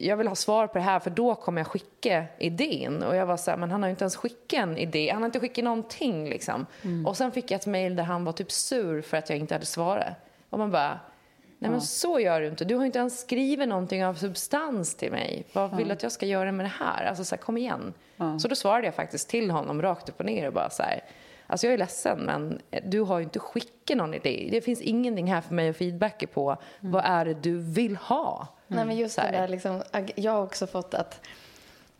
jag 0.01 0.17
vill 0.17 0.29
ha 0.29 0.35
svar 0.35 0.67
på 0.67 0.79
det 0.79 0.85
här 0.85 1.01
för 1.01 1.11
då 1.11 1.35
kommer 1.35 1.61
jag 1.61 1.67
skicka 1.67 2.25
idén. 2.39 3.03
Och 3.03 3.17
jag 3.17 3.27
var 3.27 3.37
så 3.37 3.51
här, 3.51 3.59
men 3.59 3.71
han 3.71 3.83
har 3.83 3.89
ju 3.89 3.91
inte 3.91 4.05
ens 4.05 4.17
skickat 4.17 4.61
en 4.61 4.79
idé. 4.79 5.11
Han 5.13 5.23
har 5.23 5.27
inte 5.27 5.41
skickat 5.41 5.65
någonting 5.65 6.29
liksom. 6.29 6.67
Mm. 6.83 7.07
Och 7.07 7.17
sen 7.17 7.33
fick 7.33 7.51
jag 7.51 7.61
ett 7.61 7.67
mejl 7.67 7.97
där 7.97 8.05
han 8.05 8.25
var 8.25 8.33
typ 8.33 8.53
sur 8.53 9.03
för 9.03 9.17
att 9.17 9.31
jag 9.31 9.39
inte 9.39 9.55
hade 9.55 9.67
svarat. 9.67 10.15
Och 10.51 10.59
man 10.59 10.71
bara, 10.71 11.01
nej 11.65 11.71
men 11.71 11.81
så 11.81 12.21
gör 12.21 12.41
du 12.41 12.47
inte. 12.47 12.65
Du 12.65 12.75
har 12.75 12.85
inte 12.85 12.99
ens 12.99 13.21
skrivit 13.21 13.69
någonting 13.69 14.05
av 14.05 14.15
substans 14.15 14.95
till 14.95 15.13
mig. 15.13 15.47
Vad 15.53 15.77
vill 15.77 15.89
du 15.89 15.93
att 15.95 16.03
jag 16.03 16.13
ska 16.13 16.27
göra 16.27 16.53
med 16.53 16.67
det 16.67 16.73
här? 16.85 17.05
Alltså 17.05 17.25
så 17.25 17.35
här, 17.35 17.43
kom 17.43 17.57
igen. 17.57 17.95
Så 18.41 18.49
då 18.49 18.55
svarade 18.55 18.87
jag 18.87 18.95
faktiskt 18.95 19.29
till 19.29 19.51
honom 19.51 19.83
rakt 19.83 20.09
upp 20.09 20.21
och 20.21 20.27
ner 20.27 20.47
och 20.47 20.53
bara 20.53 20.71
så 20.71 20.83
här, 20.83 21.01
Alltså 21.47 21.67
jag 21.67 21.75
är 21.75 21.79
ledsen, 21.79 22.19
men 22.19 22.61
du 22.85 23.01
har 23.01 23.19
ju 23.19 23.25
inte 23.25 23.39
skickat 23.39 23.97
någon 23.97 24.15
idé. 24.15 24.49
Det 24.51 24.61
finns 24.61 24.81
ingenting 24.81 25.33
här 25.33 25.41
för 25.41 25.55
mig 25.55 25.69
att 25.69 25.77
feedbacka 25.77 26.27
på. 26.27 26.51
Mm. 26.51 26.93
Vad 26.93 27.05
är 27.05 27.25
det 27.25 27.35
du 27.35 27.59
vill 27.59 27.97
ha? 27.97 28.49
Mm. 28.69 28.77
Nej, 28.77 28.87
men 28.87 28.97
just 28.97 29.17
det 29.17 29.31
där, 29.33 29.49
liksom, 29.49 29.83
jag 30.15 30.33
har 30.33 30.43
också 30.43 30.67
fått 30.67 30.95
att 30.95 31.21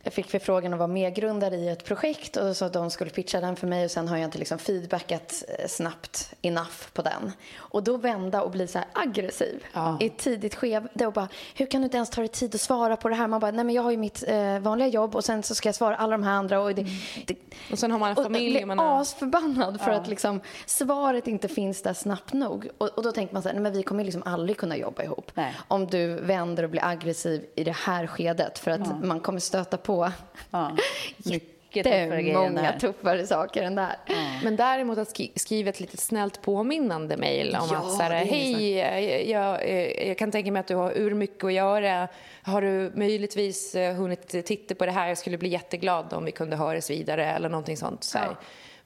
jag 0.05 0.13
fick 0.13 0.31
förfrågan 0.31 0.73
att 0.73 0.79
vara 0.79 0.89
medgrundare 0.89 1.57
i 1.57 1.69
ett 1.69 1.85
projekt 1.85 2.37
och 2.37 2.57
så 2.57 2.65
att 2.65 2.73
de 2.73 2.91
skulle 2.91 3.11
pitcha 3.11 3.41
den 3.41 3.57
för 3.57 3.67
mig 3.67 3.85
och 3.85 3.91
sen 3.91 4.09
har 4.09 4.17
jag 4.17 4.25
inte 4.25 4.39
liksom 4.39 4.59
feedbackat 4.59 5.45
eh, 5.59 5.67
snabbt 5.69 6.35
enough 6.43 6.91
på 6.93 7.03
den. 7.03 7.33
Och 7.57 7.83
då 7.83 7.97
vända 7.97 8.43
och 8.43 8.51
bli 8.51 8.67
så 8.67 8.79
här 8.79 8.89
aggressiv 8.93 9.65
ja. 9.73 9.99
i 10.01 10.07
ett 10.07 10.19
tidigt 10.19 10.55
skede 10.55 11.07
och 11.07 11.13
bara, 11.13 11.29
hur 11.55 11.67
kan 11.67 11.81
du 11.81 11.85
inte 11.85 11.97
ens 11.97 12.11
ta 12.11 12.21
dig 12.21 12.29
tid 12.29 12.55
att 12.55 12.61
svara 12.61 12.97
på 12.97 13.09
det 13.09 13.15
här? 13.15 13.27
Man 13.27 13.41
bara, 13.41 13.51
nej 13.51 13.65
men 13.65 13.75
jag 13.75 13.83
har 13.83 13.91
ju 13.91 13.97
mitt 13.97 14.25
eh, 14.27 14.59
vanliga 14.59 14.89
jobb 14.89 15.17
och 15.17 15.25
sen 15.25 15.43
så 15.43 15.55
ska 15.55 15.69
jag 15.69 15.75
svara 15.75 15.97
alla 15.97 16.13
de 16.13 16.23
här 16.23 16.33
andra 16.33 16.61
och 16.61 16.75
det, 16.75 16.83
mm. 16.83 16.95
det, 17.27 17.37
Och 17.73 17.79
sen 17.79 17.91
har 17.91 17.99
man 17.99 18.11
en 18.11 18.17
familj. 18.17 18.63
Och 18.63 18.69
blir 18.69 19.01
asförbannad 19.01 19.81
för 19.81 19.91
ja. 19.91 19.97
att 19.97 20.09
liksom 20.09 20.41
svaret 20.67 21.29
inte 21.29 21.49
finns 21.49 21.83
där 21.83 21.95
snabbt 21.95 22.33
nog. 22.33 22.69
Och, 22.79 22.89
och 22.89 23.03
då 23.03 23.13
tänker 23.13 23.35
man 23.35 23.43
så 23.43 23.49
här, 23.49 23.55
nej 23.55 23.63
men 23.63 23.73
vi 23.73 23.83
kommer 23.83 24.05
liksom 24.05 24.23
aldrig 24.27 24.57
kunna 24.57 24.77
jobba 24.77 25.03
ihop. 25.03 25.31
Nej. 25.35 25.55
Om 25.69 25.87
du 25.87 26.15
vänder 26.15 26.63
och 26.63 26.71
blir 26.71 26.85
aggressiv 26.85 27.47
i 27.55 27.65
det 27.65 27.77
här 27.77 28.07
skedet 28.07 28.59
för 28.59 28.71
att 28.71 28.81
ja. 28.81 28.95
man 29.03 29.21
kommer 29.21 29.41
stöta 29.41 29.77
på 29.77 29.94
på 29.95 30.13
ja. 30.51 30.77
jättemånga 31.77 32.73
tuffare 32.81 33.27
saker 33.27 33.63
än 33.63 33.75
där. 33.75 33.97
Ja. 34.07 34.15
Men 34.43 34.57
däremot 34.57 34.99
att 34.99 35.21
skriva 35.37 35.71
ett 35.71 35.81
litet 35.81 36.01
snällt 36.01 36.43
påminnande 36.43 37.17
mejl 37.17 37.57
om 37.61 37.69
ja, 37.71 37.77
att 37.77 37.93
så 37.93 38.03
här, 38.03 38.25
hej, 38.25 38.75
jag, 38.75 39.27
jag, 39.27 39.71
jag, 40.09 40.19
kan 40.19 40.31
tänka 40.31 40.53
mig 40.53 40.61
att 40.61 40.67
du 40.67 40.75
har 40.75 40.93
ur 40.93 41.15
mycket 41.15 41.45
att 41.45 41.53
göra. 41.53 42.09
Har 42.43 42.63
du 42.63 42.93
möjligtvis 42.95 43.75
eh, 43.75 43.95
hunnit 43.95 44.47
titta 44.47 44.75
på 44.75 44.87
det 44.87 44.93
här? 44.93 45.09
Jag 45.09 45.19
skulle 45.19 45.39
bli 45.39 45.49
jätteglad 45.49 46.13
om 46.13 46.25
vi 46.25 46.33
kunde 46.33 46.57
höras 46.57 46.91
vidare 46.91 47.27
eller 47.27 47.49
någonting 47.49 47.77
sånt. 47.77 48.05
Så 48.05 48.19
ja. 48.19 48.37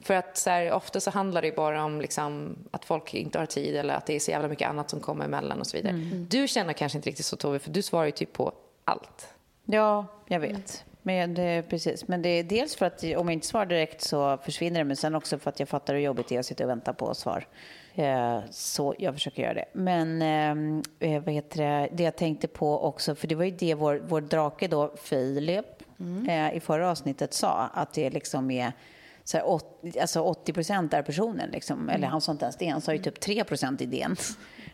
För 0.01 0.13
att 0.13 0.37
så 0.37 0.49
här, 0.49 0.71
ofta 0.71 0.99
så 0.99 1.11
handlar 1.11 1.41
det 1.41 1.55
bara 1.55 1.83
om 1.83 2.01
liksom, 2.01 2.57
att 2.71 2.85
folk 2.85 3.13
inte 3.13 3.39
har 3.39 3.45
tid 3.45 3.75
eller 3.75 3.93
att 3.93 4.05
det 4.05 4.15
är 4.15 4.19
så 4.19 4.31
jävla 4.31 4.47
mycket 4.47 4.69
annat 4.69 4.89
som 4.89 4.99
kommer 4.99 5.25
emellan 5.25 5.59
och 5.59 5.67
så 5.67 5.77
vidare. 5.77 5.93
Mm. 5.93 6.27
Du 6.29 6.47
känner 6.47 6.73
kanske 6.73 6.97
inte 6.97 7.09
riktigt 7.09 7.25
så 7.25 7.35
Tove, 7.35 7.59
för 7.59 7.71
du 7.71 7.81
svarar 7.81 8.05
ju 8.05 8.11
typ 8.11 8.33
på 8.33 8.51
allt. 8.85 9.33
Ja, 9.65 10.05
jag 10.27 10.39
vet. 10.39 10.83
Men 11.01 11.33
det, 11.33 11.69
precis. 11.69 12.07
Men 12.07 12.21
det 12.21 12.29
är 12.29 12.43
dels 12.43 12.75
för 12.75 12.85
att 12.85 13.03
om 13.03 13.09
jag 13.09 13.33
inte 13.33 13.47
svarar 13.47 13.65
direkt 13.65 14.01
så 14.01 14.37
försvinner 14.37 14.79
det, 14.79 14.83
men 14.83 14.95
sen 14.95 15.15
också 15.15 15.39
för 15.39 15.49
att 15.49 15.59
jag 15.59 15.69
fattar 15.69 15.93
hur 15.93 16.01
jobbigt 16.01 16.27
det 16.27 16.35
är 16.35 16.39
att 16.39 16.45
sitta 16.45 16.63
och 16.63 16.69
vänta 16.69 16.93
på 16.93 17.13
svar. 17.13 17.47
Eh, 17.95 18.39
så 18.51 18.95
jag 18.99 19.13
försöker 19.13 19.43
göra 19.43 19.53
det. 19.53 19.65
Men 19.73 20.21
eh, 20.21 21.11
eh, 21.11 21.23
vad 21.23 21.33
heter 21.33 21.63
det, 21.63 21.89
det 21.91 22.03
jag 22.03 22.15
tänkte 22.15 22.47
på 22.47 22.83
också, 22.83 23.15
för 23.15 23.27
det 23.27 23.35
var 23.35 23.43
ju 23.43 23.51
det 23.51 23.73
vår, 23.73 24.01
vår 24.07 24.21
drake 24.21 24.67
då, 24.67 24.93
Filip, 25.03 25.65
mm. 25.99 26.53
i 26.55 26.59
förra 26.59 26.91
avsnittet 26.91 27.33
sa, 27.33 27.69
att 27.73 27.93
det 27.93 28.09
liksom 28.09 28.51
är 28.51 28.71
så 29.23 29.37
här, 29.37 29.49
80, 29.49 29.99
alltså 29.99 30.21
80 30.21 30.53
procent 30.53 30.93
är 30.93 31.01
personen. 31.01 31.49
Liksom. 31.49 31.79
Mm. 31.79 31.95
Eller 31.95 32.07
han 32.07 32.21
sa 32.21 32.31
inte 32.31 32.45
ens 32.45 32.55
det, 32.55 32.67
han 32.67 32.81
sa 32.81 32.93
ju 32.93 32.99
typ 32.99 33.19
3 33.19 33.43
procent 33.43 33.81
idén. 33.81 34.15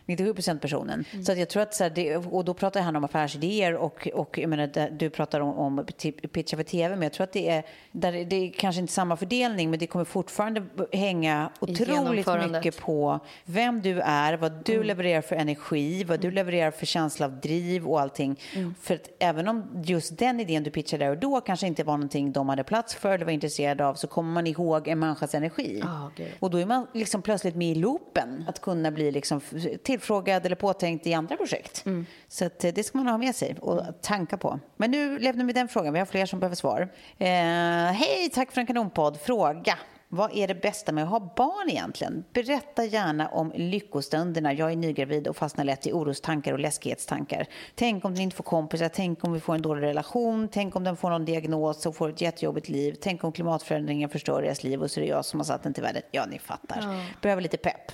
97 0.06 0.34
procent 0.34 0.62
personen. 0.62 1.04
Mm. 1.12 1.24
Så 1.24 1.32
att 1.32 1.38
jag 1.38 1.48
tror 1.48 1.62
att 1.62 1.74
så 1.74 1.84
här, 1.84 1.90
det, 1.90 2.16
och 2.16 2.44
då 2.44 2.54
pratar 2.54 2.80
han 2.80 2.96
om 2.96 3.04
affärsidéer 3.04 3.74
och, 3.74 4.08
och 4.14 4.38
jag 4.38 4.50
menar, 4.50 4.90
du 4.90 5.10
pratar 5.10 5.40
om, 5.40 5.58
om 5.58 5.86
pitcha 6.32 6.56
för 6.56 6.64
tv, 6.64 6.96
men 6.96 7.02
jag 7.02 7.12
tror 7.12 7.24
att 7.24 7.32
det 7.32 7.48
är, 7.48 7.64
där, 7.92 8.12
det 8.12 8.36
är 8.36 8.50
kanske 8.50 8.80
inte 8.80 8.92
samma 8.92 9.16
fördelning, 9.16 9.70
men 9.70 9.78
det 9.78 9.86
kommer 9.86 10.04
fortfarande 10.04 10.62
hänga 10.92 11.50
otroligt 11.60 12.26
mycket 12.50 12.80
på 12.80 13.20
vem 13.44 13.82
du 13.82 14.00
är, 14.00 14.36
vad 14.36 14.64
du 14.64 14.74
mm. 14.74 14.86
levererar 14.86 15.20
för 15.20 15.36
energi, 15.36 16.04
vad 16.04 16.20
du 16.20 16.26
mm. 16.26 16.34
levererar 16.34 16.70
för 16.70 16.86
känsla 16.86 17.26
av 17.26 17.40
driv 17.40 17.86
och 17.86 18.00
allting. 18.00 18.40
Mm. 18.54 18.74
För 18.80 18.94
att 18.94 19.10
även 19.18 19.48
om 19.48 19.82
just 19.84 20.18
den 20.18 20.40
idén 20.40 20.62
du 20.62 20.70
pitchade 20.70 21.04
där 21.04 21.10
och 21.10 21.18
då 21.18 21.40
kanske 21.40 21.66
inte 21.66 21.84
var 21.84 21.96
någonting 21.96 22.32
de 22.32 22.48
hade 22.48 22.64
plats 22.64 22.94
för 22.94 23.14
eller 23.14 23.24
var 23.24 23.32
intresserade 23.32 23.86
av, 23.86 23.94
så 23.94 24.06
kommer 24.06 24.32
man 24.32 24.46
ihåg 24.46 24.88
en 24.88 24.98
människas 24.98 25.34
energi. 25.34 25.82
Oh, 25.82 26.08
och 26.38 26.50
då 26.50 26.58
är 26.58 26.66
man 26.66 26.86
liksom 26.94 27.22
plötsligt 27.22 27.56
med 27.56 27.68
i 27.68 27.74
loopen, 27.74 28.44
att 28.48 28.60
kunna 28.60 28.90
bli 28.90 29.12
liksom 29.12 29.40
till 29.82 29.95
tillfrågad 29.98 30.46
eller 30.46 30.56
påtänkt 30.56 31.06
i 31.06 31.14
andra 31.14 31.36
projekt. 31.36 31.86
Mm. 31.86 32.06
Så 32.28 32.44
eh, 32.44 32.50
det 32.74 32.84
ska 32.84 32.98
man 32.98 33.06
ha 33.06 33.18
med 33.18 33.34
sig 33.34 33.56
och 33.60 33.82
tanka 34.02 34.36
på. 34.36 34.60
Men 34.76 34.90
nu 34.90 35.18
lämnar 35.18 35.44
vi 35.44 35.52
den 35.52 35.68
frågan. 35.68 35.92
Vi 35.92 35.98
har 35.98 36.06
fler 36.06 36.26
som 36.26 36.40
behöver 36.40 36.56
svar. 36.56 36.88
Eh, 37.18 37.28
Hej, 37.28 38.30
tack 38.34 38.52
för 38.52 38.60
en 38.60 38.66
kanonpodd. 38.66 39.20
Fråga. 39.20 39.78
Vad 40.08 40.36
är 40.36 40.48
det 40.48 40.54
bästa 40.54 40.92
med 40.92 41.04
att 41.04 41.10
ha 41.10 41.32
barn 41.36 41.70
egentligen? 41.70 42.24
Berätta 42.32 42.84
gärna 42.84 43.28
om 43.28 43.52
lyckostunderna. 43.56 44.52
Jag 44.52 44.72
är 44.72 44.76
nygravid 44.76 45.28
och 45.28 45.36
fastnar 45.36 45.64
lätt 45.64 45.86
i 45.86 45.92
orostankar 45.92 46.52
och 46.52 46.58
läskighetstankar. 46.58 47.46
Tänk 47.74 48.04
om 48.04 48.14
den 48.14 48.22
inte 48.22 48.36
får 48.36 48.44
kompisar, 48.44 48.88
tänk 48.88 49.24
om 49.24 49.32
vi 49.32 49.40
får 49.40 49.54
en 49.54 49.62
dålig 49.62 49.82
relation, 49.82 50.48
tänk 50.52 50.76
om 50.76 50.84
den 50.84 50.96
får 50.96 51.10
någon 51.10 51.24
diagnos 51.24 51.86
och 51.86 51.96
får 51.96 52.08
ett 52.08 52.20
jättejobbigt 52.20 52.68
liv, 52.68 52.96
tänk 53.00 53.24
om 53.24 53.32
klimatförändringen 53.32 54.08
förstör 54.08 54.42
deras 54.42 54.64
liv 54.64 54.82
och 54.82 54.90
så 54.90 55.00
är 55.00 55.04
det 55.04 55.10
jag 55.10 55.24
som 55.24 55.40
har 55.40 55.44
satt 55.44 55.62
den 55.62 55.74
till 55.74 55.82
världen. 55.82 56.02
Ja, 56.10 56.26
ni 56.26 56.38
fattar. 56.38 56.78
Ja. 56.82 57.04
Behöver 57.22 57.42
lite 57.42 57.56
pepp. 57.56 57.92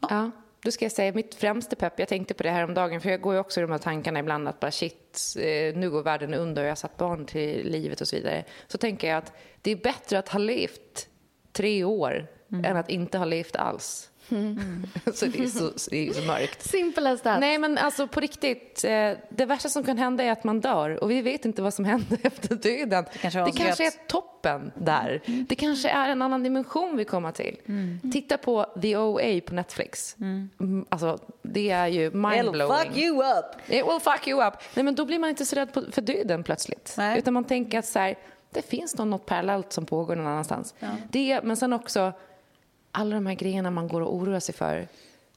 Ja. 0.00 0.08
ja 0.10 0.30
då 0.62 0.70
ska 0.70 0.84
jag 0.84 0.92
säga 0.92 1.12
mitt 1.12 1.34
främsta 1.34 1.76
pepp, 1.76 1.98
jag 1.98 2.08
tänkte 2.08 2.34
på 2.34 2.42
det 2.42 2.50
här 2.50 2.64
om 2.64 2.74
dagen 2.74 3.00
för 3.00 3.10
jag 3.10 3.20
går 3.20 3.34
ju 3.34 3.40
också 3.40 3.60
i 3.60 3.62
de 3.62 3.70
här 3.70 3.78
tankarna 3.78 4.20
ibland 4.20 4.48
att 4.48 4.60
bara 4.60 4.70
shit, 4.70 5.36
eh, 5.38 5.76
nu 5.76 5.90
går 5.90 6.02
världen 6.02 6.34
under 6.34 6.62
och 6.62 6.66
jag 6.66 6.70
har 6.70 6.76
satt 6.76 6.96
barn 6.96 7.26
till 7.26 7.70
livet 7.70 8.00
och 8.00 8.08
så 8.08 8.16
vidare. 8.16 8.44
Så 8.66 8.78
tänker 8.78 9.08
jag 9.08 9.18
att 9.18 9.32
det 9.62 9.70
är 9.70 9.76
bättre 9.76 10.18
att 10.18 10.28
ha 10.28 10.38
levt 10.38 11.08
tre 11.52 11.84
år 11.84 12.26
mm. 12.52 12.64
än 12.64 12.76
att 12.76 12.90
inte 12.90 13.18
ha 13.18 13.24
levt 13.24 13.56
alls. 13.56 14.09
Mm. 14.30 14.86
så 15.14 15.26
det 15.26 15.42
är 15.42 15.46
så, 15.46 15.70
det 15.90 16.08
är 16.08 16.12
så 16.12 16.22
mörkt. 16.22 16.62
Simple 16.62 17.10
as 17.10 17.22
that. 17.22 17.40
Nej, 17.40 17.58
men 17.58 17.78
alltså 17.78 18.06
på 18.06 18.20
riktigt. 18.20 18.84
Eh, 18.84 19.12
det 19.28 19.44
värsta 19.46 19.68
som 19.68 19.84
kan 19.84 19.98
hända 19.98 20.24
är 20.24 20.32
att 20.32 20.44
man 20.44 20.60
dör 20.60 21.04
och 21.04 21.10
vi 21.10 21.22
vet 21.22 21.44
inte 21.44 21.62
vad 21.62 21.74
som 21.74 21.84
händer 21.84 22.18
efter 22.22 22.54
döden. 22.54 23.04
Det 23.12 23.18
kanske, 23.18 23.44
det 23.44 23.52
kanske 23.52 23.86
är 23.86 24.06
toppen 24.06 24.72
där. 24.74 25.22
Mm. 25.24 25.46
Det 25.48 25.54
kanske 25.54 25.88
är 25.88 26.08
en 26.08 26.22
annan 26.22 26.42
dimension 26.42 26.96
vi 26.96 27.04
kommer 27.04 27.32
till. 27.32 27.56
Mm. 27.66 28.00
Titta 28.12 28.38
på 28.38 28.66
The 28.82 28.96
OA 28.96 29.40
på 29.46 29.54
Netflix. 29.54 30.16
Mm. 30.20 30.50
mm. 30.60 30.86
Alltså, 30.88 31.18
det 31.42 31.70
är 31.70 31.86
ju 31.86 32.10
mindblowing. 32.10 32.72
It'll 32.72 32.84
fuck 32.84 32.96
you 32.96 33.16
up. 33.16 33.70
It 33.70 33.86
will 33.86 34.00
fuck 34.00 34.28
you 34.28 34.46
up. 34.46 34.54
Nej, 34.74 34.84
men 34.84 34.94
då 34.94 35.04
blir 35.04 35.18
man 35.18 35.30
inte 35.30 35.46
så 35.46 35.56
rädd 35.56 35.68
för 35.92 36.02
döden 36.02 36.44
plötsligt. 36.44 36.94
Nej. 36.96 37.18
Utan 37.18 37.34
man 37.34 37.44
tänker 37.44 37.78
att 37.78 37.86
så 37.86 37.98
här, 37.98 38.18
det 38.50 38.62
finns 38.62 38.98
något 38.98 39.26
parallellt 39.26 39.72
som 39.72 39.86
pågår 39.86 40.16
någon 40.16 40.26
annanstans. 40.26 40.74
Ja. 40.78 40.88
Det, 41.10 41.40
men 41.42 41.56
sen 41.56 41.72
också 41.72 42.12
alla 42.92 43.14
de 43.14 43.26
här 43.26 43.34
grejerna 43.34 43.70
man 43.70 43.88
går 43.88 44.00
och 44.00 44.14
oroar 44.14 44.40
sig 44.40 44.54
för 44.54 44.88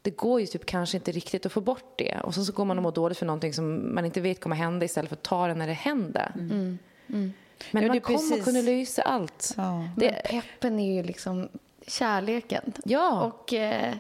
det 0.03 0.11
går 0.11 0.41
ju 0.41 0.47
typ 0.47 0.65
kanske 0.65 0.97
inte 0.97 1.11
riktigt 1.11 1.45
att 1.45 1.51
få 1.51 1.61
bort 1.61 1.93
det. 1.97 2.17
Och 2.23 2.33
så, 2.33 2.45
så 2.45 2.51
går 2.51 2.65
man 2.65 2.77
och 2.77 2.83
mår 2.83 2.91
dåligt 2.91 3.17
för 3.17 3.25
någonting 3.25 3.53
som 3.53 3.95
man 3.95 4.05
inte 4.05 4.21
vet 4.21 4.39
kommer 4.39 4.55
hända 4.55 4.85
istället 4.85 5.09
för 5.09 5.15
att 5.15 5.23
ta 5.23 5.47
det 5.47 5.53
när 5.53 5.67
det 5.67 5.73
händer. 5.73 6.31
Mm. 6.35 6.51
mm. 6.51 6.79
Mm. 7.07 7.33
Men 7.71 7.83
ja, 7.83 7.89
man 7.89 8.01
kommer 8.01 8.19
precis... 8.19 8.45
kunna 8.45 8.61
lösa 8.61 9.01
allt. 9.01 9.53
Ja. 9.57 9.89
Det... 9.97 10.11
Men 10.11 10.41
peppen 10.41 10.79
är 10.79 10.93
ju 10.93 11.03
liksom 11.03 11.49
kärleken. 11.87 12.73
Ja. 12.85 13.21
Och 13.23 13.53
eh, 13.53 13.93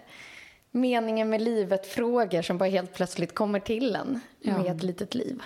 meningen 0.71 1.29
med 1.29 1.41
livet-frågor 1.41 2.41
som 2.41 2.57
bara 2.57 2.69
helt 2.69 2.93
plötsligt 2.93 3.35
kommer 3.35 3.59
till 3.59 3.95
en 3.95 4.19
ja. 4.41 4.57
med 4.57 4.75
ett 4.75 4.83
litet 4.83 5.15
liv. 5.15 5.41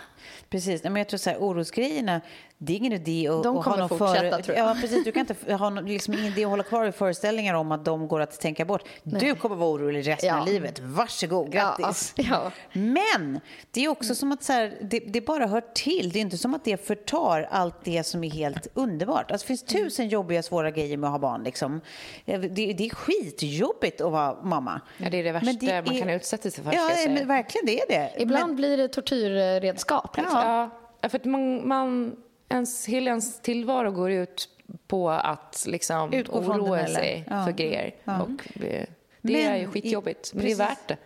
Precis, 0.49 0.83
men 0.83 0.95
jag 0.95 1.09
tror 1.09 1.17
så 1.17 1.29
här, 1.29 1.37
orosgrejerna, 1.37 2.21
det 2.59 2.73
är 2.73 2.77
ingen 2.77 2.93
idé 2.93 3.27
att, 3.27 3.43
de 3.43 3.63
kommer 3.63 3.77
ha 3.77 3.87
någon 3.87 3.89
fortsätta, 3.89 4.37
för... 4.37 4.43
tror 4.43 4.57
jag. 4.57 4.69
Ja, 4.69 4.77
precis. 4.81 5.03
Du 5.03 5.11
kan 5.11 5.19
inte 5.19 5.53
ha 5.53 5.69
någon, 5.69 5.85
liksom, 5.85 6.13
ingen 6.13 6.25
idé 6.25 6.43
att 6.43 6.49
hålla 6.49 6.63
kvar 6.63 6.85
i 6.85 6.91
föreställningar 6.91 7.53
om 7.53 7.71
att 7.71 7.85
de 7.85 8.07
går 8.07 8.19
att 8.19 8.39
tänka 8.39 8.65
bort. 8.65 8.83
Nej. 9.03 9.21
Du 9.21 9.35
kommer 9.35 9.55
vara 9.55 9.69
orolig 9.69 10.07
resten 10.07 10.29
ja. 10.29 10.39
av 10.39 10.47
livet. 10.47 10.79
Varsågod, 10.79 11.51
grattis. 11.51 12.13
Ja, 12.15 12.23
ja. 12.29 12.51
Men 12.73 13.39
det 13.71 13.85
är 13.85 13.89
också 13.89 14.15
som 14.15 14.31
att 14.31 14.43
så 14.43 14.53
här, 14.53 14.77
det, 14.81 14.99
det, 14.99 15.21
bara 15.21 15.47
hör 15.47 15.63
till. 15.73 16.11
Det 16.11 16.19
är 16.19 16.21
inte 16.21 16.37
som 16.37 16.53
att 16.53 16.63
det 16.63 16.87
förtar 16.87 17.47
allt 17.51 17.75
det 17.83 18.03
som 18.03 18.23
är 18.23 18.29
helt 18.29 18.67
underbart. 18.73 19.31
Alltså, 19.31 19.45
det 19.45 19.47
finns 19.47 19.63
tusen 19.63 20.09
jobbiga, 20.09 20.43
svåra 20.43 20.71
grejer 20.71 20.97
med 20.97 21.07
att 21.07 21.11
ha 21.11 21.19
barn. 21.19 21.43
Liksom. 21.43 21.81
Det, 22.25 22.37
det 22.37 22.85
är 22.85 22.95
skitjobbigt 22.95 24.01
att 24.01 24.11
vara 24.11 24.43
mamma. 24.43 24.81
Ja, 24.97 25.09
det 25.09 25.19
är 25.19 25.23
det 25.23 25.31
värsta 25.31 25.53
det 25.53 25.85
man 25.85 25.99
kan 25.99 26.09
utsätta 26.09 26.51
sig 26.51 26.63
för. 26.63 26.73
Ja, 26.73 26.89
men 27.07 27.27
verkligen, 27.27 27.65
det 27.65 27.81
är 27.81 27.87
det. 27.87 28.21
Ibland 28.21 28.47
men... 28.47 28.55
blir 28.55 28.77
det 28.77 28.87
tortyrredskap. 28.87 30.17
Liksom. 30.17 30.39
Ja. 30.39 30.69
ja, 31.01 31.09
för 31.09 31.17
att 31.17 31.25
man, 31.25 31.67
man 31.67 32.15
ens, 32.49 32.86
hela 32.86 33.10
ens 33.10 33.41
tillvaro 33.41 33.91
går 33.91 34.12
ut 34.12 34.49
på 34.88 35.10
att 35.10 35.65
liksom 35.67 36.13
Utgå 36.13 36.39
oroa 36.39 36.88
sig 36.88 37.25
ja. 37.29 37.45
för 37.45 37.51
grejer. 37.51 37.95
Ja. 38.03 38.21
Och 38.21 38.48
det, 38.54 38.85
det 39.21 39.43
är 39.43 39.56
ju 39.56 39.67
skitjobbigt, 39.67 40.33
men 40.33 40.41
precis. 40.41 40.58
det 40.58 40.63
är 40.63 40.67
värt 40.67 40.87
det. 40.87 40.98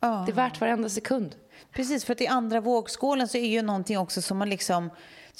Ja. 0.00 0.22
Det 0.26 0.32
är 0.32 0.36
värt 0.36 0.60
varenda 0.60 0.88
sekund. 0.88 1.36
Precis, 1.72 2.04
för 2.04 2.12
att 2.12 2.20
i 2.20 2.26
andra 2.26 2.60
vågskålen 2.60 3.28
så 3.28 3.38
är 3.38 3.46
ju 3.46 3.62
någonting 3.62 3.98
också 3.98 4.22
som 4.22 4.38
man 4.38 4.50
liksom 4.50 4.90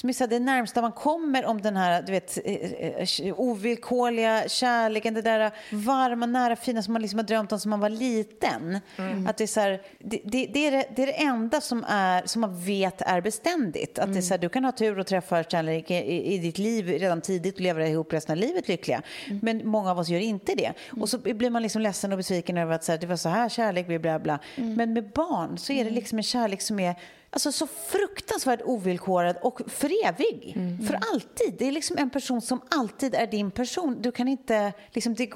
som 0.01 0.09
är 0.09 0.12
så 0.12 0.26
det 0.26 0.38
närmsta 0.38 0.82
man 0.82 0.92
kommer 0.92 1.44
om 1.44 1.62
den 1.62 1.76
här 1.76 2.03
du 2.03 2.12
vet, 2.12 2.38
eh, 2.44 3.26
eh, 3.26 3.40
ovillkorliga 3.40 4.48
kärleken, 4.48 5.14
det 5.14 5.22
där 5.22 5.51
varma, 5.70 6.26
nära, 6.26 6.57
fina 6.57 6.82
som 6.82 6.92
man 6.92 7.03
liksom 7.03 7.18
har 7.18 7.26
drömt 7.26 7.53
om 7.53 7.61
som 7.61 7.70
man 7.70 7.80
var 7.80 7.88
liten. 7.88 8.80
Mm. 8.96 9.26
Att 9.26 9.36
det, 9.36 9.44
är 9.44 9.48
så 9.48 9.61
här, 9.61 9.82
det, 9.98 10.20
det, 10.24 10.46
det, 10.46 10.66
är 10.66 10.70
det, 10.70 10.84
det, 10.96 11.03
är 11.03 11.07
det 11.07 11.12
enda 11.12 11.61
som, 11.61 11.84
är, 11.88 12.22
som 12.26 12.40
man 12.40 12.64
vet 12.64 13.03
är 13.03 13.20
beständigt. 13.20 13.98
Att 13.98 14.05
mm. 14.05 14.14
det 14.14 14.20
är 14.20 14.22
så 14.22 14.34
här, 14.34 14.38
du 14.38 14.48
kan 14.48 14.64
ha 14.64 14.72
tur 14.72 14.98
och 14.98 15.07
träffa 15.07 15.44
kärlek 15.44 15.90
i, 15.90 16.34
i, 16.34 16.38
ditt 16.38 16.59
liv 16.59 16.88
redan 16.88 17.20
tidigt 17.20 17.55
och 17.55 17.61
leva 17.61 17.86
ihop 17.86 18.12
resten 18.12 18.32
av 18.32 18.36
livet 18.36 18.68
lyckliga. 18.68 19.03
Mm. 19.26 19.40
Men 19.42 19.68
många 19.68 19.90
av 19.90 19.98
oss 19.98 20.09
gör 20.09 20.20
inte 20.20 20.55
det. 20.55 20.72
Och 21.01 21.09
så 21.09 21.18
blir 21.18 21.51
man 21.51 21.62
liksom 21.62 21.82
ledsen 21.82 22.12
och 22.12 22.18
besviken 22.18 22.59
över 22.59 22.74
att 22.74 22.84
så 22.84 22.92
här, 22.92 22.98
det 22.98 23.07
var 23.07 23.16
så 23.16 23.28
här 23.28 23.48
kärlek, 23.48 23.86
bla 23.86 23.98
bla 23.98 24.18
bla. 24.18 24.38
Mm. 24.57 24.74
Men 24.74 24.92
med 24.92 25.11
barn 25.11 25.59
så 25.59 25.72
är 25.72 25.76
det 25.76 25.90
mm. 25.90 25.94
liksom 25.94 26.18
en 26.18 26.22
kärlek 26.22 26.61
som 26.62 26.80
är 26.80 26.94
alltså, 27.30 27.52
så 27.52 27.66
fruktansvärt 27.66 28.60
ovillkorad 28.64 29.36
och 29.42 29.60
för 29.66 30.06
evig. 30.06 30.52
Mm. 30.56 30.86
För 30.86 30.98
alltid. 31.12 31.54
Det 31.58 31.68
är 31.68 31.72
liksom 31.72 31.98
en 31.98 32.10
person 32.10 32.40
som 32.40 32.60
alltid 32.68 33.14
är 33.14 33.26
din 33.26 33.50
person. 33.50 34.02
Du 34.02 34.12
kan 34.12 34.28
inte, 34.28 34.72
liksom, 34.90 35.14
det, 35.14 35.26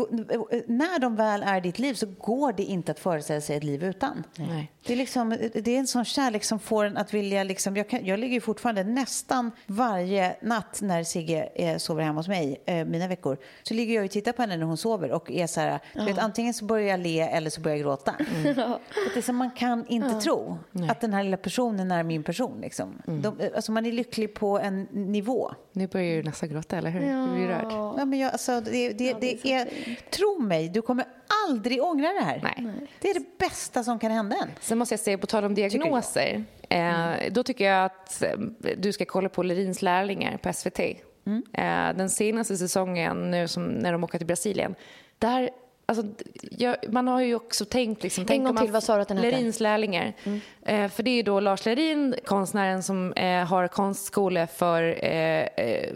när 0.66 0.98
de 0.98 1.16
väl 1.16 1.42
är 1.42 1.60
ditt 1.60 1.78
liv 1.78 1.94
så 1.94 2.06
går 2.06 2.52
det 2.52 2.62
inte 2.62 2.92
att 2.92 2.98
föreställa 2.98 3.40
sig 3.40 3.56
ett 3.56 3.64
liv 3.64 3.84
utan. 3.84 4.24
Nej. 4.36 4.72
Det, 4.86 4.92
är 4.92 4.96
liksom, 4.96 5.30
det 5.54 5.74
är 5.74 5.78
en 5.78 5.86
sån 5.86 6.04
kärlek 6.04 6.44
som 6.44 6.58
får 6.58 6.84
en 6.84 6.96
att 6.96 7.14
vilja... 7.14 7.44
Liksom, 7.44 7.76
jag, 7.76 7.88
kan, 7.88 8.06
jag 8.06 8.20
ligger 8.20 8.40
fortfarande 8.40 8.84
nästan 8.84 9.50
varje 9.66 10.36
natt 10.42 10.78
när 10.82 11.04
Sigge 11.04 11.48
eh, 11.54 11.76
sover 11.76 12.02
hemma 12.02 12.18
hos 12.18 12.28
mig, 12.28 12.62
eh, 12.66 12.84
mina 12.84 13.08
veckor, 13.08 13.38
så 13.62 13.74
ligger 13.74 13.94
jag 13.94 14.04
och 14.04 14.10
tittar 14.10 14.32
på 14.32 14.42
henne 14.42 14.56
när 14.56 14.66
hon 14.66 14.76
sover 14.76 15.12
och 15.12 15.30
är 15.30 15.46
så 15.46 15.60
här, 15.60 15.80
ja. 15.92 16.04
vet, 16.04 16.18
antingen 16.18 16.54
så 16.54 16.64
börjar 16.64 16.88
jag 16.88 17.00
le 17.00 17.20
eller 17.20 17.50
så 17.50 17.60
börjar 17.60 17.76
jag 17.76 17.84
gråta. 17.84 18.14
Mm. 18.44 18.78
det 19.14 19.20
är 19.20 19.22
som 19.22 19.36
man 19.36 19.50
kan 19.50 19.86
inte 19.86 20.08
ja. 20.08 20.20
tro 20.20 20.58
Nej. 20.70 20.90
att 20.90 21.00
den 21.00 21.12
här 21.12 21.22
lilla 21.22 21.36
personen 21.36 21.83
är 21.90 22.02
min 22.02 22.22
person. 22.22 22.60
Liksom. 22.60 23.02
Mm. 23.06 23.22
De, 23.22 23.50
alltså 23.54 23.72
man 23.72 23.86
är 23.86 23.92
lycklig 23.92 24.34
på 24.34 24.58
en 24.58 24.82
nivå. 24.92 25.54
Nu 25.72 25.86
börjar 25.86 26.16
du 26.16 26.22
nästan 26.22 26.48
gråta, 26.48 26.76
eller 26.76 26.90
hur? 26.90 27.00
Ja. 27.00 27.26
Du 27.26 27.34
blir 27.34 27.46
rörd. 27.46 27.72
Ja, 27.72 28.04
men 28.04 28.18
jag, 28.18 28.32
alltså, 28.32 28.60
det, 28.60 28.92
det, 28.92 29.04
ja, 29.04 29.16
det, 29.20 29.38
det 29.42 29.52
är, 29.52 29.68
tro 30.10 30.38
mig, 30.40 30.68
du 30.68 30.82
kommer 30.82 31.04
aldrig 31.48 31.82
ångra 31.82 32.08
det 32.12 32.24
här. 32.24 32.40
Nej. 32.42 32.88
Det 33.00 33.10
är 33.10 33.14
det 33.14 33.38
bästa 33.38 33.84
som 33.84 33.98
kan 33.98 34.10
hända 34.10 34.36
en. 34.36 34.48
Sen 34.60 34.78
måste 34.78 34.92
jag 34.92 35.00
säga, 35.00 35.18
på 35.18 35.26
tal 35.26 35.44
om 35.44 35.54
diagnoser, 35.54 36.44
mm. 36.68 37.12
eh, 37.12 37.32
då 37.32 37.42
tycker 37.42 37.64
jag 37.64 37.84
att 37.84 38.22
eh, 38.22 38.30
du 38.78 38.92
ska 38.92 39.04
kolla 39.04 39.28
på 39.28 39.42
Lerins 39.42 39.82
lärlingar 39.82 40.36
på 40.36 40.52
SVT. 40.52 40.80
Mm. 41.26 41.42
Eh, 41.52 41.96
den 41.96 42.10
senaste 42.10 42.56
säsongen, 42.56 43.30
nu 43.30 43.48
som, 43.48 43.64
när 43.64 43.92
de 43.92 44.04
åker 44.04 44.18
till 44.18 44.26
Brasilien, 44.26 44.74
där 45.18 45.50
Alltså, 45.86 46.04
jag, 46.50 46.76
man 46.92 47.08
har 47.08 47.20
ju 47.20 47.34
också 47.34 47.64
tänkt... 47.64 48.02
Liksom, 48.02 48.26
en 48.28 48.44
gång 48.44 48.56
till, 48.56 48.70
vad 48.70 48.82
sa 48.82 48.96
du 48.96 49.02
att 49.02 49.08
den? 49.08 49.20
Lerins 49.20 49.60
lärlingar. 49.60 50.12
Mm. 50.24 50.40
Eh, 50.62 50.88
för 50.90 51.02
det 51.02 51.10
är 51.10 51.22
då 51.22 51.40
Lars 51.40 51.66
Lerin, 51.66 52.14
konstnären 52.24 52.82
som 52.82 53.12
eh, 53.12 53.44
har 53.44 53.68
konstskola 53.68 54.46
för... 54.46 55.04
Eh, 55.04 55.48
eh 55.56 55.94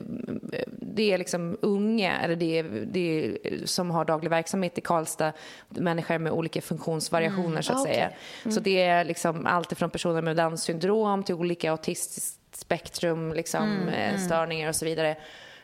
det 0.71 1.13
är 1.13 1.19
liksom 1.19 1.59
unga, 1.63 2.21
eller 2.21 2.37
det 2.37 2.59
är, 2.59 2.65
det 2.93 3.01
är, 3.25 3.67
som 3.67 3.91
har 3.91 4.05
daglig 4.05 4.31
verksamhet 4.31 4.79
i 4.79 4.81
Karlstad. 4.81 5.33
Människor 5.69 6.19
med 6.19 6.33
olika 6.33 6.61
funktionsvariationer, 6.61 7.49
mm. 7.49 7.63
så 7.63 7.73
att 7.73 7.79
ah, 7.79 7.85
säga. 7.85 8.07
Okay. 8.07 8.19
Mm. 8.45 8.55
Så 8.55 8.61
det 8.61 8.83
är 8.83 9.05
liksom 9.05 9.47
allt 9.47 9.79
från 9.79 9.91
personer 9.91 10.23
med 10.23 10.37
Downs 10.37 10.63
syndrom 10.63 11.23
till 11.23 11.35
olika 11.35 11.71
autistiskt 11.71 12.57
spektrum, 12.57 13.33
liksom, 13.33 13.63
mm, 13.63 13.89
eh, 13.89 14.09
mm. 14.09 14.21
störningar 14.21 14.69
och 14.69 14.77
så 14.77 14.85
vidare. 14.85 15.17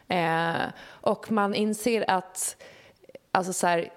Eh, 0.08 0.62
och 0.88 1.32
man 1.32 1.54
inser 1.54 2.10
att 2.10 2.56
Alltså 3.34 3.52
så 3.52 3.66
här, 3.66 3.90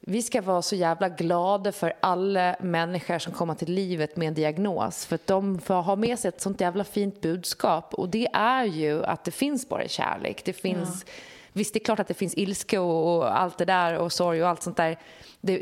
vi 0.00 0.22
ska 0.22 0.42
vara 0.42 0.62
så 0.62 0.76
jävla 0.76 1.08
glada 1.08 1.72
för 1.72 1.92
alla 2.00 2.56
människor 2.60 3.18
som 3.18 3.32
kommer 3.32 3.54
till 3.54 3.72
livet 3.72 4.16
med 4.16 4.28
en 4.28 4.34
diagnos. 4.34 5.06
För 5.06 5.14
att 5.14 5.26
de 5.26 5.58
får 5.58 5.74
ha 5.74 5.96
med 5.96 6.18
sig 6.18 6.28
ett 6.28 6.40
sånt 6.40 6.60
jävla 6.60 6.84
fint 6.84 7.20
budskap. 7.20 7.94
Och 7.94 8.08
det 8.08 8.28
är 8.32 8.64
ju 8.64 9.04
att 9.04 9.24
det 9.24 9.30
finns 9.30 9.68
bara 9.68 9.88
kärlek. 9.88 10.44
Det 10.44 10.52
finns, 10.52 11.04
ja. 11.06 11.12
Visst, 11.52 11.74
det 11.74 11.78
är 11.78 11.84
klart 11.84 12.00
att 12.00 12.08
det 12.08 12.14
finns 12.14 12.34
ilska 12.36 12.80
och, 12.80 13.16
och, 13.16 13.40
allt 13.40 13.58
det 13.58 13.64
där 13.64 13.98
och 13.98 14.12
sorg 14.12 14.42
och 14.42 14.48
allt 14.48 14.62
sånt 14.62 14.76
där. 14.76 14.98
Det, 15.40 15.54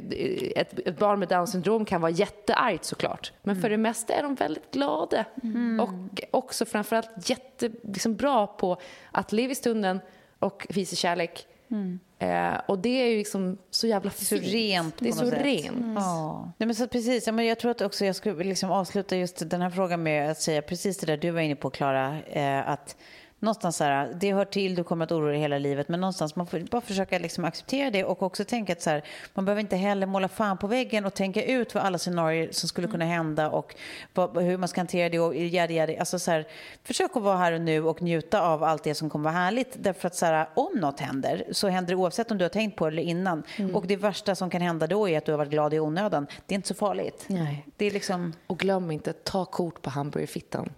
ett, 0.57 0.79
ett, 0.79 0.99
barn 0.99 1.19
med 1.19 1.29
Downs 1.29 1.53
syndrom 1.53 1.85
kan 1.85 2.01
vara 2.01 2.13
jätteargt 2.13 2.85
såklart. 2.85 3.33
Men 3.43 3.53
mm. 3.53 3.63
för 3.63 3.71
det 3.71 3.77
mesta 3.77 4.15
är 4.15 4.23
de 4.23 4.35
väldigt 4.35 4.71
glada. 4.71 5.25
Mm. 5.43 5.81
Och 5.81 6.25
också 6.31 6.65
framförallt 6.65 7.31
jättebra 7.31 7.81
liksom, 7.93 8.17
på 8.59 8.77
att 9.11 9.33
leva 9.33 9.53
i 9.53 9.55
stunden 9.55 10.01
och 10.39 10.67
visa 10.71 10.97
kärlek. 10.97 11.47
Mm. 11.71 12.01
Eh, 12.19 12.61
och 12.69 12.79
det 12.79 13.03
är 13.03 13.07
ju 13.07 13.19
liksom 13.19 13.59
så 13.71 13.87
jävla 13.87 14.11
fint. 14.11 14.29
Så 14.29 14.49
rent 14.51 14.95
Det 14.99 15.09
är 15.09 15.13
så 15.13 15.31
sätt. 15.31 15.43
rent. 15.45 15.69
Mm. 15.77 15.95
Ja. 15.97 16.53
Nej, 16.59 16.67
men 16.67 16.75
så 16.75 16.87
precis. 16.89 17.27
Ja, 17.27 17.33
men 17.33 17.47
jag 17.47 17.59
tror 17.59 17.71
att 17.71 17.81
också 17.81 18.05
jag 18.05 18.17
skulle 18.17 18.45
liksom 18.45 18.71
avsluta 18.71 19.17
just 19.17 19.51
den 19.51 19.61
här 19.63 19.71
frågan 19.71 20.03
med 20.03 20.31
att 20.31 20.41
säga 20.41 20.63
precis 20.63 20.99
det 20.99 21.07
där 21.07 21.17
du 21.17 21.31
var 21.31 21.41
inne 21.41 21.57
på, 21.57 21.71
Klara. 21.71 22.23
Eh, 22.23 22.69
att 22.69 22.97
någonstans 23.41 23.77
så 23.77 23.85
här, 23.85 24.17
det 24.21 24.33
hör 24.33 24.45
till, 24.45 24.75
du 24.75 24.85
kommer 24.85 25.05
att 25.05 25.13
oroa 25.13 25.31
dig 25.31 25.41
hela 25.41 25.59
livet, 25.59 25.89
men 25.89 26.01
någonstans 26.01 26.37
man 26.37 26.47
får 26.47 26.61
bara 26.71 26.81
försöka 26.81 27.19
liksom 27.19 27.45
acceptera 27.45 27.91
det 27.91 28.05
och 28.05 28.23
också 28.23 28.45
tänka 28.45 28.73
att 28.73 28.83
så 28.83 28.91
här, 28.91 29.03
man 29.35 29.45
behöver 29.45 29.61
inte 29.61 29.77
heller 29.77 30.07
måla 30.07 30.29
fan 30.29 30.59
på 30.59 30.67
väggen 30.67 31.05
och 31.05 31.15
tänka 31.15 31.45
ut 31.45 31.75
vad 31.75 31.85
alla 31.85 31.99
scenarier 31.99 32.49
som 32.53 32.69
skulle 32.69 32.89
kunna 32.89 33.05
hända 33.05 33.51
och 33.51 33.75
vad, 34.15 34.43
hur 34.43 34.57
man 34.57 34.69
ska 34.69 34.81
hantera 34.81 35.09
det 35.09 35.19
och 35.21 35.37
yada, 35.37 35.73
yada. 35.73 35.99
Alltså 35.99 36.19
så 36.19 36.31
här, 36.31 36.47
försök 36.85 37.17
att 37.17 37.23
vara 37.23 37.37
här 37.37 37.53
och 37.53 37.61
nu 37.61 37.85
och 37.85 38.03
njuta 38.03 38.41
av 38.43 38.65
allt 38.65 38.85
det 38.85 38.95
som 38.95 39.11
kommer 39.11 39.25
vara 39.25 39.43
härligt. 39.43 39.77
Därför 39.79 40.07
att 40.07 40.15
så 40.15 40.27
här, 40.27 40.49
om 40.55 40.73
något 40.75 41.01
händer 41.01 41.45
så 41.53 41.69
händer 41.69 41.91
det 41.91 41.97
oavsett 41.97 42.31
om 42.31 42.39
du 42.39 42.45
har 42.45 42.51
tänkt 42.51 42.77
på 42.77 42.85
det 42.85 42.93
eller 42.93 43.03
innan. 43.03 43.43
Mm. 43.57 43.77
Och 43.77 43.87
det 43.87 43.97
värsta 43.97 44.35
som 44.35 44.51
kan 44.51 44.63
hända 44.63 44.87
då 44.87 45.09
är 45.09 45.19
att 45.19 45.25
du 45.25 45.33
har 45.33 45.39
varit 45.39 45.51
glad 45.51 45.75
i 45.75 45.81
onödan. 45.81 46.27
Det 46.47 46.55
är 46.55 46.57
inte 46.57 46.69
så 46.69 46.75
farligt. 46.75 47.25
Nej. 47.27 47.67
Det 47.77 47.87
är 47.87 47.91
liksom... 47.91 48.33
Och 48.47 48.59
glöm 48.59 48.91
inte, 48.91 49.13
ta 49.13 49.45
kort 49.45 49.83
på 49.83 49.91
hamburgerfittan. 49.91 50.71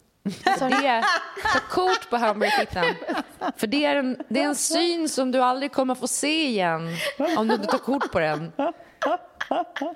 Så 0.59 0.68
det, 0.68 1.05
ta 1.53 1.61
kort 1.71 2.11
på 2.11 2.16
hamburgerfittan. 2.16 2.95
För 3.57 3.66
det 3.66 3.85
är, 3.85 3.97
en, 3.97 4.16
det 4.29 4.41
är 4.41 4.45
en 4.45 4.55
syn 4.55 5.09
som 5.09 5.31
du 5.31 5.43
aldrig 5.43 5.73
kommer 5.73 5.95
få 5.95 6.09
se 6.09 6.47
igen 6.47 6.97
om 7.37 7.49
du 7.49 7.55
inte 7.55 7.66
tar 7.66 7.79
kort 7.79 8.12
på 8.12 8.21
den. 8.21 8.53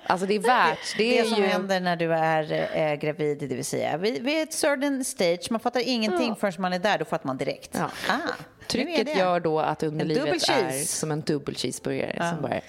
Alltså 0.07 0.27
det 0.27 0.35
är 0.35 0.39
värt. 0.39 0.97
Det, 0.97 1.19
är 1.19 1.23
det 1.23 1.29
som 1.29 1.43
ju... 1.43 1.47
händer 1.47 1.79
när 1.79 1.95
du 1.95 2.13
är 2.13 2.69
äh, 2.77 2.95
gravid, 2.95 3.37
det 3.39 3.55
vill 3.55 3.65
säga 3.65 3.97
vid, 3.97 4.23
vid 4.23 4.43
ett 4.43 4.53
certain 4.53 5.05
stage, 5.05 5.47
man 5.51 5.59
fattar 5.59 5.79
ingenting 5.79 6.29
ja. 6.29 6.35
förrän 6.35 6.53
man 6.61 6.73
är 6.73 6.79
där, 6.79 6.97
då 6.97 7.05
fattar 7.05 7.27
man 7.27 7.37
direkt. 7.37 7.71
Ja. 7.73 7.89
Ah, 8.09 8.33
Trycket 8.67 9.17
gör 9.17 9.39
då 9.39 9.59
att 9.59 9.83
underlivet 9.83 10.49
är 10.49 10.85
som 10.85 11.11
en 11.11 11.21
dubbel 11.21 11.55
cheeseburgare. 11.55 12.15
Ja. 12.19 12.29
Som 12.29 12.41
bara... 12.41 12.61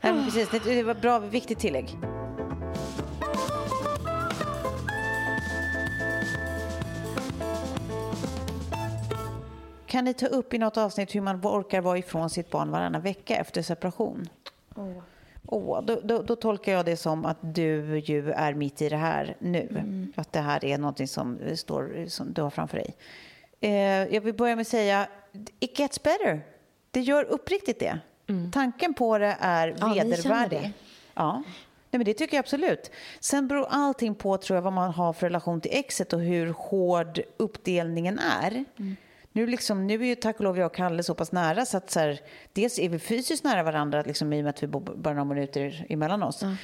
ja, 0.00 0.14
precis, 0.24 0.48
det 0.64 0.82
var 0.82 0.94
bra, 0.94 1.18
viktigt 1.18 1.58
tillägg. 1.58 1.96
Kan 9.88 10.04
ni 10.04 10.14
ta 10.14 10.26
upp 10.26 10.54
i 10.54 10.58
något 10.58 10.76
avsnitt 10.76 11.14
hur 11.14 11.20
man 11.20 11.40
orkar 11.42 11.80
vara 11.80 11.98
ifrån 11.98 12.30
sitt 12.30 12.50
barn 12.50 12.70
varannan 12.70 13.02
vecka 13.02 13.36
efter 13.36 13.62
separation? 13.62 14.28
Oh. 14.74 14.98
Oh, 15.46 15.82
då, 15.82 16.00
då, 16.04 16.22
då, 16.22 16.36
tolkar 16.36 16.72
jag 16.72 16.84
det 16.84 16.96
som 16.96 17.24
att 17.24 17.36
du 17.40 17.98
ju 17.98 18.30
är 18.30 18.54
mitt 18.54 18.82
i 18.82 18.88
det 18.88 18.96
här 18.96 19.36
nu. 19.38 19.68
Mm. 19.70 20.12
Att 20.16 20.32
det 20.32 20.40
här 20.40 20.64
är 20.64 20.78
någonting 20.78 21.08
som, 21.08 21.38
står, 21.54 22.08
som 22.08 22.32
du 22.32 22.42
har 22.42 22.50
framför 22.50 22.76
dig. 22.76 22.96
Eh, 23.60 24.14
jag 24.14 24.20
vill 24.20 24.34
börja 24.34 24.56
med 24.56 24.60
att 24.60 24.68
säga, 24.68 25.08
it 25.60 25.78
gets 25.78 26.02
better. 26.02 26.40
Det 26.90 27.00
gör 27.00 27.24
uppriktigt 27.24 27.80
det. 27.80 27.98
Mm. 28.26 28.50
Tanken 28.50 28.94
på 28.94 29.18
det 29.18 29.36
är 29.40 29.76
ja, 29.78 29.94
vedervärdig. 29.94 30.72
Ja. 31.14 31.42
Nej, 31.90 31.98
men 31.98 32.04
det 32.04 32.14
tycker 32.14 32.36
jag 32.36 32.42
absolut. 32.42 32.90
Sen 33.20 33.48
beror 33.48 33.66
allting 33.70 34.14
på 34.14 34.36
tror 34.36 34.56
jag, 34.56 34.62
vad 34.62 34.72
man 34.72 34.90
har 34.90 35.12
för 35.12 35.26
relation 35.26 35.60
till 35.60 35.70
exet 35.74 36.12
och 36.12 36.20
hur 36.20 36.52
hård 36.52 37.20
uppdelningen 37.36 38.18
är. 38.18 38.64
Mm. 38.76 38.96
Nu, 39.32 39.46
liksom, 39.46 39.86
nu 39.86 39.94
är 39.94 40.06
ju 40.06 40.14
tack 40.14 40.36
och 40.36 40.44
lov 40.44 40.58
jag 40.58 40.66
och 40.66 40.74
Kalle 40.74 41.02
så 41.02 41.14
pass 41.14 41.32
nära 41.32 41.66
så 41.66 41.76
att 41.76 41.90
så 41.90 42.00
här, 42.00 42.20
dels 42.52 42.78
är 42.78 42.88
vi 42.88 42.98
fysiskt 42.98 43.44
nära 43.44 43.62
varandra 43.62 44.02
liksom, 44.02 44.32
i 44.32 44.40
och 44.40 44.44
med 44.44 44.50
att 44.50 44.62
vi 44.62 44.66
bor 44.66 44.80
bara 44.80 45.14
några 45.14 45.34
minuter 45.34 45.86
emellan 45.88 46.22
oss. 46.22 46.42
Mm. 46.42 46.56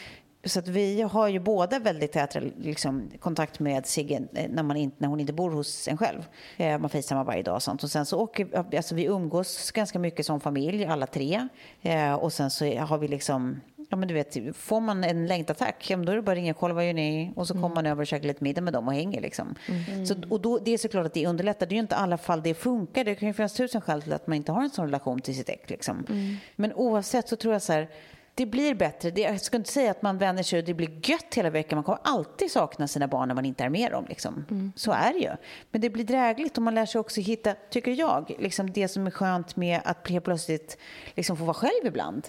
Så 0.44 0.58
att 0.58 0.68
vi 0.68 1.02
har 1.02 1.28
ju 1.28 1.38
båda 1.38 1.78
väldigt 1.78 2.12
tät 2.12 2.36
liksom, 2.58 3.10
kontakt 3.20 3.60
med 3.60 3.86
Sigge 3.86 4.22
eh, 4.34 4.50
när, 4.50 4.62
man 4.62 4.76
inte, 4.76 4.96
när 4.98 5.08
hon 5.08 5.20
inte 5.20 5.32
bor 5.32 5.50
hos 5.50 5.88
en 5.88 5.96
själv. 5.96 6.28
Eh, 6.56 6.78
man 6.78 6.90
facetimar 6.90 7.24
varje 7.24 7.42
dag 7.42 7.54
och 7.54 7.62
sånt. 7.62 7.82
Och 7.82 7.90
sen 7.90 8.06
så 8.06 8.20
åker, 8.20 8.76
alltså 8.76 8.94
vi 8.94 9.04
umgås 9.04 9.70
ganska 9.70 9.98
mycket 9.98 10.26
som 10.26 10.40
familj, 10.40 10.84
alla 10.84 11.06
tre. 11.06 11.48
Eh, 11.82 12.14
och 12.14 12.32
sen 12.32 12.50
så 12.50 12.78
har 12.78 12.98
vi 12.98 13.08
liksom 13.08 13.60
Ja, 13.94 13.98
men 13.98 14.08
du 14.08 14.14
vet, 14.14 14.56
får 14.56 14.80
man 14.80 15.04
en 15.04 15.26
längtattack, 15.26 15.90
ja, 15.90 15.96
då 15.96 16.12
är 16.12 16.16
det 16.16 16.22
bara 16.22 16.32
att 16.32 16.36
ringa 16.36 16.52
och 16.52 16.58
kolla 16.58 16.74
vad 16.74 16.86
gör 16.86 16.92
ni? 16.92 17.32
Och 17.36 17.46
så 17.46 17.54
kommer 17.54 17.66
mm. 17.66 17.74
man 17.74 17.86
över 17.86 18.00
och 18.00 18.06
käkar 18.06 18.28
lite 18.28 18.44
middag 18.44 18.60
med 18.60 18.72
dem 18.72 18.88
och 18.88 18.94
hänger. 18.94 19.20
Liksom. 19.20 19.54
Mm. 19.68 20.06
Så, 20.06 20.14
och 20.28 20.40
då, 20.40 20.58
det 20.58 20.70
är 20.70 20.78
såklart 20.78 21.06
att 21.06 21.14
det 21.14 21.26
underlättar. 21.26 21.66
Det 21.66 21.72
är 21.72 21.76
ju 21.76 21.80
inte 21.80 21.96
alla 21.96 22.18
fall 22.18 22.42
det 22.42 22.54
funkar. 22.54 23.04
Det 23.04 23.14
kan 23.14 23.28
ju 23.28 23.34
finnas 23.34 23.54
tusen 23.54 23.80
skäl 23.80 24.02
till 24.02 24.12
att 24.12 24.26
man 24.26 24.36
inte 24.36 24.52
har 24.52 24.62
en 24.62 24.70
sån 24.70 24.84
relation 24.84 25.20
till 25.20 25.36
sitt 25.36 25.48
ex. 25.48 25.70
Liksom. 25.70 26.06
Mm. 26.08 26.36
Men 26.56 26.72
oavsett 26.72 27.28
så 27.28 27.36
tror 27.36 27.52
jag 27.52 27.62
så 27.62 27.72
här, 27.72 27.88
det 28.34 28.46
blir 28.46 28.74
bättre. 28.74 29.10
Det, 29.10 29.20
jag 29.20 29.40
ska 29.40 29.56
inte 29.56 29.72
säga 29.72 29.90
att 29.90 30.02
man 30.02 30.18
vänjer 30.18 30.44
sig 30.44 30.58
och 30.58 30.64
det 30.64 30.74
blir 30.74 31.10
gött 31.10 31.34
hela 31.34 31.50
veckan. 31.50 31.76
Man 31.76 31.84
kommer 31.84 31.98
alltid 32.02 32.50
sakna 32.50 32.88
sina 32.88 33.08
barn 33.08 33.28
när 33.28 33.34
man 33.34 33.44
inte 33.44 33.64
är 33.64 33.68
med 33.68 33.92
dem. 33.92 34.06
Liksom. 34.08 34.44
Mm. 34.50 34.72
Så 34.76 34.92
är 34.92 35.12
det 35.12 35.18
ju. 35.18 35.30
Men 35.70 35.80
det 35.80 35.90
blir 35.90 36.04
drägligt 36.04 36.56
och 36.56 36.62
man 36.62 36.74
lär 36.74 36.86
sig 36.86 36.98
också 36.98 37.20
hitta, 37.20 37.54
tycker 37.70 37.90
jag, 37.90 38.36
liksom 38.38 38.72
det 38.72 38.88
som 38.88 39.06
är 39.06 39.10
skönt 39.10 39.56
med 39.56 39.80
att 39.84 40.08
helt 40.08 40.24
plötsligt 40.24 40.78
liksom 41.14 41.36
få 41.36 41.44
vara 41.44 41.54
själv 41.54 41.86
ibland. 41.86 42.28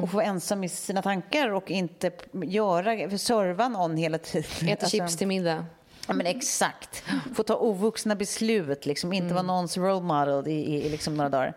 Och 0.00 0.10
få 0.10 0.16
vara 0.16 0.26
ensam 0.26 0.64
i 0.64 0.68
sina 0.68 1.02
tankar 1.02 1.50
och 1.50 1.70
inte 1.70 2.10
göra, 2.44 3.18
serva 3.18 3.68
någon 3.68 3.96
hela 3.96 4.18
tiden. 4.18 4.68
Äta 4.68 4.84
alltså, 4.84 4.96
chips 4.96 5.16
till 5.16 5.28
middag. 5.28 5.64
Ja, 6.08 6.14
men 6.14 6.26
exakt. 6.26 7.04
Få 7.34 7.42
ta 7.42 7.56
ovuxna 7.56 8.14
beslut, 8.14 8.86
liksom. 8.86 9.12
inte 9.12 9.24
mm. 9.24 9.34
vara 9.34 9.46
någons 9.46 9.76
role 9.76 10.00
model 10.00 10.48
i, 10.48 10.52
i, 10.52 10.86
i 10.86 10.88
liksom 10.88 11.16
några 11.16 11.30
dagar. 11.30 11.54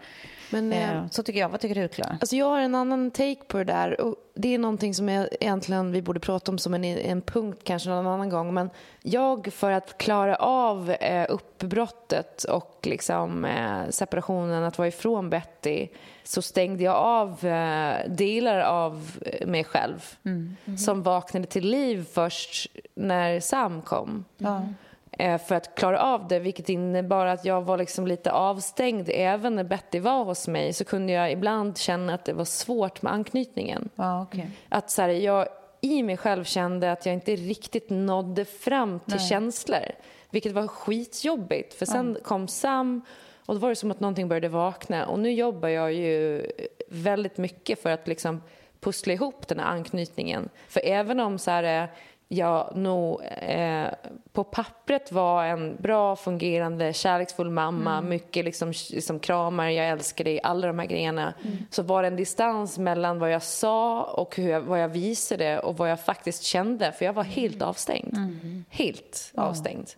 Men, 0.50 0.74
eh, 0.74 1.08
så 1.12 1.24
tycker 1.24 1.40
jag. 1.40 1.50
Vad 1.50 1.60
tycker 1.60 1.82
du, 1.82 1.88
Klara? 1.88 2.18
Alltså 2.22 2.36
jag 2.36 2.46
har 2.46 2.60
en 2.60 2.76
annan 2.76 3.12
take 3.12 3.44
på 3.48 3.58
det 3.58 3.64
där. 3.64 4.02
Och 4.02 4.16
det 4.34 4.54
är 4.54 4.58
någonting 4.58 4.94
som 4.94 5.10
jag, 5.10 5.28
egentligen 5.40 5.92
vi 5.92 6.02
borde 6.02 6.20
prata 6.20 6.52
om 6.52 6.58
som 6.58 6.74
en, 6.74 6.84
en 6.84 7.22
punkt 7.22 7.62
kanske 7.64 7.90
någon 7.90 8.08
annan 8.08 8.30
gång. 8.30 8.54
Men 8.54 8.70
jag, 9.02 9.54
för 9.54 9.72
att 9.72 9.98
klara 9.98 10.36
av 10.36 10.92
eh, 10.92 11.26
uppbrottet 11.30 12.44
och 12.44 12.80
liksom, 12.84 13.46
eh, 13.46 13.90
separationen, 13.90 14.64
att 14.64 14.78
vara 14.78 14.88
ifrån 14.88 15.30
Betty 15.30 15.88
så 16.24 16.42
stängde 16.42 16.84
jag 16.84 16.96
av 16.96 17.46
eh, 17.46 18.10
delar 18.10 18.60
av 18.60 19.12
mig 19.46 19.64
själv 19.64 20.16
mm. 20.26 20.56
Mm. 20.66 20.78
som 20.78 21.04
vaknade 21.04 21.46
till 21.46 21.70
liv 21.70 22.08
först 22.12 22.68
när 22.96 23.40
Sam 23.40 23.82
kom. 23.82 24.26
Mm. 24.40 24.76
Eh, 25.20 25.38
för 25.38 25.56
att 25.56 25.76
klara 25.76 26.02
av 26.02 26.28
det, 26.28 26.40
vilket 26.40 26.70
innebar 26.70 27.26
att 27.26 27.46
jag 27.46 27.62
var 27.62 27.78
liksom 27.78 28.08
lite 28.08 28.32
avstängd. 28.32 29.10
Även 29.14 29.56
när 29.56 29.64
Betty 29.64 30.00
var 30.00 30.24
hos 30.24 30.48
mig 30.48 30.74
så 30.74 30.86
kunde 30.86 31.14
jag 31.14 31.32
ibland 31.32 31.78
känna 31.78 32.14
att 32.14 32.26
det 32.26 32.34
var 32.34 32.46
svårt 32.46 33.02
med 33.02 33.14
anknytningen. 33.14 33.90
Ah, 33.96 34.22
okay. 34.22 34.46
Att 34.70 34.92
så 34.92 35.02
här, 35.02 35.10
jag 35.10 35.48
i 35.82 36.04
mig 36.04 36.18
själv 36.18 36.44
kände 36.44 36.92
att 36.92 37.06
jag 37.06 37.14
inte 37.14 37.36
riktigt 37.36 37.90
nådde 37.90 38.46
fram 38.46 39.00
till 39.00 39.16
Nej. 39.16 39.28
känslor. 39.30 39.92
Vilket 40.30 40.52
var 40.52 40.68
skitjobbigt. 40.68 41.74
För 41.74 41.86
sen 41.86 42.18
ah. 42.18 42.24
kom 42.24 42.48
Sam 42.48 43.02
och 43.46 43.56
då 43.56 43.60
var 43.60 43.70
det 43.70 43.76
som 43.76 43.92
att 43.92 44.00
någonting 44.00 44.28
började 44.28 44.50
vakna. 44.50 45.06
Och 45.06 45.20
nu 45.20 45.32
jobbar 45.32 45.70
jag 45.70 45.94
ju 45.94 46.46
väldigt 46.88 47.38
mycket 47.38 47.82
för 47.82 47.90
att 47.90 48.08
liksom 48.08 48.42
pussla 48.80 49.14
ihop 49.14 49.48
den 49.48 49.60
här 49.60 49.68
anknytningen. 49.68 50.50
För 50.68 50.82
även 50.84 51.20
om 51.20 51.38
så 51.40 51.52
här, 51.52 51.90
jag 52.28 52.72
nog 52.76 53.22
eh, 53.38 53.88
på 54.32 54.44
pappret 54.44 55.12
var 55.12 55.46
en 55.46 55.76
bra, 55.76 56.16
fungerande, 56.16 56.94
kärleksfull 56.94 57.50
mamma. 57.50 57.98
Mm. 57.98 58.10
Mycket 58.10 58.46
liksom, 58.46 58.74
liksom 58.92 59.20
kramar, 59.20 59.70
jag 59.70 59.90
älskar 59.90 60.24
dig, 60.24 60.40
alla 60.44 60.68
de 60.68 60.80
här 60.80 60.86
grejerna. 60.86 61.34
Mm. 61.44 61.58
Så 61.70 61.84
var 61.84 62.02
det 62.02 62.08
en 62.08 62.16
distans 62.16 62.78
mellan 62.78 63.20
vad 63.20 63.32
jag 63.32 63.44
sa 63.44 64.04
och 64.04 64.36
hur 64.36 64.50
jag, 64.50 64.62
vad 64.62 64.82
jag 64.82 64.90
visade 64.90 65.60
och 65.60 65.78
vad 65.78 65.92
jag 65.92 66.00
faktiskt 66.00 66.44
kände. 66.44 66.92
För 66.92 67.06
jag 67.06 67.14
var 67.14 67.24
helt 67.24 67.56
mm. 67.56 67.68
avstängd. 67.68 68.18
Mm. 68.18 68.66
Helt 68.70 69.32
avstängd. 69.36 69.90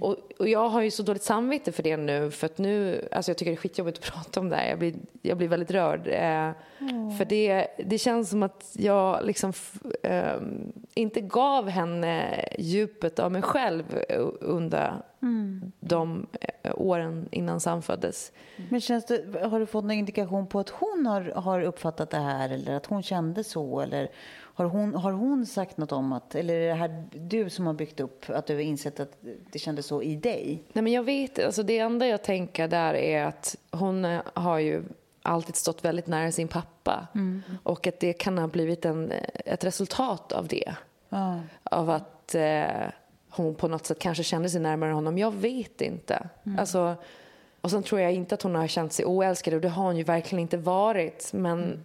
Och, 0.00 0.16
och, 0.38 0.48
jag 0.48 0.68
har 0.68 0.82
ju 0.82 0.90
så 0.90 1.02
dåligt 1.02 1.22
samvete 1.22 1.72
för 1.72 1.82
det 1.82 1.96
nu. 1.96 2.30
För 2.30 2.46
att 2.46 2.58
nu, 2.58 3.08
alltså 3.12 3.30
jag 3.30 3.38
tycker 3.38 3.50
det 3.50 3.56
är 3.56 3.60
skitjobbigt 3.60 3.98
att 3.98 4.04
prata 4.14 4.40
om 4.40 4.48
det 4.48 4.56
här. 4.56 4.68
Jag 4.68 4.78
blir, 4.78 4.94
jag 5.22 5.38
blir 5.38 5.48
väldigt 5.48 5.70
rörd. 5.70 6.08
Eh, 6.08 6.50
för 7.18 7.24
det, 7.24 7.66
det 7.84 7.98
känns 7.98 8.30
som 8.30 8.42
att 8.42 8.70
jag 8.72 9.26
liksom 9.26 9.52
eh, 10.02 10.36
inte 10.94 11.20
gav 11.20 11.68
henne 11.68 12.44
djupet 12.58 13.18
av 13.18 13.32
mig 13.32 13.42
själv 13.42 14.04
under 14.40 15.02
mm. 15.22 15.72
de 15.80 16.26
eh, 16.40 16.72
åren 16.74 17.28
innan 17.30 17.60
Sam 17.60 17.82
föddes. 17.82 18.32
Men 18.70 18.80
känns 18.80 19.04
det, 19.04 19.42
har 19.42 19.60
du 19.60 19.66
fått 19.66 19.84
någon 19.84 19.90
indikation 19.90 20.46
på 20.46 20.60
att 20.60 20.70
hon 20.70 21.06
har, 21.06 21.22
har 21.22 21.60
uppfattat 21.60 22.10
det 22.10 22.16
här 22.16 22.50
eller 22.50 22.72
att 22.72 22.86
hon 22.86 23.02
kände 23.02 23.44
så? 23.44 23.80
Eller 23.80 24.10
har 24.56 24.64
hon, 24.64 24.94
har 24.94 25.12
hon 25.12 25.46
sagt 25.46 25.76
något 25.76 25.92
om 25.92 26.12
att, 26.12 26.34
eller 26.34 26.54
är 26.54 26.68
det 26.68 26.74
här 26.74 27.04
du 27.12 27.50
som 27.50 27.66
har 27.66 27.74
byggt 27.74 28.00
upp, 28.00 28.24
att 28.28 28.46
du 28.46 28.54
har 28.54 28.60
insett 28.60 29.00
att 29.00 29.18
det 29.52 29.58
kändes 29.58 29.86
så 29.86 30.02
i 30.02 30.16
dig? 30.16 30.62
Nej 30.72 30.82
men 30.82 30.92
jag 30.92 31.02
vet 31.02 31.44
alltså 31.44 31.62
det 31.62 31.78
enda 31.78 32.06
jag 32.06 32.22
tänker 32.22 32.68
där 32.68 32.94
är 32.94 33.24
att 33.24 33.56
hon 33.70 34.04
eh, 34.04 34.20
har 34.34 34.58
ju 34.58 34.82
alltid 35.24 35.56
stått 35.56 35.84
väldigt 35.84 36.06
nära 36.06 36.32
sin 36.32 36.48
pappa. 36.48 37.06
Mm. 37.14 37.42
Och 37.62 37.86
att 37.86 38.00
det 38.00 38.12
kan 38.12 38.38
ha 38.38 38.46
blivit 38.46 38.84
en, 38.84 39.12
ett 39.44 39.64
resultat 39.64 40.32
av 40.32 40.48
det. 40.48 40.74
Ah. 41.08 41.36
Av 41.62 41.90
att 41.90 42.34
eh, 42.34 42.88
hon 43.28 43.54
på 43.54 43.68
något 43.68 43.86
sätt 43.86 43.98
kanske 43.98 44.24
kände 44.24 44.50
sig 44.50 44.60
närmare 44.60 44.92
honom. 44.92 45.18
Jag 45.18 45.34
vet 45.34 45.80
inte. 45.80 46.28
Mm. 46.44 46.58
Alltså, 46.58 46.96
och 47.60 47.70
sen 47.70 47.82
tror 47.82 48.00
jag 48.00 48.12
inte 48.12 48.34
att 48.34 48.42
hon 48.42 48.54
har 48.54 48.66
känt 48.66 48.92
sig 48.92 49.04
oälskad 49.04 49.54
och 49.54 49.60
det 49.60 49.68
har 49.68 49.84
hon 49.84 49.96
ju 49.96 50.04
verkligen 50.04 50.40
inte 50.40 50.56
varit. 50.56 51.30
Men 51.32 51.64
mm. 51.64 51.80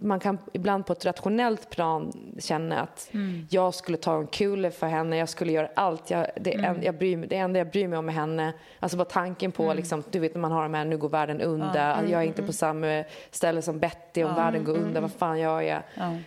Man 0.00 0.20
kan 0.20 0.38
ibland 0.52 0.86
på 0.86 0.92
ett 0.92 1.04
rationellt 1.04 1.70
plan 1.70 2.12
känna 2.38 2.80
att 2.80 3.10
mm. 3.12 3.46
jag 3.50 3.74
skulle 3.74 3.96
ta 3.96 4.18
en 4.18 4.26
kule 4.26 4.70
för 4.70 4.86
henne, 4.86 5.16
jag 5.16 5.28
skulle 5.28 5.52
göra 5.52 5.68
allt. 5.74 6.10
Jag, 6.10 6.26
det, 6.36 6.54
mm. 6.54 6.76
en, 6.76 6.82
jag 6.82 6.98
bryr, 6.98 7.16
det 7.16 7.36
enda 7.36 7.58
jag 7.58 7.70
bryr 7.70 7.88
mig 7.88 7.98
om 7.98 8.06
med 8.06 8.14
henne, 8.14 8.52
alltså 8.80 8.96
bara 8.96 9.04
tanken 9.04 9.52
på, 9.52 9.62
mm. 9.62 9.76
liksom, 9.76 10.02
du 10.10 10.18
vet 10.18 10.34
när 10.34 10.40
man 10.40 10.52
har 10.52 10.62
de 10.62 10.74
här, 10.74 10.84
nu 10.84 10.98
går 10.98 11.08
världen 11.08 11.40
under, 11.40 11.94
mm. 11.98 12.10
jag 12.10 12.22
är 12.22 12.26
inte 12.26 12.42
på 12.42 12.52
samma 12.52 13.04
ställe 13.30 13.62
som 13.62 13.78
Betty, 13.78 14.24
om 14.24 14.34
världen 14.34 14.64
går 14.64 14.76
under, 14.76 15.00
vad 15.00 15.12
fan 15.12 15.38
gör 15.38 15.60
jag? 15.60 15.82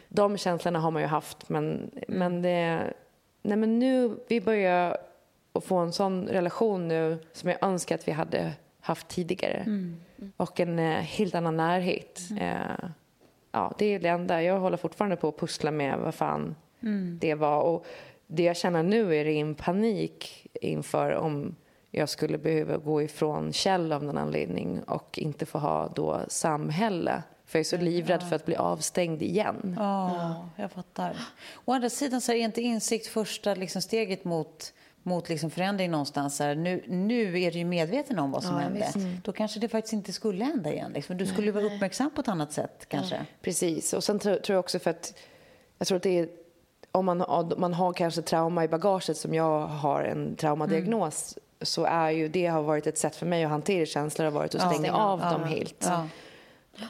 De 0.08 0.38
känslorna 0.38 0.80
har 0.80 0.92
man 0.92 1.02
ju 1.02 1.08
haft, 1.08 1.50
men, 1.50 1.66
mm. 1.74 1.90
men 2.08 2.42
det, 2.42 2.94
nej 3.42 3.58
men 3.58 3.80
nu, 3.80 4.18
vi 4.28 4.42
börjar 4.42 4.98
få 5.62 5.78
en 5.78 5.92
sån 5.92 6.28
relation 6.28 6.88
nu 6.88 7.18
som 7.34 7.50
jag 7.50 7.64
önskar 7.64 7.96
att 7.96 8.08
vi 8.08 8.12
hade 8.12 8.54
haft 8.82 9.08
tidigare. 9.08 9.64
Mm. 9.66 10.02
Och 10.38 10.60
en 10.60 10.80
eh, 10.80 11.00
helt 11.02 11.36
annan 11.36 11.58
närhet. 11.58 12.20
Mm. 12.32 12.44
Eh, 12.44 12.90
ja, 13.52 13.74
det 13.78 13.86
är 13.86 14.00
det 14.00 14.10
enda. 14.10 14.44
Jag 14.44 14.60
håller 14.60 14.78
fortfarande 14.78 15.16
på 15.16 15.28
att 15.28 15.38
pussla 15.38 15.72
med 15.72 16.00
vad 16.00 16.16
fan 16.16 16.56
mm. 16.82 17.18
det 17.22 17.36
var. 17.36 17.62
Och 17.62 17.86
det 18.28 18.44
jag 18.44 18.58
känner 18.58 18.84
nu 18.84 19.16
är 19.16 19.26
en 19.26 19.56
panik 19.56 20.48
inför 20.54 21.16
om 21.16 21.56
jag 21.92 22.10
skulle 22.10 22.38
behöva 22.38 22.78
gå 22.78 23.02
ifrån 23.02 23.54
Kjell 23.54 23.94
av 23.94 24.04
någon 24.04 24.18
anledning 24.18 24.84
och 24.84 25.20
inte 25.20 25.46
få 25.46 25.58
ha 25.58 25.88
då 25.88 26.22
samhälle. 26.28 27.24
För 27.46 27.60
jag 27.60 27.66
är 27.66 27.70
så 27.70 27.78
livrädd 27.78 28.30
för 28.30 28.36
att 28.36 28.46
bli 28.46 28.56
avstängd 28.56 29.22
igen. 29.22 29.76
Ja, 29.80 30.50
jag 30.56 30.72
fattar. 30.72 31.18
Å 31.66 31.74
andra 31.74 31.90
sidan 31.90 32.22
så 32.22 32.32
är 32.32 32.36
inte 32.36 32.62
insikt 32.62 33.08
första 33.08 33.56
liksom 33.56 33.82
steget 33.82 34.24
mot 34.24 34.74
mot 35.04 35.30
liksom 35.30 35.50
förändring 35.50 35.92
någonstans. 35.92 36.40
Här. 36.40 36.56
Nu, 36.56 36.84
nu 36.88 37.42
är 37.42 37.52
du 37.52 37.58
ju 37.58 37.66
medveten 37.66 38.20
om 38.20 38.32
vad 38.32 38.44
som 38.44 38.56
ja, 38.56 38.62
hände. 38.62 38.92
Mm. 38.96 39.18
Då 39.24 39.32
kanske 39.32 39.60
det 39.60 39.68
faktiskt 39.68 39.94
inte 39.94 40.14
skulle 40.14 40.46
hända 40.46 40.74
igen. 40.74 40.92
Liksom. 40.94 41.18
Du 41.18 41.26
skulle 41.26 41.52
vara 41.52 41.66
uppmärksam 41.66 42.12
på 42.16 42.22
ett 42.22 42.28
annat 42.28 42.54
sätt 42.54 42.86
kanske. 42.88 43.16
Ja. 43.16 43.22
Precis. 43.42 43.94
Och 43.94 44.04
sen 44.04 44.20
tror, 44.20 44.40
jag 44.48 44.60
också 44.60 44.80
för 44.80 44.90
att 44.90 45.14
jag 45.78 45.88
tror 45.88 45.96
att 45.96 46.04
det 46.04 46.20
är 46.20 46.30
om 46.92 47.06
man, 47.06 47.22
om 47.22 47.54
man 47.58 47.74
har 47.74 47.94
kanske 47.94 48.22
trauma 48.22 48.64
i 48.64 48.68
bagaget 48.68 49.18
som 49.18 49.34
jag 49.34 49.68
har 49.68 50.04
en 50.04 50.36
traumadiagnos 50.36 51.38
mm. 51.38 51.46
så 51.62 51.86
är 51.86 52.10
ju 52.10 52.28
det 52.28 52.48
har 52.48 52.62
varit 52.62 52.88
ett 52.88 52.98
sätt 52.98 53.16
för 53.16 53.26
mig 53.26 53.44
att 53.44 53.52
hantera 53.52 53.86
känslor 53.86 54.26
har 54.26 54.32
varit 54.32 54.56
att 54.56 54.74
stänga 54.74 54.88
ja, 54.88 54.94
av 54.94 55.20
dem 55.20 55.44
helt. 55.44 55.86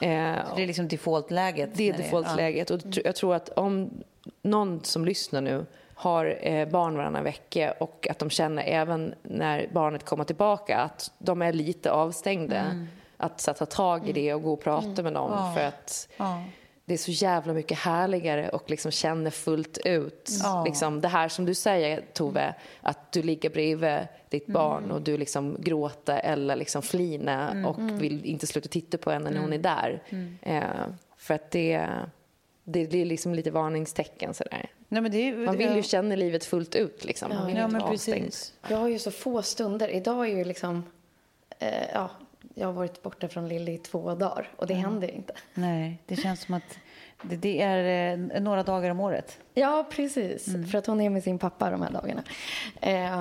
det 0.00 0.62
är 0.62 0.66
liksom 0.66 0.88
defaultläget? 0.88 1.70
Det 1.74 1.88
är 1.88 1.96
defaultläget. 1.96 2.70
Och 2.70 2.80
jag 3.04 3.16
tror 3.16 3.34
att 3.34 3.48
om 3.48 3.90
någon 4.42 4.84
som 4.84 5.04
lyssnar 5.04 5.40
nu 5.40 5.66
har 6.02 6.38
eh, 6.40 6.68
barn 6.68 6.96
varannan 6.96 7.24
vecka 7.24 7.74
och 7.80 8.06
att 8.10 8.18
de 8.18 8.30
känner 8.30 8.62
även 8.62 9.14
när 9.22 9.68
barnet 9.72 10.04
kommer 10.04 10.24
tillbaka 10.24 10.78
att 10.78 11.12
de 11.18 11.42
är 11.42 11.52
lite 11.52 11.90
avstängda. 11.90 12.60
Mm. 12.60 12.88
Att 13.16 13.40
så, 13.40 13.54
ta 13.54 13.66
tag 13.66 14.08
i 14.08 14.12
det 14.12 14.34
och 14.34 14.42
gå 14.42 14.52
och 14.52 14.60
prata 14.60 14.86
mm. 14.86 15.04
med 15.04 15.12
dem 15.12 15.32
mm. 15.32 15.54
för 15.54 15.60
att 15.60 16.08
ja. 16.16 16.44
det 16.84 16.94
är 16.94 16.98
så 16.98 17.10
jävla 17.10 17.52
mycket 17.52 17.78
härligare 17.78 18.48
och 18.48 18.70
liksom 18.70 18.90
känner 18.90 19.30
fullt 19.30 19.78
ut. 19.84 20.30
Ja. 20.42 20.64
Liksom, 20.64 21.00
det 21.00 21.08
här 21.08 21.28
som 21.28 21.44
du 21.44 21.54
säger 21.54 22.00
Tove, 22.12 22.54
att 22.80 23.12
du 23.12 23.22
ligger 23.22 23.50
bredvid 23.50 24.06
ditt 24.28 24.48
mm. 24.48 24.54
barn 24.54 24.90
och 24.90 25.02
du 25.02 25.16
liksom 25.16 25.56
gråter 25.58 26.18
eller 26.18 26.56
liksom 26.56 26.82
flina 26.82 27.50
mm. 27.50 27.64
och 27.64 27.78
mm. 27.78 27.98
vill 27.98 28.24
inte 28.24 28.46
sluta 28.46 28.68
titta 28.68 28.98
på 28.98 29.10
henne 29.10 29.30
när 29.30 29.40
hon 29.40 29.52
är 29.52 29.58
där. 29.58 30.02
Eh, 30.42 30.62
för 31.16 31.34
att 31.34 31.50
det, 31.50 31.88
det 32.64 32.86
blir 32.86 33.04
liksom 33.04 33.34
lite 33.34 33.50
varningstecken 33.50 34.34
sådär. 34.34 34.70
Nej, 34.92 35.02
men 35.02 35.12
det, 35.12 35.32
man 35.32 35.56
vill 35.56 35.76
ju 35.76 35.82
känna 35.82 36.16
livet 36.16 36.44
fullt 36.44 36.74
ut. 36.74 37.04
Liksom. 37.04 37.28
Man 37.28 37.46
vill 37.46 37.56
ja, 37.56 37.68
men 37.68 37.82
precis. 37.82 38.52
Jag 38.68 38.76
har 38.76 38.88
ju 38.88 38.98
så 38.98 39.10
få 39.10 39.42
stunder. 39.42 39.88
Idag 39.88 40.28
är 40.28 40.36
ju 40.36 40.44
liksom 40.44 40.84
eh, 41.58 41.90
ja, 41.92 42.10
jag 42.54 42.66
har 42.66 42.72
varit 42.72 43.02
borta 43.02 43.28
från 43.28 43.48
Lilly 43.48 43.72
i 43.72 43.78
två 43.78 44.14
dagar 44.14 44.50
och 44.56 44.66
det 44.66 44.74
mm. 44.74 44.84
händer 44.84 45.10
inte. 45.10 45.32
Nej, 45.54 46.02
det 46.06 46.16
känns 46.16 46.42
som 46.42 46.54
att 46.54 46.78
det, 47.22 47.36
det 47.36 47.62
är 47.62 48.12
eh, 48.12 48.40
några 48.40 48.62
dagar 48.62 48.90
om 48.90 49.00
året. 49.00 49.38
Ja, 49.54 49.88
precis. 49.90 50.48
Mm. 50.48 50.66
För 50.66 50.78
att 50.78 50.86
hon 50.86 51.00
är 51.00 51.10
med 51.10 51.22
sin 51.22 51.38
pappa 51.38 51.70
de 51.70 51.82
här 51.82 51.90
dagarna. 51.90 52.22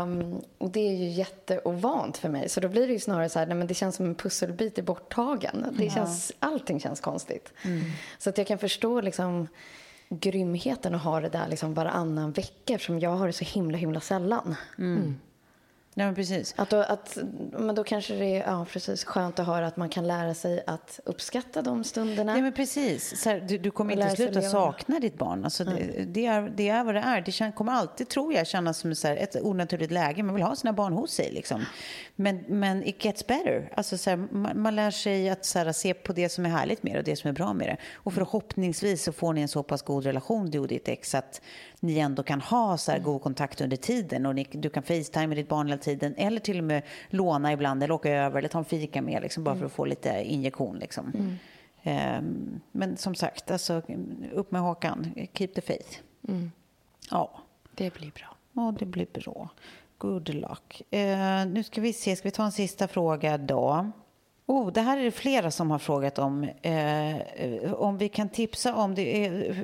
Um, 0.04 0.42
och 0.58 0.70
det 0.70 0.88
är 0.88 0.94
ju 0.94 1.08
jätteovant 1.08 2.18
för 2.18 2.30
mig. 2.30 2.50
Så 2.50 2.60
då 2.60 2.68
blir 2.68 2.88
det 2.88 2.94
ju 2.94 3.00
snarare 3.00 3.30
så 3.30 3.40
här, 3.40 3.46
nej, 3.46 3.56
men 3.58 3.68
det 3.68 3.74
känns 3.74 3.96
som 3.96 4.06
en 4.06 4.16
pusselbit 4.16 4.78
är 4.78 4.84
borttagen. 4.84 5.76
Det 5.78 5.86
ja. 5.86 5.92
känns, 5.92 6.32
allting 6.40 6.80
känns 6.80 7.00
konstigt. 7.00 7.54
Mm. 7.66 7.82
Så 8.18 8.30
att 8.30 8.38
jag 8.38 8.48
kan 8.48 8.58
förstå 8.58 9.02
liksom 9.02 9.48
grymheten 10.20 10.96
att 10.96 11.02
ha 11.02 11.20
det 11.20 11.30
där 11.30 11.48
liksom 11.48 11.74
varannan 11.74 12.32
vecka 12.32 12.74
eftersom 12.74 13.00
jag 13.00 13.10
har 13.10 13.28
det 13.28 13.34
så 13.34 13.46
himla, 13.46 13.78
himla 13.78 14.00
sällan. 14.00 14.56
Mm. 14.78 15.16
Ja, 15.94 16.06
men 16.06 16.16
precis. 16.16 16.54
Att 16.58 16.70
då, 16.70 16.78
att, 16.78 17.18
men 17.52 17.76
då 17.76 17.84
kanske 17.84 18.14
det 18.14 18.26
är 18.26 18.52
ja, 18.52 18.66
precis, 18.72 19.04
skönt 19.04 19.40
att 19.40 19.46
höra 19.46 19.68
att 19.68 19.78
man 19.78 19.90
kan 19.90 20.08
lära 20.08 20.34
sig 20.34 20.64
att 20.68 21.00
uppskatta 21.06 21.62
de 21.62 21.84
stunderna. 21.84 22.36
Ja, 22.38 22.42
men 22.42 22.54
precis. 22.54 23.26
Här, 23.26 23.40
du, 23.40 23.58
du, 23.58 23.72
kommer 23.72 23.94
inte 23.94 24.16
sluta 24.16 24.42
sakna 24.42 25.00
ditt 25.00 25.18
barn. 25.18 25.44
Alltså, 25.44 25.64
mm. 25.64 25.76
det, 25.76 26.04
det, 26.04 26.26
är, 26.26 26.54
det 26.56 26.70
är 26.70 26.84
vad 26.84 26.96
det 26.96 27.02
är. 27.02 27.22
Det 27.22 27.32
kän, 27.32 27.52
kommer 27.52 27.72
alltid, 27.72 28.10
tror 28.10 28.34
jag, 28.34 28.48
kännas 28.48 28.78
som 28.78 28.96
så 28.96 29.08
här, 29.08 29.16
ett 29.16 29.36
onaturligt 29.36 29.92
läge. 29.92 30.24
Man 30.24 30.36
vill 30.36 30.44
ha 30.44 30.56
sina 30.56 30.74
barn 30.74 30.94
hos 30.94 31.12
sig. 31.12 31.32
Liksom. 31.32 31.66
Men, 32.16 32.44
men 32.48 32.88
it 32.88 33.06
gets 33.06 33.28
better. 33.28 33.72
Alltså, 33.76 33.98
så 33.98 34.10
här, 34.10 34.18
man, 34.18 34.62
man, 34.62 34.76
lär 34.76 34.92
sig 34.92 35.30
att 35.30 35.46
så 35.46 35.60
här, 35.60 35.72
se 35.72 35.94
på 35.94 36.14
det 36.14 36.30
som 36.30 36.46
är 36.46 36.50
härligt 36.50 36.84
med 36.84 36.94
det 36.94 37.00
och 37.00 37.06
det 37.06 37.16
som 37.16 37.30
är 37.30 37.34
bra 37.34 37.54
med 37.54 37.68
det. 37.68 37.78
Och 37.94 38.14
förhoppningsvis 38.14 39.04
så 39.04 39.12
får 39.12 39.34
ni 39.34 39.42
en 39.42 39.48
så 39.48 39.64
pass 39.64 39.82
god 39.82 40.04
relation, 40.04 40.52
du 40.52 40.60
och 40.60 40.68
ditt 40.68 40.88
ex, 40.88 41.16
att 41.16 41.42
ni 41.80 42.00
ändå 42.00 42.24
kan 42.24 42.42
ha 42.42 42.78
så 42.78 42.92
här 42.92 42.98
mm. 42.98 43.12
god 43.12 43.22
kontakt 43.22 43.62
under 43.62 43.78
tiden. 43.78 44.26
Och 44.26 44.36
ni, 44.36 44.48
du 44.52 44.70
kan 44.70 44.84
facetime 44.84 45.28
med 45.28 45.38
ditt 45.38 45.50
barn 45.50 45.81
tiden. 45.82 46.16
Eller 46.18 46.40
till 46.40 46.58
och 46.58 46.64
med 46.64 46.84
låna 47.10 47.54
ibland 47.54 47.84
eller 47.84 47.94
åka 47.94 48.12
över 48.12 48.40
eller 48.40 48.50
ta 48.50 48.60
en 48.60 48.66
fika 48.66 49.02
med. 49.02 49.22
Liksom, 49.22 49.44
bara 49.44 49.56
för 49.56 49.66
att 49.66 49.72
få 49.72 49.86
lite 49.86 50.24
injektion. 50.24 50.80
Liksom. 50.80 51.14
Mm. 51.16 51.38
Um, 51.84 52.62
men 52.72 52.98
som 52.98 53.16
sagt, 53.16 53.52
alltså, 53.52 53.82
upp 54.34 54.52
med 54.52 54.62
hakan. 54.62 55.14
Keep 55.34 55.48
the 55.48 55.62
faith. 55.62 56.00
Mm. 56.28 56.52
Ja. 57.12 57.40
Det 57.76 57.94
blir 57.94 58.12
bra. 58.12 58.36
Ja, 58.54 58.76
det 58.80 58.86
blir 58.86 59.08
bra. 59.14 59.50
Good 59.98 60.30
luck. 60.30 60.82
Uh, 60.94 61.46
nu 61.48 61.64
ska 61.64 61.82
vi 61.82 61.94
se, 61.94 62.16
ska 62.16 62.28
vi 62.28 62.32
ta 62.32 62.46
en 62.46 62.52
sista 62.52 62.88
fråga 62.88 63.38
då? 63.38 63.92
Oh, 64.52 64.72
det 64.72 64.82
här 64.82 64.98
är 64.98 65.04
det 65.04 65.12
flera 65.12 65.52
som 65.52 65.72
har 65.72 65.80
frågat 65.80 66.20
om. 66.20 66.50
Eh, 66.62 67.74
om 67.74 67.98
vi 67.98 68.10
kan 68.10 68.30
tipsa 68.30 68.76
om, 68.76 68.96
det 68.96 69.26
är, 69.26 69.56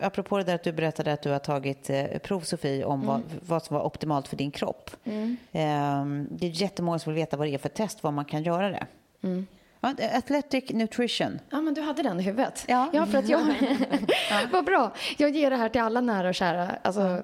apropå 0.00 0.38
det 0.38 0.44
där 0.44 0.54
att 0.54 0.62
du 0.62 0.72
berättade 0.72 1.12
att 1.12 1.22
du 1.22 1.30
har 1.30 1.38
tagit 1.38 1.90
eh, 1.90 2.04
prov, 2.18 2.40
Sofie, 2.40 2.84
om 2.84 3.02
mm. 3.02 3.06
vad, 3.06 3.22
vad, 3.46 3.62
som 3.62 3.76
var 3.76 3.86
optimalt 3.86 4.28
för 4.28 4.36
din 4.36 4.50
kropp. 4.50 4.90
Mm. 5.04 5.36
Eh, 5.52 6.26
det 6.30 6.46
är 6.46 6.50
jättemånga 6.50 6.98
som 6.98 7.12
vill 7.12 7.20
veta 7.22 7.36
vad 7.36 7.46
det 7.46 7.54
är 7.54 7.58
för 7.58 7.68
test, 7.68 8.02
vad 8.02 8.12
man 8.12 8.24
kan 8.24 8.42
göra 8.42 8.70
det. 8.70 8.86
Mm. 9.22 9.46
Athletic 9.80 10.70
nutrition. 10.70 11.40
Ja, 11.50 11.60
men 11.60 11.74
du 11.74 11.80
hade 11.80 12.02
den 12.02 12.20
i 12.20 12.22
huvudet. 12.22 12.64
Ja, 12.68 12.90
ja 12.92 13.06
för 13.06 13.18
att 13.18 13.28
jag... 13.28 13.40
Vad 14.52 14.64
bra. 14.64 14.92
Jag 15.16 15.30
ger 15.30 15.50
det 15.50 15.56
här 15.56 15.68
till 15.68 15.80
alla 15.80 16.00
nära 16.00 16.28
och 16.28 16.34
kära. 16.34 16.70
Alltså, 16.82 17.22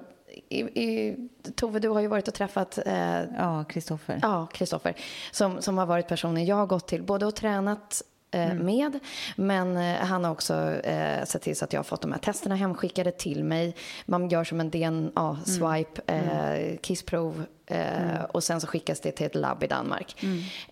i, 0.59 1.17
Tove, 1.55 1.79
du 1.79 1.89
har 1.89 2.01
ju 2.01 2.07
varit 2.07 2.27
och 2.27 2.33
träffat... 2.33 2.79
Eh, 2.85 3.21
ja, 3.37 3.63
Kristoffer. 3.63 4.19
Ja, 4.21 4.47
Kristoffer. 4.53 4.95
Som, 5.31 5.61
som 5.61 5.77
har 5.77 5.85
varit 5.85 6.07
personen 6.07 6.45
jag 6.45 6.55
har 6.55 6.65
gått 6.65 6.87
till, 6.87 7.03
både 7.03 7.25
och 7.25 7.35
tränat 7.35 8.01
eh, 8.31 8.51
mm. 8.51 8.65
med. 8.65 8.99
Men 9.35 9.77
eh, 9.77 9.95
han 9.95 10.23
har 10.23 10.31
också 10.31 10.71
eh, 10.71 11.25
sett 11.25 11.41
till 11.41 11.55
så 11.55 11.65
att 11.65 11.73
jag 11.73 11.79
har 11.79 11.83
fått 11.83 12.01
de 12.01 12.11
här 12.11 12.19
testerna 12.19 12.55
hemskickade 12.55 13.11
till 13.11 13.43
mig. 13.43 13.75
Man 14.05 14.29
gör 14.29 14.43
som 14.43 14.59
en 14.59 14.71
DNA-swipe, 14.71 16.01
mm. 16.07 16.29
mm. 16.29 16.77
kissprov 16.77 17.45
mm. 17.67 18.25
och 18.31 18.43
sen 18.43 18.61
så 18.61 18.67
skickas 18.67 18.99
det 18.99 19.11
till 19.11 19.25
ett 19.25 19.35
labb 19.35 19.63
i 19.63 19.67
Danmark. 19.67 20.23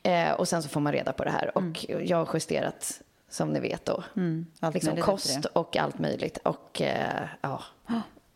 Mm. 0.03 0.35
och 0.35 0.47
sen 0.47 0.63
så 0.63 0.69
får 0.69 0.79
man 0.79 0.93
reda 0.93 1.13
på 1.13 1.23
det 1.23 1.31
här. 1.31 1.57
Och 1.57 1.85
mm. 1.89 2.07
jag 2.07 2.17
har 2.17 2.29
justerat, 2.33 3.01
som 3.29 3.49
ni 3.49 3.59
vet 3.59 3.85
då, 3.85 4.03
liksom 4.73 4.97
kost 4.97 5.45
och 5.45 5.77
allt 5.77 5.99
möjligt. 5.99 6.37
Och 6.43 6.81
ja... 7.41 7.63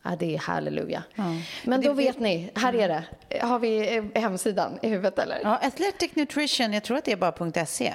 Ja, 0.10 0.16
det 0.16 0.36
är 0.36 0.40
halleluja. 0.40 1.04
Ja. 1.16 1.24
Men 1.64 1.82
då 1.82 1.94
vet 1.94 2.20
ni, 2.20 2.52
här 2.56 2.76
är 2.76 2.88
det. 2.88 3.04
Har 3.42 3.60
vi 3.60 4.02
hemsidan 4.16 4.80
i 4.82 4.90
huvudet 4.90 5.20
eller? 5.20 5.40
Ja, 5.44 5.60
Athletic 5.62 6.16
Nutrition, 6.16 6.74
jag 6.74 6.84
tror 6.84 6.98
att 6.98 7.06
det 7.06 7.12
är 7.12 7.16
bara 7.18 7.66
.se. 7.66 7.94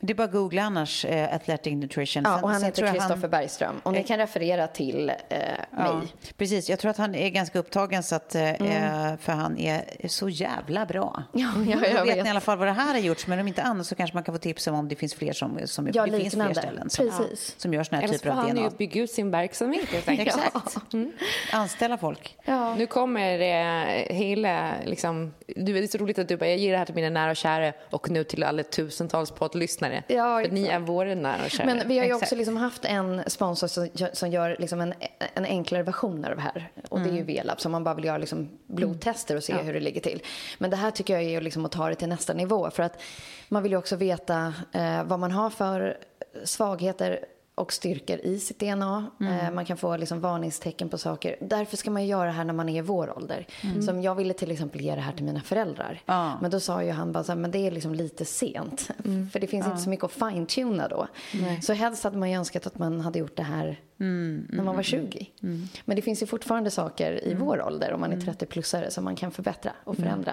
Det 0.00 0.12
är 0.12 0.14
bara 0.14 0.24
att 0.24 0.32
googla 0.32 0.62
annars, 0.62 1.04
eh, 1.04 1.34
Athletic 1.34 1.74
Nutrition. 1.74 2.22
Ja, 2.26 2.40
och 2.42 2.48
han 2.48 2.60
Sen 2.60 2.66
heter 2.66 2.92
Kristoffer 2.92 3.16
han... 3.20 3.30
Bergström. 3.30 3.80
Och 3.82 3.92
ni 3.92 4.04
kan 4.04 4.18
referera 4.18 4.66
till 4.66 5.12
eh, 5.28 5.38
ja, 5.76 5.94
mig. 5.94 6.08
Precis, 6.36 6.70
jag 6.70 6.78
tror 6.78 6.90
att 6.90 6.96
han 6.96 7.14
är 7.14 7.28
ganska 7.28 7.58
upptagen 7.58 8.02
så 8.02 8.14
att, 8.14 8.34
eh, 8.34 8.60
mm. 8.60 9.18
för 9.18 9.32
han 9.32 9.58
är 9.58 10.08
så 10.08 10.28
jävla 10.28 10.86
bra. 10.86 11.22
Ja, 11.32 11.52
ja, 11.56 11.62
jag, 11.66 11.90
jag 11.90 12.04
vet, 12.04 12.16
vet 12.16 12.22
ni 12.24 12.28
i 12.28 12.30
alla 12.30 12.40
fall 12.40 12.58
vad 12.58 12.68
det 12.68 12.72
här 12.72 12.94
har 12.94 13.00
gjorts, 13.00 13.26
men 13.26 13.40
om 13.40 13.48
inte 13.48 13.62
annat 13.62 13.86
så 13.86 13.94
kanske 13.94 14.16
man 14.16 14.24
kan 14.24 14.34
få 14.34 14.38
tips 14.38 14.66
om 14.66 14.74
om 14.74 14.88
det 14.88 14.96
finns 14.96 15.14
fler 15.14 15.32
som, 15.32 15.60
som 15.64 15.90
ja, 15.94 16.06
det 16.06 16.20
finns 16.20 16.34
fler 16.34 16.54
ställen 16.54 16.90
som, 16.90 17.08
Precis. 17.08 17.54
som 17.58 17.74
gör 17.74 17.84
såna 17.84 18.00
här 18.00 18.08
typer 18.08 18.30
av 18.30 18.36
DNA. 18.36 18.42
Eller 18.42 18.52
så 18.52 18.56
får 18.56 18.62
han 18.62 18.70
ju 18.72 18.76
bygga 18.78 19.02
ut 19.02 19.10
sin 19.10 19.30
verksamhet 19.30 19.88
helt 19.88 20.08
enkelt. 20.08 20.28
Exakt. 20.56 20.92
Mm. 20.92 21.12
Anställa 21.52 21.98
folk. 21.98 22.36
Ja. 22.44 22.74
Nu 22.74 22.86
kommer 22.86 23.40
eh, 23.40 24.16
hela, 24.16 24.72
liksom, 24.84 25.34
det 25.46 25.72
är 25.72 25.86
så 25.86 25.98
roligt 25.98 26.18
att 26.18 26.28
du 26.28 26.36
bara, 26.36 26.48
jag 26.48 26.58
ger 26.58 26.72
det 26.72 26.78
här 26.78 26.84
till 26.84 26.94
mina 26.94 27.10
nära 27.10 27.30
och 27.30 27.36
kära 27.36 27.72
och 27.90 28.10
nu 28.10 28.24
till 28.24 28.42
alla 28.42 28.62
tusentals 28.62 29.30
poddlyssnare. 29.30 29.83
Ja, 30.06 30.40
för 30.44 30.50
ni 30.50 30.66
är 30.66 30.78
våra 30.78 31.14
nära 31.14 31.44
och 31.44 31.50
kära. 31.50 31.66
Men 31.66 31.88
vi 31.88 31.98
har 31.98 32.04
ju 32.04 32.10
Exakt. 32.10 32.22
också 32.22 32.36
liksom 32.36 32.56
haft 32.56 32.84
en 32.84 33.22
sponsor 33.26 33.66
som, 33.66 33.88
som 34.12 34.30
gör 34.30 34.56
liksom 34.58 34.80
en, 34.80 34.94
en 35.34 35.44
enklare 35.44 35.82
version 35.82 36.24
av 36.24 36.36
det 36.36 36.42
här. 36.42 36.70
Och 36.88 36.98
mm. 36.98 37.08
det 37.08 37.14
är 37.14 37.16
ju 37.16 37.22
mm. 37.22 37.34
Velab, 37.34 37.60
som 37.60 37.72
man 37.72 37.84
bara 37.84 37.94
vill 37.94 38.04
göra 38.04 38.18
liksom 38.18 38.48
blodtester 38.66 39.36
och 39.36 39.44
se 39.44 39.52
mm. 39.52 39.66
hur 39.66 39.74
det 39.74 39.80
ligger 39.80 40.00
till. 40.00 40.22
Men 40.58 40.70
det 40.70 40.76
här 40.76 40.90
tycker 40.90 41.14
jag 41.14 41.22
är 41.22 41.40
liksom 41.40 41.64
att 41.64 41.72
ta 41.72 41.88
det 41.88 41.94
till 41.94 42.08
nästa 42.08 42.32
nivå. 42.32 42.70
För 42.70 42.82
att 42.82 43.02
man 43.48 43.62
vill 43.62 43.72
ju 43.72 43.78
också 43.78 43.96
veta 43.96 44.54
eh, 44.72 45.04
vad 45.04 45.18
man 45.18 45.30
har 45.30 45.50
för 45.50 45.98
svagheter 46.44 47.24
och 47.54 47.72
styrkor 47.72 48.18
i 48.18 48.38
sitt 48.38 48.58
DNA. 48.58 49.06
Mm. 49.20 49.38
Eh, 49.38 49.50
man 49.50 49.64
kan 49.64 49.76
få 49.76 49.96
liksom 49.96 50.20
varningstecken 50.20 50.88
på 50.88 50.98
saker. 50.98 51.36
Därför 51.40 51.76
ska 51.76 51.90
man 51.90 52.06
göra 52.06 52.24
det 52.24 52.32
här 52.32 52.44
när 52.44 52.54
man 52.54 52.68
är 52.68 52.78
i 52.78 52.80
vår 52.80 53.16
ålder. 53.16 53.46
Mm. 53.62 53.82
Som 53.82 54.02
jag 54.02 54.14
ville 54.14 54.34
till 54.34 54.50
exempel 54.50 54.80
ge 54.80 54.94
det 54.94 55.00
här 55.00 55.12
till 55.12 55.24
mina 55.24 55.40
föräldrar. 55.40 56.00
Ah. 56.06 56.32
Men 56.40 56.50
då 56.50 56.60
sa 56.60 56.82
ju 56.82 56.90
han 56.90 57.12
bara 57.12 57.24
så 57.24 57.32
här, 57.32 57.38
men 57.38 57.50
det 57.50 57.58
är 57.58 57.70
liksom 57.70 57.94
lite 57.94 58.24
sent. 58.24 58.90
Mm. 59.04 59.30
För 59.30 59.40
det 59.40 59.46
finns 59.46 59.66
ah. 59.66 59.70
inte 59.70 59.82
så 59.82 59.90
mycket 59.90 60.04
att 60.04 60.12
fine-tuna 60.12 60.88
då. 60.88 61.06
Nej. 61.34 61.62
Så 61.62 61.72
helst 61.72 62.04
hade 62.04 62.18
man 62.18 62.30
ju 62.30 62.36
önskat 62.36 62.66
att 62.66 62.78
man 62.78 63.00
hade 63.00 63.18
gjort 63.18 63.36
det 63.36 63.42
här 63.42 63.80
mm, 64.00 64.46
när 64.50 64.64
man 64.64 64.76
var 64.76 64.82
20. 64.82 65.30
Mm, 65.42 65.54
mm. 65.54 65.68
Men 65.84 65.96
det 65.96 66.02
finns 66.02 66.22
ju 66.22 66.26
fortfarande 66.26 66.70
saker 66.70 67.24
i 67.24 67.34
vår 67.34 67.62
ålder, 67.62 67.92
om 67.92 68.00
man 68.00 68.12
är 68.12 68.16
30-plussare, 68.16 68.90
som 68.90 69.04
man 69.04 69.16
kan 69.16 69.30
förbättra 69.30 69.72
och 69.84 69.96
förändra. 69.96 70.32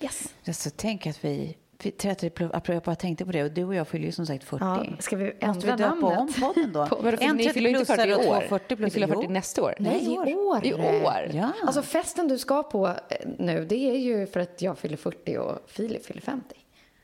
Yes. 0.00 0.34
Så 0.52 0.70
tänk 0.76 1.06
att 1.06 1.24
vi 1.24 1.56
30 1.90 2.30
plus, 2.30 2.50
jag 2.66 2.98
tänkte 2.98 3.24
på 3.24 3.32
det, 3.32 3.42
och 3.44 3.50
du 3.50 3.64
och 3.64 3.74
jag 3.74 3.88
fyller 3.88 4.06
ju 4.06 4.12
som 4.12 4.26
sagt 4.26 4.44
40. 4.44 4.64
Ja, 4.64 4.84
ska 4.98 5.16
vi 5.16 5.32
ändra 5.40 5.46
Måste 5.46 5.66
vi 5.66 5.72
döpa 5.72 5.94
namnet? 5.94 6.18
om 6.18 6.32
podden 6.40 6.72
då? 6.72 6.86
På, 6.96 7.08
en 7.20 7.36
ni 7.36 7.48
fyller 7.48 7.70
inte 7.70 7.84
40 7.84 8.08
i 8.08 8.14
år. 8.14 8.40
40 8.48 8.76
plus, 8.76 8.86
ni 8.86 8.90
fyller 8.90 9.06
40 9.06 9.28
nästa 9.28 9.62
år. 9.62 9.74
Nej, 9.78 10.04
i 10.04 10.34
år. 10.34 10.66
I 10.66 10.74
år? 10.74 11.30
Ja. 11.32 11.52
Alltså 11.66 11.82
festen 11.82 12.28
du 12.28 12.38
ska 12.38 12.62
på 12.62 12.86
eh, 12.86 12.94
nu, 13.38 13.64
det 13.64 13.90
är 13.90 13.98
ju 13.98 14.26
för 14.26 14.40
att 14.40 14.62
jag 14.62 14.78
fyller 14.78 14.96
40 14.96 15.36
och 15.38 15.58
Filip 15.66 16.06
fyller 16.06 16.20
50. 16.20 16.56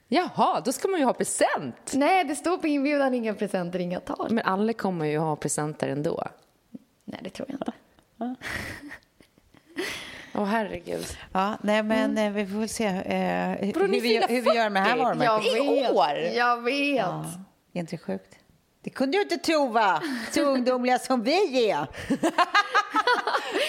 Jaha, 0.08 0.60
då 0.64 0.72
ska 0.72 0.88
man 0.88 1.00
ju 1.00 1.06
ha 1.06 1.12
present. 1.12 1.92
Nej, 1.94 2.24
det 2.24 2.34
står 2.34 2.58
på 2.58 2.66
inbjudan 2.66 3.14
inga 3.14 3.34
presenter, 3.34 3.78
inga 3.78 4.00
tal. 4.00 4.26
Men 4.30 4.44
alla 4.44 4.72
kommer 4.72 5.06
ju 5.06 5.18
ha 5.18 5.36
presenter 5.36 5.88
ändå. 5.88 6.24
Nej, 7.04 7.20
det 7.22 7.30
tror 7.30 7.48
jag 7.48 7.54
inte. 7.54 7.72
Åh, 10.38 10.44
oh, 10.44 10.48
herregud. 10.48 11.06
Ja, 11.32 11.58
nej, 11.62 11.82
men 11.82 12.18
mm. 12.18 12.34
vi 12.34 12.46
får 12.46 12.58
väl 12.58 12.68
se 12.68 12.84
eh, 12.84 12.92
hur, 12.94 13.88
vi, 14.00 14.26
hur 14.28 14.42
vi 14.42 14.56
gör 14.56 14.70
med 14.70 14.82
det 14.82 14.88
här 14.88 14.96
varumärket. 14.96 15.56
I 15.56 15.88
år! 15.92 16.16
Jag 16.34 16.62
vet. 16.62 16.96
Ja, 16.96 17.24
är 17.72 17.80
inte 17.80 17.96
det 17.96 17.98
sjukt? 17.98 18.34
Det 18.82 18.90
kunde 18.90 19.18
du 19.18 19.22
inte 19.22 19.36
tro, 19.36 19.68
va? 19.68 20.02
Så 20.32 20.40
ungdomliga 20.40 20.98
som 20.98 21.22
vi 21.22 21.70
är. 21.70 21.86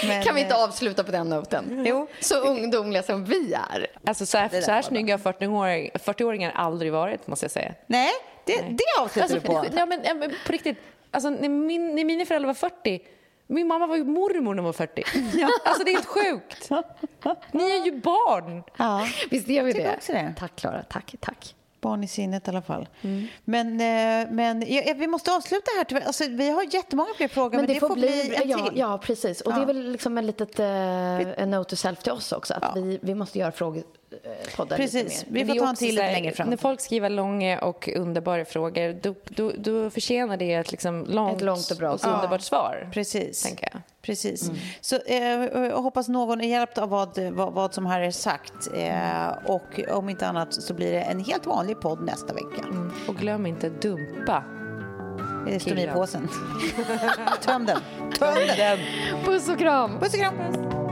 Men, 0.08 0.24
kan 0.26 0.36
vi 0.36 0.42
inte 0.42 0.54
eh, 0.54 0.64
avsluta 0.64 1.04
på 1.04 1.12
den 1.12 1.30
noten? 1.30 1.84
Jo. 1.88 2.08
Så 2.20 2.40
ungdomliga 2.40 3.04
som 3.04 3.26
vi 3.26 3.54
är. 3.54 3.88
Alltså, 4.06 4.26
så 4.26 4.38
här, 4.38 4.62
så 4.62 4.72
här 4.72 4.82
snygga 4.82 5.18
40-åringar 5.18 6.50
40 6.50 6.52
aldrig 6.56 6.92
varit, 6.92 7.28
måste 7.28 7.44
jag 7.44 7.52
säga. 7.52 7.74
Nej, 7.88 8.12
det, 8.46 8.62
Nej. 8.62 8.78
det 8.78 9.02
avslutar 9.02 9.36
alltså, 9.36 9.40
du 9.40 9.48
på. 9.48 9.66
Ja, 9.76 9.86
men, 9.86 10.34
på 10.46 10.52
riktigt. 10.52 10.78
Alltså, 11.12 11.30
när, 11.30 11.50
min, 11.50 11.96
när 11.96 12.06
mina 12.06 12.26
föräldrar 12.26 12.48
var 12.48 12.54
40 12.54 13.02
min 13.50 13.68
mamma 13.68 13.88
var 13.88 13.96
ju 13.96 14.04
mormor 14.04 14.54
när 14.54 14.62
hon 14.62 14.66
var 14.66 14.74
40. 14.74 15.04
Ja. 15.34 15.50
Alltså 15.66 15.84
det 15.84 15.92
är 15.92 15.94
helt 15.94 16.06
sjukt. 16.06 16.70
Ni 17.52 17.72
är 17.72 17.86
ju 17.86 18.02
barn. 18.02 18.64
Ja. 18.78 19.08
Visst 19.30 19.50
är 19.50 19.64
vi 19.64 19.74
det? 19.74 20.00
det? 20.08 20.34
Tack 20.38 20.56
Klara, 20.56 20.84
tack, 20.84 21.16
tack. 21.20 21.56
Barn 21.82 22.04
i 22.04 22.08
sinnet 22.08 22.48
i 22.48 22.50
alla 22.52 22.62
fall. 22.62 22.88
Mm. 23.02 23.28
Men, 23.46 23.68
eh, 23.68 24.32
men 24.32 24.64
ja, 24.68 24.94
vi 24.96 25.08
måste 25.08 25.32
avsluta 25.32 25.72
här 25.78 25.84
tyvärr. 25.84 26.02
Alltså, 26.02 26.24
vi 26.30 26.50
har 26.50 26.74
jättemånga 26.74 27.10
fler 27.18 27.28
frågor, 27.28 27.50
men, 27.50 27.60
men 27.60 27.68
det, 27.68 27.74
det, 27.74 27.80
får 27.80 27.96
bli, 27.96 28.02
bli 28.02 28.36
en 28.36 28.50
ja, 28.50 28.58
till. 28.58 28.80
Ja, 28.80 28.98
precis. 28.98 29.42
Och 29.42 29.52
ja. 29.52 29.56
det 29.56 29.62
är 29.62 29.66
väl 29.66 29.92
liksom 29.92 30.18
en 30.18 30.26
litet 30.28 30.60
uh, 30.60 31.48
note 31.48 31.70
to 31.70 31.76
self 31.76 32.00
till 32.04 32.12
oss 32.12 32.32
också. 32.32 32.54
Att 32.54 32.64
ja. 32.76 32.82
vi, 32.82 33.00
vi 33.02 33.16
måste 33.16 33.40
göra 33.40 33.52
frågor 33.52 33.84
poddar 34.56 34.78
Precis, 34.78 35.26
vi 35.30 35.46
får 35.46 35.56
ta 35.56 35.70
en 35.70 35.76
till 35.76 35.88
lite 35.88 36.12
längre 36.12 36.32
fram. 36.32 36.50
När 36.50 36.58
folk 36.58 36.82
skriver 36.82 37.10
långa 37.10 37.60
och 37.60 37.90
underbara 37.96 38.46
frågor 38.46 38.94
då, 39.02 39.16
då, 39.24 39.52
då 39.58 39.90
förtjänar 39.90 40.38
det 40.38 40.54
ett, 40.54 40.72
liksom 40.72 41.06
långt, 41.06 41.38
ett 41.38 41.42
långt 41.42 41.72
och, 41.72 41.78
bra. 41.78 41.92
och 41.92 42.06
underbart 42.06 42.42
svar. 42.42 42.90
Precis. 42.94 43.44
Tänker 43.44 43.70
jag. 43.74 43.82
Precis. 44.02 44.50
Mm. 44.50 44.60
Så 44.82 44.96
eh, 45.06 45.20
jag 45.68 45.82
hoppas 45.82 46.08
någon 46.08 46.42
är 46.42 46.48
hjälpt 46.48 46.78
av 46.78 46.90
vad, 46.90 47.18
vad, 47.18 47.54
vad 47.54 47.74
som 47.74 47.86
här 47.86 48.02
är 48.02 48.12
sagt. 48.12 48.70
Eh, 48.74 49.28
och 49.46 49.80
om 49.98 50.10
inte 50.10 50.28
annat 50.28 50.54
så 50.54 50.74
blir 50.74 50.92
det 50.92 51.02
en 51.02 51.20
helt 51.20 51.46
vanlig 51.46 51.80
podd 51.80 52.06
nästa 52.06 52.34
vecka. 52.34 52.64
Mm. 52.64 52.92
Och 53.08 53.16
glöm 53.16 53.46
inte 53.46 53.70
dumpa 53.70 54.44
Stomipåsen. 55.60 56.30
Töm 57.42 57.66
den. 57.66 57.80
Töm 58.20 58.36
den. 58.58 58.80
Puss 59.26 59.50
och 59.50 59.60
kram. 59.60 60.00
Puss 60.00 60.14
och 60.14 60.20
kram. 60.20 60.38
Puss. 60.38 60.89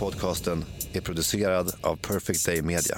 Podcasten 0.00 0.64
är 0.92 1.00
producerad 1.00 1.72
av 1.82 1.96
Perfect 1.96 2.46
Day 2.46 2.62
Media. 2.62 2.96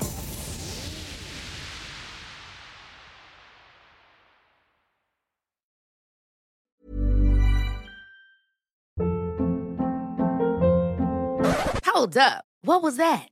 Hold 11.94 12.16
up. 12.16 12.44
What 12.64 12.82
was 12.82 12.96
that? 12.96 13.31